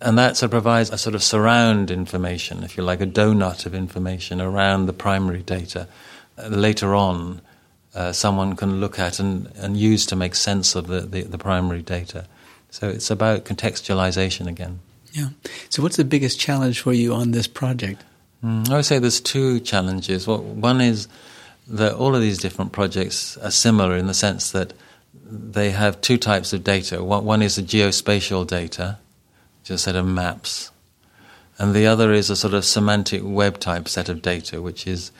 And 0.00 0.18
that 0.18 0.36
sort 0.36 0.48
of 0.48 0.50
provides 0.50 0.90
a 0.90 0.98
sort 0.98 1.14
of 1.14 1.22
surround 1.22 1.90
information, 1.90 2.62
if 2.62 2.76
you 2.76 2.82
like, 2.82 3.00
a 3.00 3.06
donut 3.06 3.64
of 3.64 3.74
information 3.74 4.40
around 4.40 4.86
the 4.86 4.92
primary 4.92 5.42
data. 5.42 5.88
Uh, 6.36 6.48
later 6.48 6.94
on, 6.94 7.40
uh, 7.94 8.12
someone 8.12 8.56
can 8.56 8.78
look 8.78 8.98
at 8.98 9.18
and, 9.18 9.50
and 9.56 9.76
use 9.76 10.04
to 10.06 10.16
make 10.16 10.34
sense 10.34 10.74
of 10.74 10.88
the, 10.88 11.00
the, 11.00 11.22
the 11.22 11.38
primary 11.38 11.80
data. 11.80 12.26
So 12.70 12.88
it's 12.88 13.10
about 13.10 13.46
contextualization 13.46 14.46
again. 14.46 14.80
Yeah. 15.16 15.30
So, 15.70 15.82
what's 15.82 15.96
the 15.96 16.04
biggest 16.04 16.38
challenge 16.38 16.80
for 16.80 16.92
you 16.92 17.14
on 17.14 17.30
this 17.30 17.46
project? 17.46 18.04
Mm, 18.44 18.68
I 18.68 18.76
would 18.76 18.84
say 18.84 18.98
there's 18.98 19.18
two 19.18 19.60
challenges. 19.60 20.26
Well, 20.26 20.42
one 20.42 20.82
is 20.82 21.08
that 21.68 21.94
all 21.94 22.14
of 22.14 22.20
these 22.20 22.36
different 22.36 22.72
projects 22.72 23.38
are 23.38 23.50
similar 23.50 23.96
in 23.96 24.08
the 24.08 24.14
sense 24.14 24.50
that 24.50 24.74
they 25.24 25.70
have 25.70 26.02
two 26.02 26.18
types 26.18 26.52
of 26.52 26.62
data. 26.62 27.02
One 27.02 27.40
is 27.40 27.56
the 27.56 27.62
geospatial 27.62 28.46
data, 28.46 28.98
just 29.64 29.82
a 29.82 29.90
set 29.90 29.96
of 29.96 30.06
maps, 30.06 30.70
and 31.58 31.74
the 31.74 31.86
other 31.86 32.12
is 32.12 32.28
a 32.28 32.36
sort 32.36 32.52
of 32.52 32.66
semantic 32.66 33.22
web 33.24 33.58
type 33.58 33.88
set 33.88 34.10
of 34.10 34.20
data, 34.20 34.60
which 34.60 34.86
is, 34.86 35.12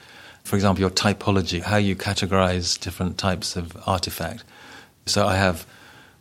for 0.44 0.56
example, 0.56 0.82
your 0.82 0.90
typology, 0.90 1.62
how 1.62 1.78
you 1.78 1.96
categorize 1.96 2.78
different 2.78 3.16
types 3.16 3.56
of 3.56 3.74
artifact. 3.86 4.44
So 5.06 5.26
I 5.26 5.36
have 5.36 5.66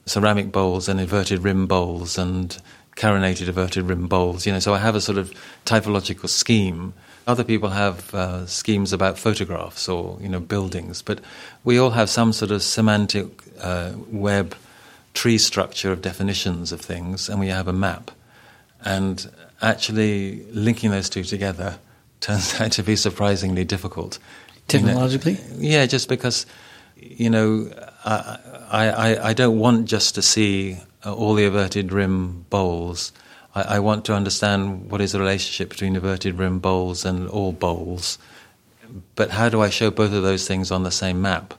ceramic 0.06 0.54
bowls 0.54 0.88
and 0.88 1.02
inverted 1.02 1.40
rim 1.40 1.68
bowls 1.68 2.18
and 2.18 2.58
carinated 2.96 3.48
inverted 3.48 3.84
rim 3.86 4.08
bowls. 4.08 4.46
You 4.46 4.54
know, 4.54 4.60
so 4.60 4.74
I 4.74 4.80
have 4.80 4.96
a 4.96 5.02
sort 5.02 5.18
of 5.18 5.34
typological 5.66 6.30
scheme. 6.30 6.94
Other 7.28 7.44
people 7.44 7.70
have 7.70 8.14
uh, 8.14 8.46
schemes 8.46 8.94
about 8.94 9.18
photographs 9.18 9.90
or 9.90 10.18
you 10.22 10.30
know 10.30 10.40
buildings, 10.40 11.02
but 11.02 11.20
we 11.64 11.78
all 11.78 11.92
have 11.92 12.10
some 12.10 12.34
sort 12.34 12.52
of 12.52 12.62
semantic 12.64 13.28
uh, 13.62 13.94
web 14.12 14.56
tree 15.14 15.38
structure 15.38 15.92
of 15.92 16.02
definitions 16.02 16.72
of 16.72 16.82
things, 16.82 17.30
and 17.30 17.40
we 17.40 17.48
have 17.48 17.68
a 17.68 17.74
map. 17.74 18.12
And 18.84 19.28
actually 19.62 20.44
linking 20.52 20.92
those 20.92 21.10
two 21.10 21.24
together 21.24 21.80
turns 22.20 22.60
out 22.60 22.72
to 22.74 22.84
be 22.84 22.96
surprisingly 22.96 23.64
difficult. 23.64 24.20
Technologically, 24.68 25.34
you 25.34 25.54
know, 25.54 25.56
yeah, 25.60 25.86
just 25.86 26.10
because 26.10 26.46
you 26.96 27.30
know 27.30 27.70
I, 28.04 28.40
I 28.72 29.30
I 29.30 29.34
don't 29.34 29.60
want 29.60 29.86
just 29.86 30.16
to 30.16 30.22
see 30.22 30.78
Uh, 31.06 31.14
all 31.14 31.36
the 31.36 31.46
inverted 31.46 31.92
rim 31.92 32.46
bowls. 32.50 33.12
I, 33.54 33.76
I, 33.76 33.80
want 33.80 34.06
to 34.06 34.14
understand 34.16 34.90
what 34.90 35.02
is 35.02 35.12
the 35.12 35.20
relationship 35.20 35.70
between 35.70 35.96
inverted 35.96 36.40
rim 36.40 36.58
bowls 36.58 37.06
and 37.06 37.30
all 37.30 37.52
bowls. 37.52 38.18
But 39.14 39.30
how 39.30 39.50
do 39.50 39.62
I 39.62 39.70
show 39.70 39.92
both 39.92 40.14
of 40.14 40.24
those 40.24 40.48
things 40.48 40.72
on 40.72 40.82
the 40.82 40.90
same 40.90 41.22
map? 41.22 41.54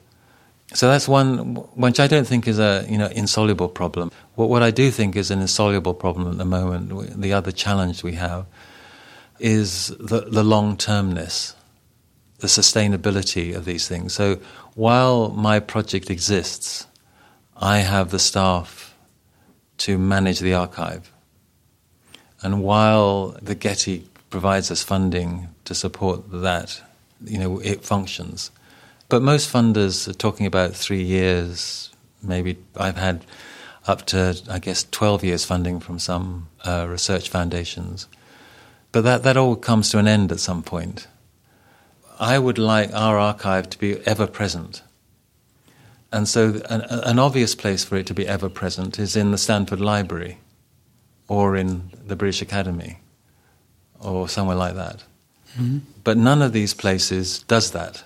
So 0.75 0.89
that's 0.89 1.07
one 1.07 1.55
which 1.77 2.01
I 2.01 2.09
don't 2.09 2.27
think 2.27 2.49
is 2.49 2.59
a 2.59 2.85
you 2.89 2.99
know 2.99 3.07
insoluble 3.07 3.69
problem. 3.69 4.11
What, 4.35 4.49
what 4.49 4.65
I 4.65 4.73
do 4.73 4.91
think 4.91 5.15
is 5.15 5.31
an 5.31 5.41
insoluble 5.41 5.95
problem 5.95 6.29
at 6.29 6.39
the 6.39 6.45
moment, 6.45 7.21
the 7.21 7.33
other 7.33 7.53
challenge 7.53 8.03
we 8.03 8.15
have, 8.15 8.47
is 9.39 9.95
the, 10.01 10.23
the 10.23 10.43
long 10.43 10.77
termness, 10.77 11.55
the 12.39 12.49
sustainability 12.49 13.55
of 13.55 13.65
these 13.65 13.87
things. 13.87 14.13
So 14.13 14.41
while 14.75 15.29
my 15.31 15.61
project 15.61 16.11
exists, 16.11 16.89
I 17.57 17.79
have 17.79 18.11
the 18.11 18.19
staff 18.19 18.86
to 19.79 19.99
manage 19.99 20.41
the 20.41 20.55
archive. 20.55 21.13
And 22.43 22.63
while 22.63 23.37
the 23.43 23.55
Getty 23.55 24.07
provides 24.31 24.71
us 24.71 24.83
funding 24.83 25.49
to 25.65 25.75
support 25.75 26.31
that, 26.31 26.83
you 27.25 27.39
know, 27.39 27.59
it 27.61 27.85
functions. 27.85 28.51
But 29.09 29.23
most 29.23 29.53
funders 29.53 30.09
are 30.09 30.15
talking 30.15 30.47
about 30.47 30.75
three 30.75 31.03
years. 31.03 31.91
Maybe 32.23 32.59
I've 32.77 32.97
had 32.97 33.25
up 33.87 34.05
to, 34.07 34.41
I 34.51 34.59
guess, 34.59 34.87
12 34.91 35.25
years 35.25 35.45
funding 35.45 35.81
from 35.81 35.99
some 35.99 36.49
uh, 36.65 36.87
research 36.89 37.29
foundations. 37.29 38.09
But 38.93 39.03
that, 39.03 39.23
that 39.23 39.37
all 39.37 39.57
comes 39.57 39.91
to 39.91 39.99
an 39.99 40.09
end 40.09 40.33
at 40.33 40.41
some 40.41 40.63
point. 40.63 41.07
I 42.19 42.39
would 42.39 42.59
like 42.59 42.93
our 42.95 43.19
archive 43.19 43.71
to 43.71 43.79
be 43.79 43.99
ever 44.07 44.27
present. 44.27 44.83
And 46.17 46.27
so, 46.27 46.63
an, 46.71 46.81
an, 46.81 47.19
obvious 47.19 47.55
place 47.55 47.85
for 47.85 47.97
it 47.97 48.07
to 48.07 48.15
be 48.15 48.27
ever 48.27 48.49
present 48.49 48.99
is 48.99 49.17
in 49.17 49.33
the 49.33 49.37
Stanford 49.37 49.83
Library 49.83 50.39
or 51.29 51.57
in 51.57 51.91
the 52.07 52.17
British 52.17 52.41
Academy 52.41 53.01
or 54.01 54.27
somewhere 54.27 54.57
like 54.57 54.77
that. 54.77 55.05
Mm-hmm. 55.59 55.81
But 56.05 56.17
none 56.17 56.41
of 56.41 56.55
these 56.55 56.73
places 56.73 57.41
does 57.41 57.73
that. 57.73 58.03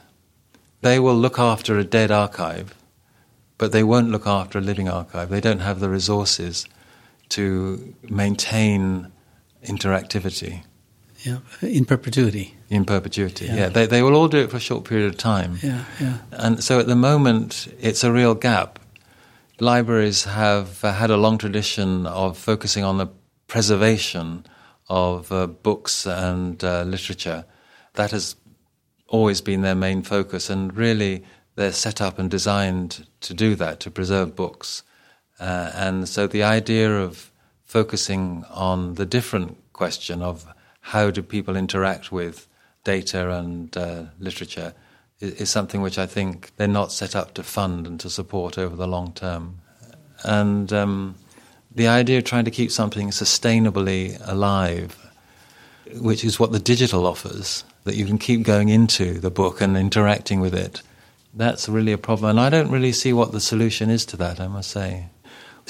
They 0.80 0.98
will 0.98 1.14
look 1.14 1.38
after 1.38 1.78
a 1.78 1.84
dead 1.84 2.11
archive, 2.11 2.74
but 3.58 3.70
they 3.70 3.84
won't 3.84 4.11
look 4.11 4.26
after 4.26 4.58
a 4.58 4.62
living 4.62 4.88
archive. 4.88 5.28
They 5.28 5.40
don't 5.40 5.61
have 5.61 5.78
the 5.78 5.88
resources 5.88 6.66
to 7.28 7.94
maintain 8.02 9.12
interactivity. 9.62 10.64
Yeah, 11.20 11.38
in 11.62 11.84
perpetuity. 11.84 12.56
In 12.71 12.85
perpetuity, 12.85 13.47
yeah. 13.47 13.57
yeah. 13.57 13.68
They, 13.68 13.87
they 13.87 14.01
will 14.01 14.14
all 14.14 14.29
do 14.29 14.39
it 14.39 14.51
for 14.51 14.59
a 14.59 14.61
short 14.61 14.85
period 14.85 15.09
of 15.09 15.16
time. 15.16 15.59
Yeah, 15.61 15.85
yeah. 16.01 16.18
And 16.31 16.62
so 16.62 16.79
at 16.79 16.87
the 16.87 16.95
moment, 16.95 17.66
it's 17.81 18.05
a 18.05 18.12
real 18.12 18.35
gap. 18.35 18.79
Libraries 19.59 20.25
have 20.25 20.85
uh, 20.85 20.93
had 20.93 21.11
a 21.11 21.16
long 21.16 21.37
tradition 21.37 22.07
of 22.07 22.39
focusing 22.39 22.85
on 22.85 22.99
the 22.99 23.09
preservation 23.49 24.47
of 24.89 25.33
uh, 25.33 25.49
books 25.49 26.07
and 26.07 26.62
uh, 26.62 26.85
literature. 26.85 27.45
That 27.95 28.12
has 28.12 28.37
always 29.09 29.41
been 29.41 29.62
their 29.62 29.75
main 29.75 30.03
focus, 30.03 30.49
and 30.49 30.77
really 30.77 31.25
they're 31.57 31.73
set 31.73 32.01
up 32.01 32.21
and 32.21 32.31
designed 32.31 33.05
to 33.23 33.35
do 33.35 33.57
that, 33.57 33.81
to 33.81 33.91
preserve 33.91 34.37
books. 34.37 34.85
Uh, 35.41 35.73
and 35.75 36.09
so 36.09 36.29
the 36.29 36.45
idea 36.45 37.01
of 37.01 37.33
focusing 37.64 38.45
on 38.49 38.95
the 38.95 39.07
different 39.07 39.57
question 39.73 40.23
of 40.23 40.47
how 40.81 41.11
do 41.11 41.23
people 41.23 41.57
interact 41.57 42.12
with 42.12 42.47
data 42.85 43.31
and 43.31 43.76
uh, 43.76 44.05
literature 44.18 44.74
is, 45.20 45.33
is, 45.35 45.51
something 45.51 45.83
which 45.83 45.99
I 45.99 46.07
think 46.07 46.51
they're 46.57 46.68
not 46.68 46.93
set 46.93 47.14
up 47.14 47.35
to 47.35 47.43
fund 47.43 47.87
and 47.87 48.01
to 48.01 48.11
support 48.11 48.59
over 48.59 48.76
the 48.76 48.89
long 48.89 49.12
term. 49.12 49.61
And 50.24 50.72
um, 50.72 51.16
the 51.74 51.89
idea 51.89 52.18
of 52.18 52.24
trying 52.24 52.45
to 52.45 52.51
keep 52.51 52.70
something 52.70 53.11
sustainably 53.11 54.20
alive, 54.26 54.97
which 55.97 56.24
is 56.24 56.39
what 56.39 56.53
the 56.53 56.59
digital 56.59 57.07
offers, 57.07 57.64
that 57.85 57.97
you 57.97 58.07
can 58.07 58.18
keep 58.18 58.43
going 58.43 58.68
into 58.68 59.14
the 59.20 59.31
book 59.31 59.61
and 59.61 59.76
interacting 59.76 60.41
with 60.41 60.55
it, 60.55 60.83
that's 61.35 61.68
really 61.68 61.93
a 61.93 61.99
problem. 61.99 62.31
And 62.31 62.41
I 62.41 62.51
don't 62.51 62.70
really 62.70 62.93
see 62.93 63.12
what 63.12 63.33
the 63.33 63.41
solution 63.41 63.89
is 63.89 64.05
to 64.07 64.16
that, 64.18 64.41
I 64.41 64.49
must 64.49 64.70
say. 64.70 65.07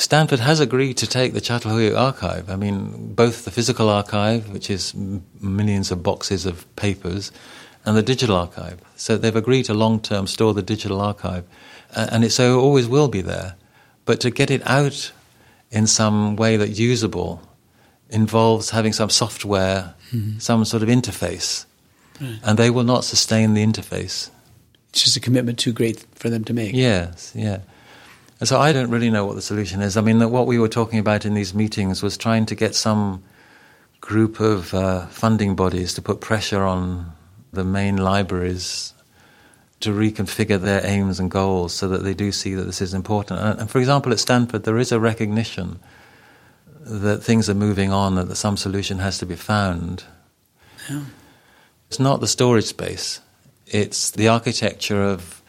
Stanford 0.00 0.40
has 0.40 0.60
agreed 0.60 0.96
to 0.96 1.06
take 1.06 1.32
the 1.34 1.40
Çatalhöyük 1.40 1.96
archive. 1.96 2.48
I 2.48 2.56
mean, 2.56 3.14
both 3.14 3.44
the 3.44 3.50
physical 3.50 3.88
archive, 3.88 4.48
which 4.52 4.70
is 4.70 4.94
millions 5.40 5.92
of 5.92 6.02
boxes 6.02 6.46
of 6.46 6.64
papers, 6.74 7.32
and 7.84 7.96
the 7.96 8.02
digital 8.02 8.36
archive. 8.36 8.78
So 8.96 9.18
they've 9.18 9.36
agreed 9.36 9.66
to 9.66 9.74
long 9.74 10.00
term 10.00 10.26
store 10.26 10.54
the 10.54 10.62
digital 10.62 11.00
archive. 11.00 11.44
and 11.94 12.24
it 12.24 12.30
so 12.30 12.60
always 12.60 12.88
will 12.88 13.08
be 13.08 13.20
there. 13.20 13.56
But 14.04 14.20
to 14.20 14.30
get 14.30 14.50
it 14.50 14.62
out 14.66 15.12
in 15.70 15.86
some 15.86 16.36
way 16.36 16.56
that's 16.56 16.78
usable 16.78 17.40
involves 18.08 18.70
having 18.70 18.92
some 18.92 19.10
software, 19.10 19.94
mm-hmm. 20.12 20.38
some 20.38 20.64
sort 20.64 20.82
of 20.82 20.88
interface. 20.88 21.66
Right. 22.20 22.38
And 22.42 22.58
they 22.58 22.70
will 22.70 22.84
not 22.84 23.04
sustain 23.04 23.54
the 23.54 23.64
interface. 23.64 24.30
It's 24.90 25.04
just 25.04 25.16
a 25.16 25.20
commitment 25.20 25.58
too 25.58 25.72
great 25.72 26.04
for 26.14 26.28
them 26.30 26.44
to 26.44 26.52
make. 26.52 26.74
Yes, 26.74 27.32
yeah. 27.34 27.60
And 28.40 28.48
so 28.48 28.58
I 28.58 28.72
don't 28.72 28.90
really 28.90 29.10
know 29.10 29.26
what 29.26 29.36
the 29.36 29.42
solution 29.42 29.82
is. 29.82 29.98
I 29.98 30.00
mean, 30.00 30.30
what 30.30 30.46
we 30.46 30.58
were 30.58 30.68
talking 30.68 30.98
about 30.98 31.26
in 31.26 31.34
these 31.34 31.54
meetings 31.54 32.02
was 32.02 32.16
trying 32.16 32.46
to 32.46 32.54
get 32.54 32.74
some 32.74 33.22
group 34.00 34.40
of 34.40 34.72
uh, 34.72 35.06
funding 35.08 35.54
bodies 35.54 35.92
to 35.94 36.02
put 36.02 36.22
pressure 36.22 36.64
on 36.64 37.12
the 37.52 37.64
main 37.64 37.98
libraries 37.98 38.94
to 39.80 39.90
reconfigure 39.90 40.60
their 40.60 40.84
aims 40.86 41.20
and 41.20 41.30
goals 41.30 41.74
so 41.74 41.88
that 41.88 42.02
they 42.02 42.14
do 42.14 42.32
see 42.32 42.54
that 42.54 42.64
this 42.64 42.80
is 42.80 42.94
important. 42.94 43.40
And, 43.40 43.60
and 43.60 43.70
for 43.70 43.78
example, 43.78 44.12
at 44.12 44.18
Stanford, 44.18 44.64
there 44.64 44.78
is 44.78 44.92
a 44.92 45.00
recognition 45.00 45.78
that 46.80 47.22
things 47.22 47.48
are 47.48 47.54
moving 47.54 47.92
on, 47.92 48.14
that 48.14 48.34
some 48.36 48.56
solution 48.56 48.98
has 48.98 49.18
to 49.18 49.26
be 49.26 49.36
found. 49.36 50.04
Yeah. 50.88 51.04
It's 51.88 52.00
not 52.00 52.20
the 52.20 52.28
storage 52.28 52.64
space, 52.64 53.20
it's 53.66 54.10
the 54.10 54.28
architecture 54.28 55.02
of 55.02 55.39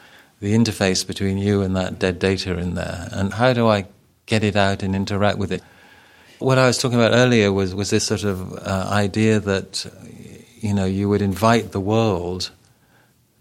the 0.42 0.54
interface 0.54 1.06
between 1.06 1.38
you 1.38 1.62
and 1.62 1.76
that 1.76 2.00
dead 2.00 2.20
data 2.20 2.58
in 2.58 2.74
there, 2.74 3.08
and 3.12 3.34
how 3.34 3.54
do 3.54 3.68
I 3.68 3.86
get 4.26 4.44
it 4.44 4.56
out 4.56 4.84
and 4.84 4.96
interact 4.96 5.38
with 5.38 5.52
it? 5.52 5.64
What 6.40 6.58
I 6.58 6.66
was 6.66 6.80
talking 6.80 6.98
about 6.98 7.14
earlier 7.14 7.54
was 7.54 7.74
was 7.74 7.92
this 7.92 8.04
sort 8.04 8.24
of 8.24 8.52
uh, 8.54 8.88
idea 8.92 9.40
that 9.40 9.86
you 10.60 10.74
know 10.74 10.86
you 10.86 11.08
would 11.08 11.22
invite 11.22 11.72
the 11.72 11.80
world 11.80 12.50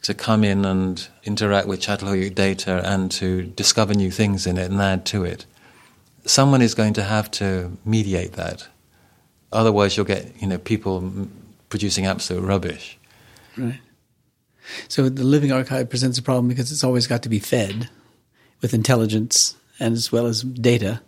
to 0.03 0.15
come 0.15 0.45
in 0.45 0.65
and 0.65 1.09
interact 1.25 1.67
with 1.67 1.81
Çatalhöyük 1.81 2.35
data 2.35 2.83
and 2.85 3.11
to 3.13 3.43
discover 3.43 3.95
new 3.95 4.11
things 4.11 4.47
in 4.47 4.57
it 4.57 4.71
and 4.71 4.81
add 4.81 5.05
to 5.07 5.25
it. 5.25 5.47
Someone 6.27 6.63
is 6.63 6.75
going 6.75 6.95
to 6.95 7.03
have 7.03 7.31
to 7.31 7.77
mediate 7.85 8.33
that. 8.33 8.69
Otherwise, 9.53 9.97
you'll 9.97 10.07
get 10.07 10.35
you 10.39 10.47
know 10.47 10.59
people 10.59 11.29
producing 11.71 12.05
absolute 12.05 12.43
rubbish. 12.43 12.99
Right. 13.57 13.81
So 14.89 15.09
the 15.09 15.25
living 15.25 15.53
archive 15.53 15.91
presents 15.91 16.19
a 16.19 16.23
problem 16.23 16.49
because 16.49 16.73
it's 16.73 16.85
always 16.85 17.07
got 17.07 17.23
to 17.23 17.29
be 17.29 17.39
fed 17.39 17.89
with 18.61 18.75
intelligence 18.75 19.57
and 19.79 19.95
as 19.95 20.13
well 20.13 20.27
as 20.27 20.43
data. 20.43 21.01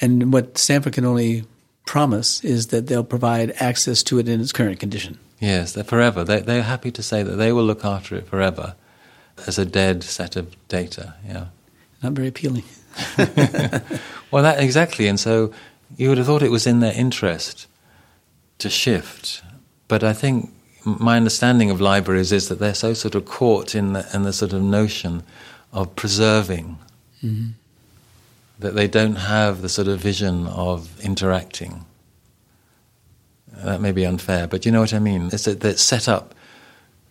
And 0.00 0.32
what 0.32 0.58
Stanford 0.58 0.94
can 0.94 1.04
only 1.04 1.44
promise 1.86 2.42
is 2.44 2.68
that 2.68 2.86
they'll 2.86 3.04
provide 3.04 3.52
access 3.60 4.02
to 4.04 4.18
it 4.18 4.28
in 4.28 4.40
its 4.40 4.52
current 4.52 4.80
condition. 4.80 5.18
Yes, 5.40 5.72
they're 5.72 5.84
forever. 5.84 6.24
They, 6.24 6.40
they're 6.40 6.62
happy 6.62 6.92
to 6.92 7.02
say 7.02 7.22
that 7.22 7.36
they 7.36 7.52
will 7.52 7.64
look 7.64 7.84
after 7.84 8.14
it 8.14 8.26
forever 8.26 8.76
as 9.46 9.58
a 9.58 9.66
dead 9.66 10.04
set 10.04 10.36
of 10.36 10.54
data. 10.68 11.14
Yeah, 11.26 11.46
not 12.02 12.12
very 12.12 12.28
appealing. 12.28 12.64
well, 14.30 14.42
that 14.42 14.60
exactly. 14.60 15.08
And 15.08 15.18
so 15.18 15.52
you 15.96 16.08
would 16.08 16.18
have 16.18 16.26
thought 16.26 16.42
it 16.42 16.50
was 16.50 16.66
in 16.66 16.80
their 16.80 16.94
interest 16.94 17.66
to 18.58 18.70
shift, 18.70 19.42
but 19.88 20.04
I 20.04 20.12
think 20.12 20.50
my 20.84 21.16
understanding 21.16 21.70
of 21.70 21.80
libraries 21.80 22.32
is 22.32 22.48
that 22.48 22.58
they're 22.58 22.74
so 22.74 22.94
sort 22.94 23.14
of 23.14 23.24
caught 23.24 23.74
in 23.74 23.92
the, 23.92 24.08
in 24.14 24.22
the 24.22 24.32
sort 24.32 24.52
of 24.52 24.62
notion 24.62 25.22
of 25.72 25.94
preserving 25.96 26.78
mm-hmm. 27.22 27.50
that 28.58 28.74
they 28.74 28.88
don't 28.88 29.16
have 29.16 29.62
the 29.62 29.68
sort 29.68 29.88
of 29.88 30.00
vision 30.00 30.46
of 30.48 31.00
interacting. 31.00 31.84
That 33.58 33.80
may 33.80 33.92
be 33.92 34.04
unfair, 34.04 34.46
but 34.46 34.66
you 34.66 34.72
know 34.72 34.80
what 34.80 34.94
I 34.94 34.98
mean? 34.98 35.30
It's 35.32 35.44
that 35.44 35.64
it's 35.64 35.82
set 35.82 36.08
up 36.08 36.34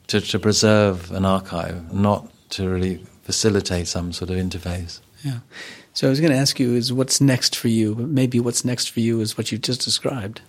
to, 0.08 0.20
to 0.20 0.40
preserve 0.40 1.12
an 1.12 1.26
archive, 1.26 1.94
not 1.94 2.28
to 2.52 2.70
really 2.70 3.06
facilitate 3.24 3.88
some 3.88 4.12
sort 4.12 4.30
of 4.30 4.38
interface. 4.38 5.00
Yeah. 5.24 5.40
So 5.94 6.08
I 6.08 6.10
was 6.10 6.20
going 6.20 6.32
to 6.32 6.38
ask 6.38 6.60
you 6.60 6.74
is 6.74 6.92
what's 6.92 7.22
next 7.22 7.56
for 7.56 7.68
you, 7.68 7.96
maybe 7.96 8.40
what's 8.40 8.66
next 8.66 8.90
for 8.90 9.02
you 9.02 9.22
is 9.22 9.38
what 9.38 9.52
you've 9.52 9.62
just 9.62 9.82
described. 9.82 10.42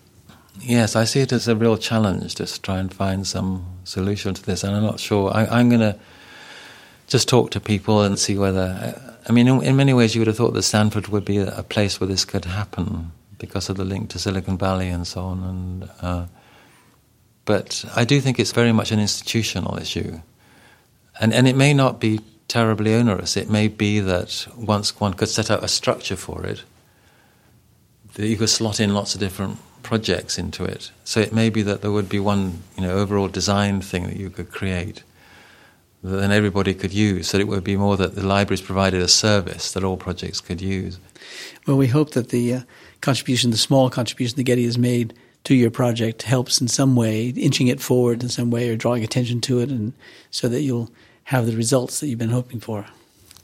Yes, 0.60 0.96
I 0.96 1.04
see 1.04 1.20
it 1.20 1.32
as 1.32 1.48
a 1.48 1.56
real 1.56 1.76
challenge 1.76 2.34
to 2.36 2.60
try 2.60 2.78
and 2.78 2.92
find 2.92 3.26
some 3.26 3.64
solution 3.84 4.34
to 4.34 4.42
this, 4.42 4.62
and 4.62 4.76
I'm 4.76 4.82
not 4.82 5.00
sure. 5.00 5.34
I, 5.34 5.60
am 5.60 5.68
going 5.68 5.80
to 5.80 5.98
just 7.06 7.28
talk 7.28 7.50
to 7.52 7.60
people 7.60 8.02
and 8.02 8.18
see 8.18 8.36
whether. 8.36 9.00
I 9.28 9.32
mean, 9.32 9.48
in, 9.48 9.62
in, 9.62 9.76
many 9.76 9.94
ways, 9.94 10.14
you 10.14 10.20
would 10.20 10.26
have 10.26 10.36
thought 10.36 10.52
that 10.54 10.62
Stanford 10.62 11.08
would 11.08 11.24
be 11.24 11.38
a, 11.38 11.58
a, 11.58 11.62
place 11.62 12.00
where 12.00 12.08
this 12.08 12.24
could 12.24 12.44
happen 12.44 13.12
because 13.38 13.68
of 13.68 13.76
the 13.76 13.84
link 13.84 14.10
to 14.10 14.18
Silicon 14.18 14.58
Valley 14.58 14.88
and 14.88 15.06
so 15.06 15.22
on. 15.22 15.42
And 15.42 15.90
uh, 16.00 16.26
but 17.44 17.84
I 17.96 18.04
do 18.04 18.20
think 18.20 18.38
it's 18.38 18.52
very 18.52 18.72
much 18.72 18.92
an 18.92 19.00
institutional 19.00 19.78
issue, 19.78 20.20
and 21.20 21.32
and 21.32 21.48
it 21.48 21.56
may 21.56 21.72
not 21.72 21.98
be 21.98 22.20
terribly 22.46 22.94
onerous. 22.94 23.36
It 23.36 23.48
may 23.48 23.68
be 23.68 24.00
that 24.00 24.46
once 24.56 25.00
one 25.00 25.14
could 25.14 25.28
set 25.28 25.50
out 25.50 25.64
a 25.64 25.68
structure 25.68 26.16
for 26.16 26.44
it, 26.44 26.62
that 28.14 28.26
you 28.26 28.36
could 28.36 28.50
slot 28.50 28.80
in 28.80 28.92
lots 28.92 29.14
of 29.14 29.20
different 29.20 29.58
projects 29.92 30.38
into 30.38 30.64
it. 30.64 30.90
So 31.04 31.20
it 31.20 31.34
may 31.34 31.50
be 31.50 31.60
that 31.64 31.82
there 31.82 31.92
would 31.92 32.08
be 32.08 32.18
one, 32.18 32.62
you 32.76 32.82
know, 32.82 32.92
overall 32.92 33.28
design 33.28 33.82
thing 33.82 34.04
that 34.06 34.16
you 34.16 34.30
could 34.30 34.50
create 34.50 35.02
that 36.02 36.16
then 36.16 36.32
everybody 36.32 36.72
could 36.72 36.94
use. 36.94 37.28
So 37.28 37.36
it 37.36 37.46
would 37.46 37.62
be 37.62 37.76
more 37.76 37.98
that 37.98 38.14
the 38.14 38.26
libraries 38.26 38.62
provided 38.62 39.02
a 39.02 39.06
service 39.06 39.72
that 39.72 39.84
all 39.84 39.98
projects 39.98 40.40
could 40.40 40.62
use. 40.62 40.98
Well, 41.66 41.76
we 41.76 41.88
hope 41.88 42.12
that 42.12 42.30
the 42.30 42.54
uh, 42.54 42.60
contribution, 43.02 43.50
the 43.50 43.58
small 43.58 43.90
contribution 43.90 44.36
that 44.36 44.44
Getty 44.44 44.64
has 44.64 44.78
made 44.78 45.12
to 45.44 45.54
your 45.54 45.70
project, 45.70 46.22
helps 46.22 46.58
in 46.58 46.68
some 46.68 46.96
way, 46.96 47.28
inching 47.28 47.68
it 47.68 47.78
forward 47.78 48.22
in 48.22 48.30
some 48.30 48.50
way, 48.50 48.70
or 48.70 48.76
drawing 48.76 49.04
attention 49.04 49.42
to 49.42 49.58
it, 49.58 49.68
and 49.68 49.92
so 50.30 50.48
that 50.48 50.62
you'll 50.62 50.90
have 51.24 51.44
the 51.44 51.54
results 51.54 52.00
that 52.00 52.06
you've 52.06 52.18
been 52.18 52.30
hoping 52.30 52.60
for. 52.60 52.86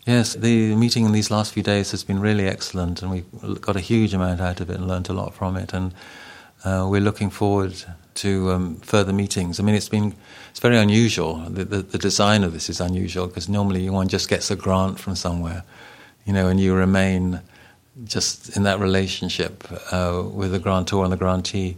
Yes, 0.07 0.33
the 0.33 0.75
meeting 0.77 1.05
in 1.05 1.13
these 1.13 1.31
last 1.31 1.53
few 1.53 1.63
days 1.63 1.91
has 1.91 2.05
been 2.05 2.21
really 2.21 2.47
excellent, 2.47 3.03
and 3.03 3.11
we've 3.11 3.61
got 3.61 3.77
a 3.77 3.81
huge 3.81 4.15
amount 4.15 4.41
out 4.41 4.61
of 4.63 4.71
it 4.71 4.77
and 4.77 4.89
learnt 4.89 5.11
a 5.11 5.13
lot 5.13 5.35
from 5.35 5.55
it. 5.55 5.75
And 5.75 5.93
uh, 6.65 6.87
we're 6.91 7.01
looking 7.01 7.31
forward 7.31 7.75
to 8.15 8.51
um, 8.51 8.77
further 8.77 9.13
meetings. 9.13 9.61
I 9.61 9.63
mean, 9.63 9.75
it's 9.75 9.89
been 9.89 10.15
it's 10.51 10.61
very 10.61 10.77
unusual. 10.77 11.37
The, 11.37 11.65
the, 11.65 11.83
the 11.83 11.99
design 11.99 12.43
of 12.43 12.53
this 12.53 12.69
is 12.69 12.81
unusual 12.81 13.29
because 13.29 13.49
normally 13.49 13.89
one 13.91 14.09
just 14.09 14.29
gets 14.29 14.51
a 14.51 14.57
grant 14.57 14.99
from 14.99 15.15
somewhere, 15.15 15.63
you 16.27 16.33
know, 16.33 16.49
and 16.49 16.59
you 16.59 16.75
remain 16.75 17.41
just 18.05 18.57
in 18.57 18.65
that 18.65 18.81
relationship 18.81 19.65
uh, 19.93 20.23
with 20.25 20.53
the 20.53 20.59
grantor 20.59 21.05
and 21.05 21.13
the 21.13 21.17
grantee. 21.17 21.77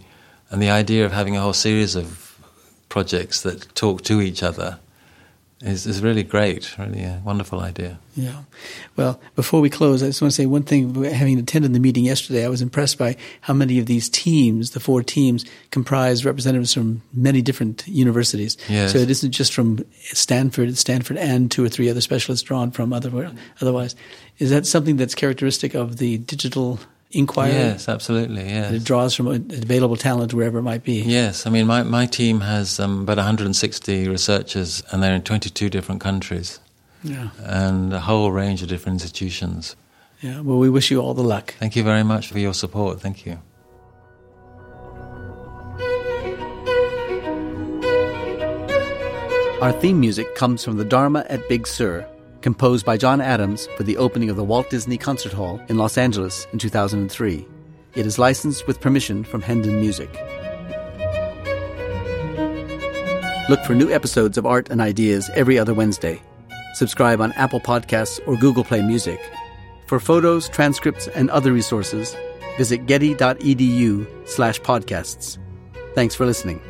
And 0.51 0.61
the 0.61 0.71
idea 0.71 1.05
of 1.05 1.13
having 1.13 1.37
a 1.37 1.41
whole 1.41 1.53
series 1.53 1.95
of 1.95 2.39
projects 2.89 3.43
that 3.43 3.75
talk 3.75 4.03
to 4.05 4.21
each 4.21 4.43
other 4.43 4.79
is, 5.63 5.87
is 5.87 6.03
really 6.03 6.23
great, 6.23 6.79
really 6.79 7.03
a 7.03 7.21
wonderful 7.25 7.61
idea. 7.61 7.99
Yeah. 8.17 8.45
Well, 8.97 9.21
before 9.37 9.61
we 9.61 9.69
close, 9.69 10.03
I 10.03 10.07
just 10.07 10.23
want 10.23 10.33
to 10.33 10.37
say 10.37 10.47
one 10.47 10.63
thing. 10.63 11.05
Having 11.05 11.39
attended 11.39 11.75
the 11.75 11.81
meeting 11.81 12.05
yesterday, 12.05 12.45
I 12.45 12.49
was 12.49 12.63
impressed 12.63 12.97
by 12.97 13.17
how 13.43 13.53
many 13.53 13.79
of 13.79 13.87
these 13.87 14.09
teams, 14.09 14.71
the 14.71 14.81
four 14.81 15.03
teams, 15.03 15.45
comprise 15.71 16.25
representatives 16.25 16.73
from 16.73 17.03
many 17.13 17.43
different 17.43 17.87
universities. 17.87 18.57
Yes. 18.69 18.93
So 18.93 18.99
it 18.99 19.11
isn't 19.11 19.33
just 19.33 19.53
from 19.53 19.85
Stanford, 20.01 20.79
Stanford 20.79 21.19
and 21.19 21.51
two 21.51 21.65
or 21.65 21.69
three 21.69 21.91
other 21.91 22.01
specialists 22.01 22.43
drawn 22.43 22.71
from 22.71 22.93
other, 22.93 23.31
otherwise. 23.61 23.95
Is 24.39 24.51
that 24.51 24.67
something 24.67 24.97
that's 24.97 25.15
characteristic 25.15 25.75
of 25.75 25.99
the 25.99 26.19
digital 26.19 26.81
inquiry? 27.13 27.53
Yes, 27.53 27.89
absolutely. 27.89 28.45
Yes. 28.45 28.73
It 28.73 28.85
draws 28.85 29.15
from 29.15 29.29
available 29.29 29.97
talent 29.97 30.33
wherever 30.33 30.59
it 30.59 30.63
might 30.63 30.85
be. 30.85 31.03
Yes, 31.03 31.47
I 31.47 31.51
mean, 31.51 31.67
my, 31.67 31.83
my 31.83 32.07
team 32.07 32.41
has 32.41 32.81
um, 32.81 33.03
about 33.03 33.17
160 33.17 34.09
researchers, 34.09 34.83
and 34.91 35.03
they're 35.03 35.15
in 35.15 35.23
22 35.23 35.71
different 35.71 36.01
countries. 36.01 36.61
Yeah. 37.03 37.31
And 37.39 37.93
a 37.93 38.01
whole 38.01 38.31
range 38.31 38.63
of 38.63 38.69
different 38.69 38.97
institutions. 38.97 39.77
Yeah. 40.21 40.41
Well, 40.41 40.59
we 40.59 40.69
wish 40.69 40.91
you 40.91 41.01
all 41.01 41.15
the 41.15 41.23
luck. 41.23 41.55
Thank 41.59 41.77
you 41.77 41.83
very 41.83 42.05
much 42.05 42.29
for 42.29 42.39
your 42.39 42.55
support. 42.55 43.01
Thank 43.01 43.25
you. 43.25 43.39
Our 49.63 49.73
theme 49.73 50.01
music 50.01 50.35
comes 50.37 50.65
from 50.65 50.79
the 50.79 50.87
Dharma 50.87 51.27
at 51.29 51.47
Big 51.49 51.67
Sur 51.67 52.07
composed 52.43 52.87
by 52.87 52.97
John 52.97 53.21
Adams 53.21 53.69
for 53.77 53.83
the 53.83 53.97
opening 53.97 54.31
of 54.31 54.37
the 54.37 54.45
Walt 54.45 54.71
Disney 54.71 54.97
Concert 54.97 55.33
Hall 55.33 55.61
in 55.69 55.77
Los 55.77 55.99
Angeles 55.99 56.47
in 56.53 56.59
2003. 56.59 57.47
It 57.95 58.07
is 58.07 58.19
licensed 58.19 58.67
with 58.67 58.81
permission 58.81 59.25
from 59.25 59.43
Hendon 59.43 59.81
Music. 59.81 60.11
Look 63.49 63.65
for 63.65 63.75
new 63.75 63.91
episodes 63.91 64.39
of 64.39 64.47
Art 64.47 64.71
and 64.71 64.81
Ideas 64.81 65.29
every 65.35 65.59
other 65.59 65.75
Wednesday. 65.75 66.23
Subscribe 66.75 67.21
on 67.21 67.33
Apple 67.33 67.61
Podcasts 67.61 68.21
or 68.27 68.37
Google 68.37 68.63
Play 68.63 68.81
Music. 68.81 69.21
For 69.87 69.99
photos, 69.99 70.49
transcripts, 70.49 71.09
and 71.09 71.29
other 71.31 71.53
resources, 71.53 72.17
visit 72.57 72.87
getty.edu 72.87 74.07
slash 74.29 74.61
podcasts. 74.61 75.39
Thanks 75.97 76.15
for 76.15 76.27
listening. 76.27 76.61